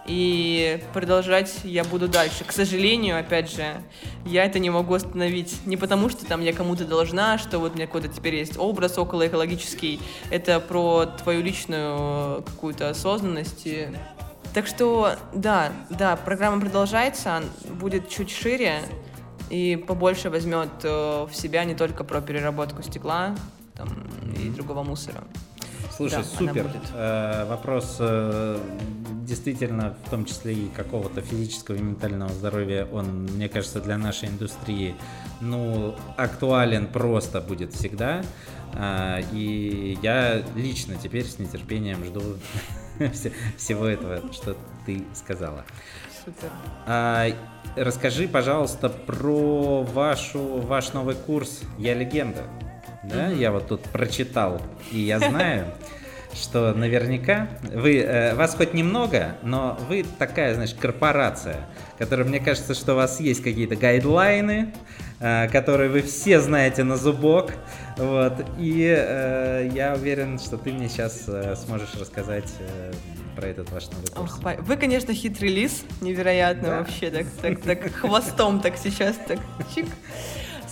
И 0.07 0.83
продолжать 0.93 1.59
я 1.63 1.83
буду 1.83 2.07
дальше. 2.07 2.43
К 2.43 2.51
сожалению, 2.51 3.19
опять 3.19 3.51
же, 3.51 3.81
я 4.25 4.45
это 4.45 4.59
не 4.59 4.69
могу 4.69 4.95
остановить. 4.95 5.65
Не 5.65 5.77
потому, 5.77 6.09
что 6.09 6.25
там 6.25 6.41
я 6.41 6.53
кому-то 6.53 6.85
должна, 6.85 7.37
что 7.37 7.59
вот 7.59 7.73
у 7.73 7.75
меня 7.75 7.85
какой-то 7.85 8.07
теперь 8.07 8.35
есть 8.35 8.57
образ 8.57 8.97
около 8.97 9.27
экологический. 9.27 9.99
Это 10.29 10.59
про 10.59 11.05
твою 11.05 11.41
личную 11.41 12.41
какую-то 12.43 12.89
осознанность. 12.89 13.67
Так 14.53 14.67
что, 14.67 15.15
да, 15.33 15.71
да, 15.89 16.17
программа 16.17 16.59
продолжается, 16.59 17.41
будет 17.69 18.09
чуть 18.09 18.29
шире 18.29 18.81
и 19.49 19.81
побольше 19.87 20.29
возьмет 20.29 20.69
э, 20.83 21.27
в 21.29 21.33
себя 21.33 21.63
не 21.63 21.73
только 21.73 22.03
про 22.03 22.21
переработку 22.21 22.83
стекла 22.83 23.35
там, 23.75 23.89
и 24.37 24.49
другого 24.49 24.83
мусора. 24.83 25.23
Слушай, 25.95 26.17
да, 26.17 26.23
супер. 26.23 26.67
Э, 26.93 27.45
вопрос 27.45 27.97
э, 27.99 28.59
действительно, 29.23 29.95
в 30.05 30.09
том 30.09 30.25
числе 30.25 30.53
и 30.53 30.67
какого-то 30.69 31.21
физического 31.21 31.75
и 31.75 31.81
ментального 31.81 32.31
здоровья, 32.31 32.87
он, 32.91 33.23
мне 33.23 33.49
кажется, 33.49 33.81
для 33.81 33.97
нашей 33.97 34.29
индустрии, 34.29 34.95
ну, 35.39 35.95
актуален 36.17 36.87
просто 36.87 37.41
будет 37.41 37.73
всегда. 37.73 38.23
Э, 38.73 39.21
и 39.31 39.97
я 40.01 40.41
лично 40.55 40.95
теперь 41.01 41.25
с 41.25 41.39
нетерпением 41.39 42.03
жду 42.05 42.21
всего 43.57 43.85
этого, 43.85 44.21
что 44.33 44.55
ты 44.85 45.03
сказала. 45.13 45.65
Супер. 46.23 46.49
А, 46.85 47.27
расскажи, 47.75 48.27
пожалуйста, 48.27 48.89
про 48.89 49.81
вашу, 49.83 50.39
ваш 50.39 50.93
новый 50.93 51.15
курс 51.15 51.61
«Я 51.79 51.95
легенда» 51.95 52.43
да, 53.03 53.29
mm-hmm. 53.29 53.37
я 53.37 53.51
вот 53.51 53.67
тут 53.67 53.81
прочитал, 53.83 54.61
и 54.91 54.99
я 54.99 55.19
знаю, 55.19 55.67
что 56.33 56.73
наверняка 56.73 57.47
вы, 57.73 57.99
э, 57.99 58.35
вас 58.35 58.55
хоть 58.55 58.73
немного, 58.73 59.35
но 59.41 59.77
вы 59.89 60.05
такая, 60.17 60.55
значит, 60.55 60.77
корпорация, 60.79 61.67
которая, 61.97 62.27
мне 62.27 62.39
кажется, 62.39 62.73
что 62.73 62.93
у 62.93 62.95
вас 62.95 63.19
есть 63.19 63.43
какие-то 63.43 63.75
гайдлайны, 63.75 64.73
э, 65.19 65.47
которые 65.49 65.89
вы 65.89 66.01
все 66.01 66.39
знаете 66.39 66.83
на 66.83 66.95
зубок, 66.95 67.51
вот, 67.97 68.33
и 68.57 68.95
э, 68.97 69.69
я 69.73 69.93
уверен, 69.93 70.39
что 70.39 70.57
ты 70.57 70.71
мне 70.71 70.87
сейчас 70.89 71.25
э, 71.27 71.55
сможешь 71.55 71.93
рассказать 71.95 72.51
э, 72.59 72.93
про 73.35 73.47
этот 73.47 73.71
ваш 73.71 73.87
новый 73.87 74.07
курс. 74.07 74.39
Ох, 74.43 74.57
вы, 74.59 74.77
конечно, 74.77 75.13
хитрый 75.13 75.49
лис, 75.49 75.83
невероятно 76.01 76.67
да. 76.67 76.77
вообще, 76.79 77.09
так, 77.11 77.25
так, 77.41 77.61
так 77.61 77.93
хвостом 77.93 78.61
так 78.61 78.77
сейчас, 78.77 79.15
так 79.27 79.39
чик. 79.75 79.87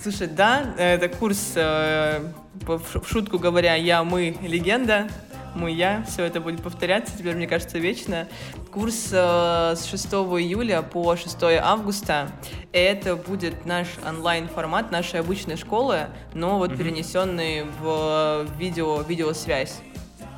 Слушай, 0.01 0.27
да, 0.27 0.75
это 0.77 1.09
курс, 1.09 1.53
э, 1.55 2.21
в 2.65 3.05
шутку 3.05 3.37
говоря, 3.37 3.75
я, 3.75 4.05
мы, 4.05 4.37
легенда, 4.41 5.09
мы, 5.55 5.71
я, 5.71 6.05
все 6.07 6.23
это 6.23 6.39
будет 6.39 6.63
повторяться, 6.63 7.17
теперь, 7.17 7.35
мне 7.35 7.47
кажется, 7.47 7.79
вечно. 7.79 8.27
Курс 8.71 9.09
э, 9.11 9.75
с 9.75 9.85
6 9.85 10.05
июля 10.05 10.83
по 10.83 11.17
6 11.17 11.35
августа. 11.61 12.31
Это 12.71 13.17
будет 13.17 13.65
наш 13.65 13.87
онлайн-формат 14.07 14.89
нашей 14.89 15.19
обычной 15.19 15.57
школы, 15.57 16.07
но 16.33 16.59
вот 16.59 16.71
mm-hmm. 16.71 16.77
перенесенный 16.77 17.65
в 17.81 18.47
видео, 18.57 19.01
видеосвязь. 19.01 19.79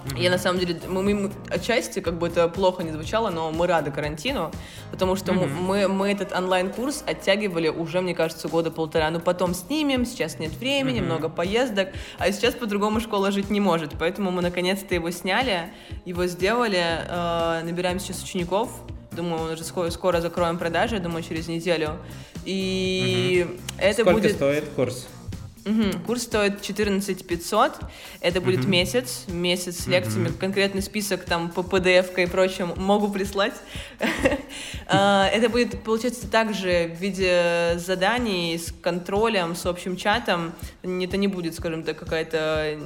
Mm-hmm. 0.05 0.19
Я 0.19 0.29
на 0.31 0.37
самом 0.37 0.59
деле, 0.59 0.79
мы, 0.87 1.03
мы 1.03 1.31
отчасти, 1.49 1.99
как 1.99 2.17
бы 2.17 2.27
это 2.27 2.47
плохо 2.47 2.83
не 2.83 2.91
звучало, 2.91 3.29
но 3.29 3.51
мы 3.51 3.67
рады 3.67 3.91
карантину, 3.91 4.51
потому 4.91 5.15
что 5.15 5.31
mm-hmm. 5.31 5.61
мы, 5.61 5.87
мы 5.87 6.11
этот 6.11 6.31
онлайн-курс 6.31 7.03
оттягивали 7.05 7.67
уже, 7.69 8.01
мне 8.01 8.15
кажется, 8.15 8.47
года 8.47 8.71
полтора. 8.71 9.09
Ну, 9.11 9.19
потом 9.19 9.53
снимем, 9.53 10.05
сейчас 10.05 10.39
нет 10.39 10.53
времени, 10.53 10.99
mm-hmm. 10.99 11.05
много 11.05 11.29
поездок, 11.29 11.89
а 12.17 12.31
сейчас 12.31 12.55
по-другому 12.55 12.99
школа 12.99 13.31
жить 13.31 13.49
не 13.49 13.59
может. 13.59 13.91
Поэтому 13.99 14.31
мы 14.31 14.41
наконец-то 14.41 14.95
его 14.95 15.11
сняли, 15.11 15.71
его 16.05 16.25
сделали, 16.25 16.83
э, 17.07 17.63
набираем 17.63 17.99
сейчас 17.99 18.23
учеников. 18.23 18.69
Думаю, 19.11 19.53
уже 19.53 19.63
скоро, 19.63 19.89
скоро 19.89 20.21
закроем 20.21 20.57
продажи, 20.57 20.99
думаю, 20.99 21.21
через 21.21 21.47
неделю. 21.47 21.97
И 22.45 23.45
mm-hmm. 23.45 23.59
это 23.77 24.01
Сколько 24.01 24.11
будет... 24.13 24.35
стоит 24.35 24.69
курс? 24.69 25.07
Угу. 25.65 26.05
Курс 26.07 26.23
стоит 26.23 26.61
14 26.61 27.25
500. 27.25 27.73
Это 28.21 28.41
будет 28.41 28.61
угу. 28.61 28.69
месяц. 28.69 29.25
Месяц 29.27 29.83
с 29.83 29.87
лекциями. 29.87 30.29
Угу. 30.29 30.37
Конкретный 30.37 30.81
список 30.81 31.25
там 31.25 31.49
по 31.49 31.61
PDF 31.61 32.21
и 32.21 32.25
прочим 32.25 32.73
могу 32.77 33.09
прислать. 33.09 33.53
А, 34.93 35.27
это 35.27 35.47
будет, 35.47 35.83
получается, 35.83 36.29
также 36.29 36.91
в 36.93 36.99
виде 36.99 37.75
заданий 37.77 38.57
с 38.57 38.73
контролем, 38.81 39.55
с 39.55 39.65
общим 39.65 39.95
чатом. 39.95 40.51
Это 40.83 41.15
не 41.15 41.29
будет, 41.29 41.55
скажем 41.55 41.83
так, 41.83 41.97
какая-то 41.97 42.77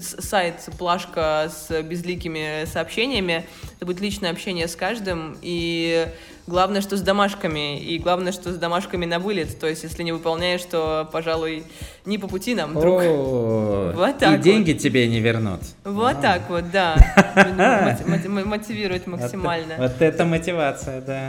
сайт, 0.00 0.68
плашка 0.78 1.52
с 1.54 1.82
безликими 1.82 2.64
сообщениями. 2.64 3.46
Это 3.76 3.86
будет 3.86 4.00
личное 4.00 4.32
общение 4.32 4.66
с 4.66 4.74
каждым. 4.74 5.38
И 5.40 6.08
Главное, 6.46 6.80
что 6.80 6.96
с 6.96 7.02
домашками, 7.02 7.80
и 7.80 7.98
главное, 7.98 8.32
что 8.32 8.52
с 8.52 8.56
домашками 8.56 9.06
на 9.06 9.20
вылет. 9.20 9.58
То 9.60 9.68
есть, 9.68 9.84
если 9.84 10.02
не 10.02 10.10
выполняешь, 10.10 10.62
то, 10.62 11.08
пожалуй, 11.12 11.64
не 12.04 12.18
по 12.18 12.26
пути 12.26 12.54
нам, 12.54 12.74
друг. 12.74 13.00
О, 13.00 13.92
вот 13.96 14.18
так 14.18 14.40
И 14.40 14.42
деньги 14.42 14.72
тебе 14.72 15.06
не 15.06 15.20
вернут. 15.20 15.60
Вот 15.84 16.20
так 16.20 16.50
вот, 16.50 16.70
да. 16.72 16.96
Мотивировать 18.44 19.06
максимально. 19.06 19.76
Вот 19.78 20.00
это 20.00 20.24
мотивация, 20.24 21.00
да. 21.00 21.28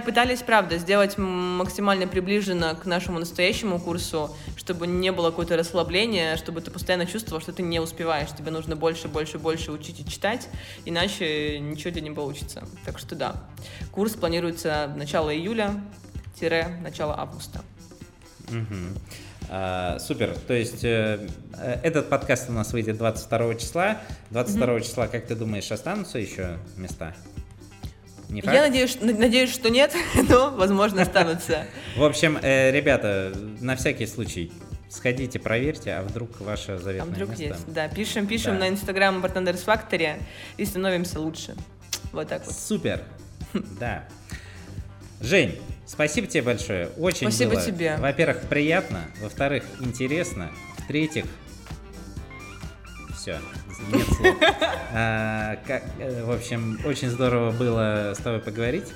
Пытались, 0.00 0.42
правда, 0.42 0.76
сделать 0.76 1.16
максимально 1.16 2.06
приближенно 2.06 2.74
к 2.74 2.84
нашему 2.84 3.18
настоящему 3.18 3.78
курсу, 3.78 4.30
чтобы 4.64 4.86
не 4.86 5.12
было 5.12 5.28
какое-то 5.28 5.58
расслабление, 5.58 6.38
чтобы 6.38 6.62
ты 6.62 6.70
постоянно 6.70 7.04
чувствовал, 7.04 7.42
что 7.42 7.52
ты 7.52 7.62
не 7.62 7.80
успеваешь. 7.80 8.30
Тебе 8.30 8.50
нужно 8.50 8.76
больше, 8.76 9.08
больше, 9.08 9.38
больше 9.38 9.72
учить 9.72 10.00
и 10.00 10.08
читать, 10.08 10.48
иначе 10.86 11.58
ничего 11.60 11.90
тебе 11.90 12.00
не 12.00 12.10
получится. 12.10 12.66
Так 12.86 12.98
что 12.98 13.14
да. 13.14 13.44
Курс 13.92 14.14
планируется 14.14 14.90
начало 14.96 15.36
июля-начало 15.36 17.20
августа. 17.20 17.60
Угу. 18.48 19.00
А, 19.50 19.98
супер. 19.98 20.34
То 20.46 20.54
есть 20.54 20.82
э, 20.82 21.28
этот 21.82 22.08
подкаст 22.08 22.48
у 22.48 22.52
нас 22.52 22.72
выйдет 22.72 22.96
22 22.96 23.56
числа. 23.56 23.98
22 24.30 24.66
угу. 24.66 24.80
числа, 24.80 25.08
как 25.08 25.26
ты 25.26 25.34
думаешь, 25.34 25.70
останутся 25.70 26.18
еще 26.18 26.56
места? 26.78 27.14
Не 28.34 28.40
факт? 28.40 28.52
Я 28.52 28.62
надеюсь, 28.62 28.98
надеюсь, 29.00 29.54
что 29.54 29.70
нет, 29.70 29.94
но, 30.28 30.50
возможно, 30.50 31.02
останутся. 31.02 31.66
В 31.96 32.02
общем, 32.02 32.36
э, 32.42 32.72
ребята, 32.72 33.32
на 33.60 33.76
всякий 33.76 34.06
случай, 34.06 34.50
сходите, 34.88 35.38
проверьте, 35.38 35.92
а 35.92 36.02
вдруг 36.02 36.40
ваше 36.40 36.76
заветное 36.78 37.12
а 37.12 37.14
вдруг 37.14 37.28
место. 37.30 37.44
есть, 37.44 37.72
да. 37.72 37.86
Пишем, 37.86 38.26
пишем 38.26 38.54
да. 38.54 38.60
на 38.64 38.68
инстаграм 38.70 39.24
Bartenders 39.24 39.64
Factory 39.64 40.20
и 40.56 40.64
становимся 40.64 41.20
лучше. 41.20 41.54
Вот 42.10 42.26
так 42.26 42.44
вот. 42.44 42.56
Супер. 42.56 43.04
Да. 43.78 44.04
Жень, 45.20 45.56
спасибо 45.86 46.26
тебе 46.26 46.42
большое. 46.42 46.88
Очень 46.98 47.30
спасибо 47.30 47.52
было, 47.52 47.62
тебе. 47.62 47.96
Во-первых, 47.98 48.48
приятно. 48.48 49.04
Во-вторых, 49.20 49.62
интересно. 49.78 50.50
В-третьих, 50.78 51.26
все, 53.16 53.38
нет 53.92 54.06
слов. 54.06 54.36
А, 54.96 55.56
как, 55.66 55.82
э, 55.98 56.22
в 56.22 56.30
общем, 56.30 56.78
очень 56.84 57.08
здорово 57.08 57.50
было 57.50 58.12
с 58.14 58.18
тобой 58.18 58.38
поговорить. 58.38 58.92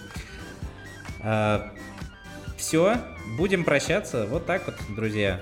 А, 1.21 1.73
все, 2.57 2.99
будем 3.37 3.65
прощаться. 3.65 4.27
Вот 4.27 4.47
так 4.47 4.67
вот, 4.67 4.77
друзья. 4.95 5.41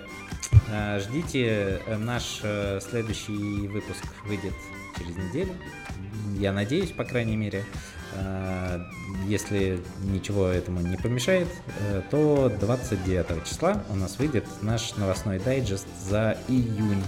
А, 0.71 0.99
ждите, 0.99 1.81
э, 1.87 1.97
наш 1.97 2.41
э, 2.43 2.81
следующий 2.81 3.69
выпуск 3.69 4.05
выйдет 4.25 4.55
через 4.99 5.17
неделю. 5.17 5.53
Я 6.39 6.53
надеюсь, 6.53 6.91
по 6.91 7.05
крайней 7.05 7.37
мере. 7.37 7.65
Э, 8.15 8.81
если 9.27 9.81
ничего 10.03 10.49
этому 10.49 10.81
не 10.81 10.97
помешает, 10.97 11.49
то 12.11 12.53
29 12.61 13.45
числа 13.45 13.83
у 13.91 13.97
нас 13.97 14.19
выйдет 14.19 14.45
наш 14.63 14.95
новостной 14.97 15.39
дайджест 15.39 15.87
за 16.09 16.37
июнь. 16.49 17.03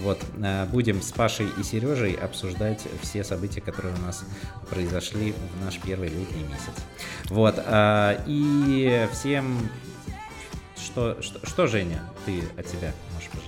Вот, 0.00 0.18
э, 0.42 0.66
будем 0.66 1.02
с 1.02 1.12
Пашей 1.12 1.48
и 1.58 1.62
Сережей 1.62 2.14
обсуждать 2.14 2.86
все 3.02 3.22
события, 3.24 3.60
которые 3.60 3.94
у 3.94 4.00
нас 4.00 4.24
произошли 4.68 5.32
в 5.32 5.64
наш 5.64 5.78
первый 5.78 6.08
летний 6.08 6.44
месяц. 6.44 6.74
Вот, 7.28 7.62
и 8.26 9.08
всем 9.12 9.58
что, 10.76 11.20
что, 11.22 11.46
что, 11.46 11.66
Женя, 11.66 12.02
ты 12.24 12.42
от 12.56 12.66
тебя 12.66 12.92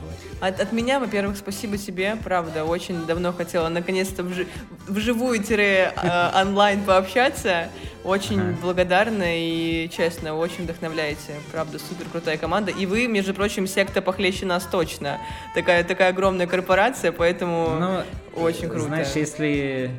пожелать? 0.03 0.59
От, 0.59 0.61
от 0.61 0.73
меня, 0.73 0.99
во-первых, 1.01 1.37
спасибо 1.37 1.79
тебе, 1.79 2.17
правда. 2.23 2.65
Очень 2.65 3.07
давно 3.07 3.33
хотела 3.33 3.69
наконец-то 3.69 4.23
вжи, 4.23 4.47
вживую-онлайн 4.87 6.81
э, 6.83 6.87
пообщаться. 6.87 7.69
Очень 8.05 8.41
ага. 8.41 8.57
благодарна 8.61 9.25
и, 9.27 9.89
честно, 9.97 10.35
очень 10.35 10.65
вдохновляете. 10.65 11.35
Правда, 11.53 11.79
супер 11.79 12.07
крутая 12.11 12.37
команда. 12.37 12.73
И 12.73 12.87
вы, 12.87 13.07
между 13.07 13.33
прочим, 13.35 13.67
секта 13.67 14.03
похлеще 14.03 14.47
нас 14.47 14.67
точно. 14.67 15.21
Такая, 15.55 15.85
такая 15.85 16.11
огромная 16.11 16.47
корпорация, 16.47 17.13
поэтому 17.13 17.77
Но, 17.79 18.05
очень 18.35 18.69
круто. 18.69 18.87
Знаешь, 18.87 19.13
если 19.15 19.91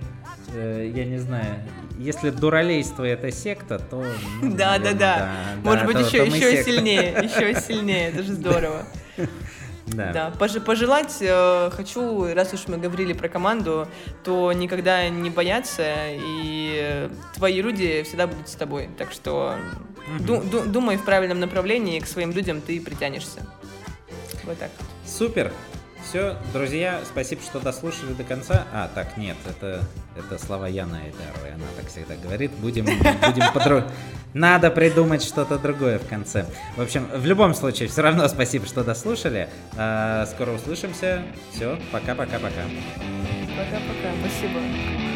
э, 0.53 0.91
я 0.93 1.05
не 1.05 1.17
знаю, 1.17 1.63
если 1.97 2.29
дуралейство 2.29 3.03
это 3.03 3.31
секта, 3.31 3.79
то... 3.79 4.05
Ну, 4.41 4.53
да, 4.55 4.77
да, 4.79 4.93
да. 4.93 5.31
Может 5.63 5.85
быть, 5.85 5.99
еще, 5.99 6.25
еще 6.25 6.63
сильнее, 6.63 7.11
еще 7.23 7.59
сильнее, 7.67 8.09
это 8.09 8.23
же 8.23 8.33
здорово. 8.33 8.83
Да. 9.87 10.11
да. 10.13 10.31
Пожелать 10.31 11.17
э, 11.19 11.69
хочу, 11.71 12.33
раз 12.33 12.53
уж 12.53 12.67
мы 12.67 12.77
говорили 12.77 13.13
про 13.13 13.27
команду, 13.27 13.87
то 14.23 14.51
никогда 14.53 15.09
не 15.09 15.29
бояться, 15.29 15.83
и 16.09 17.09
твои 17.35 17.61
люди 17.61 18.03
всегда 18.03 18.27
будут 18.27 18.47
с 18.47 18.55
тобой. 18.55 18.89
Так 18.97 19.11
что 19.11 19.57
угу. 20.19 20.41
ду- 20.43 20.63
думай 20.65 20.97
в 20.97 21.05
правильном 21.05 21.39
направлении, 21.39 21.97
и 21.97 21.99
к 21.99 22.07
своим 22.07 22.31
людям 22.31 22.61
ты 22.61 22.79
притянешься. 22.79 23.45
Вот 24.45 24.57
так. 24.57 24.71
Супер. 25.05 25.51
Все, 26.07 26.35
друзья, 26.51 26.99
спасибо, 27.05 27.41
что 27.41 27.59
дослушали 27.59 28.13
до 28.13 28.23
конца. 28.23 28.65
А, 28.73 28.89
так, 28.93 29.17
нет, 29.17 29.37
это, 29.47 29.83
это 30.15 30.37
слова 30.37 30.67
Яна 30.67 30.99
Эйдаровой, 31.05 31.53
она 31.55 31.65
так 31.75 31.87
всегда 31.87 32.15
говорит. 32.15 32.51
Будем, 32.51 32.85
будем 32.85 33.53
подру... 33.53 33.83
Надо 34.33 34.71
придумать 34.71 35.23
что-то 35.23 35.59
другое 35.59 35.99
в 35.99 36.07
конце. 36.07 36.45
В 36.75 36.81
общем, 36.81 37.07
в 37.13 37.25
любом 37.25 37.53
случае, 37.53 37.87
все 37.87 38.01
равно 38.01 38.27
спасибо, 38.27 38.65
что 38.65 38.83
дослушали. 38.83 39.47
А, 39.77 40.25
скоро 40.25 40.51
услышимся. 40.51 41.23
Все, 41.53 41.79
пока-пока-пока. 41.91 42.63
Пока-пока, 43.55 44.11
спасибо. 44.21 45.12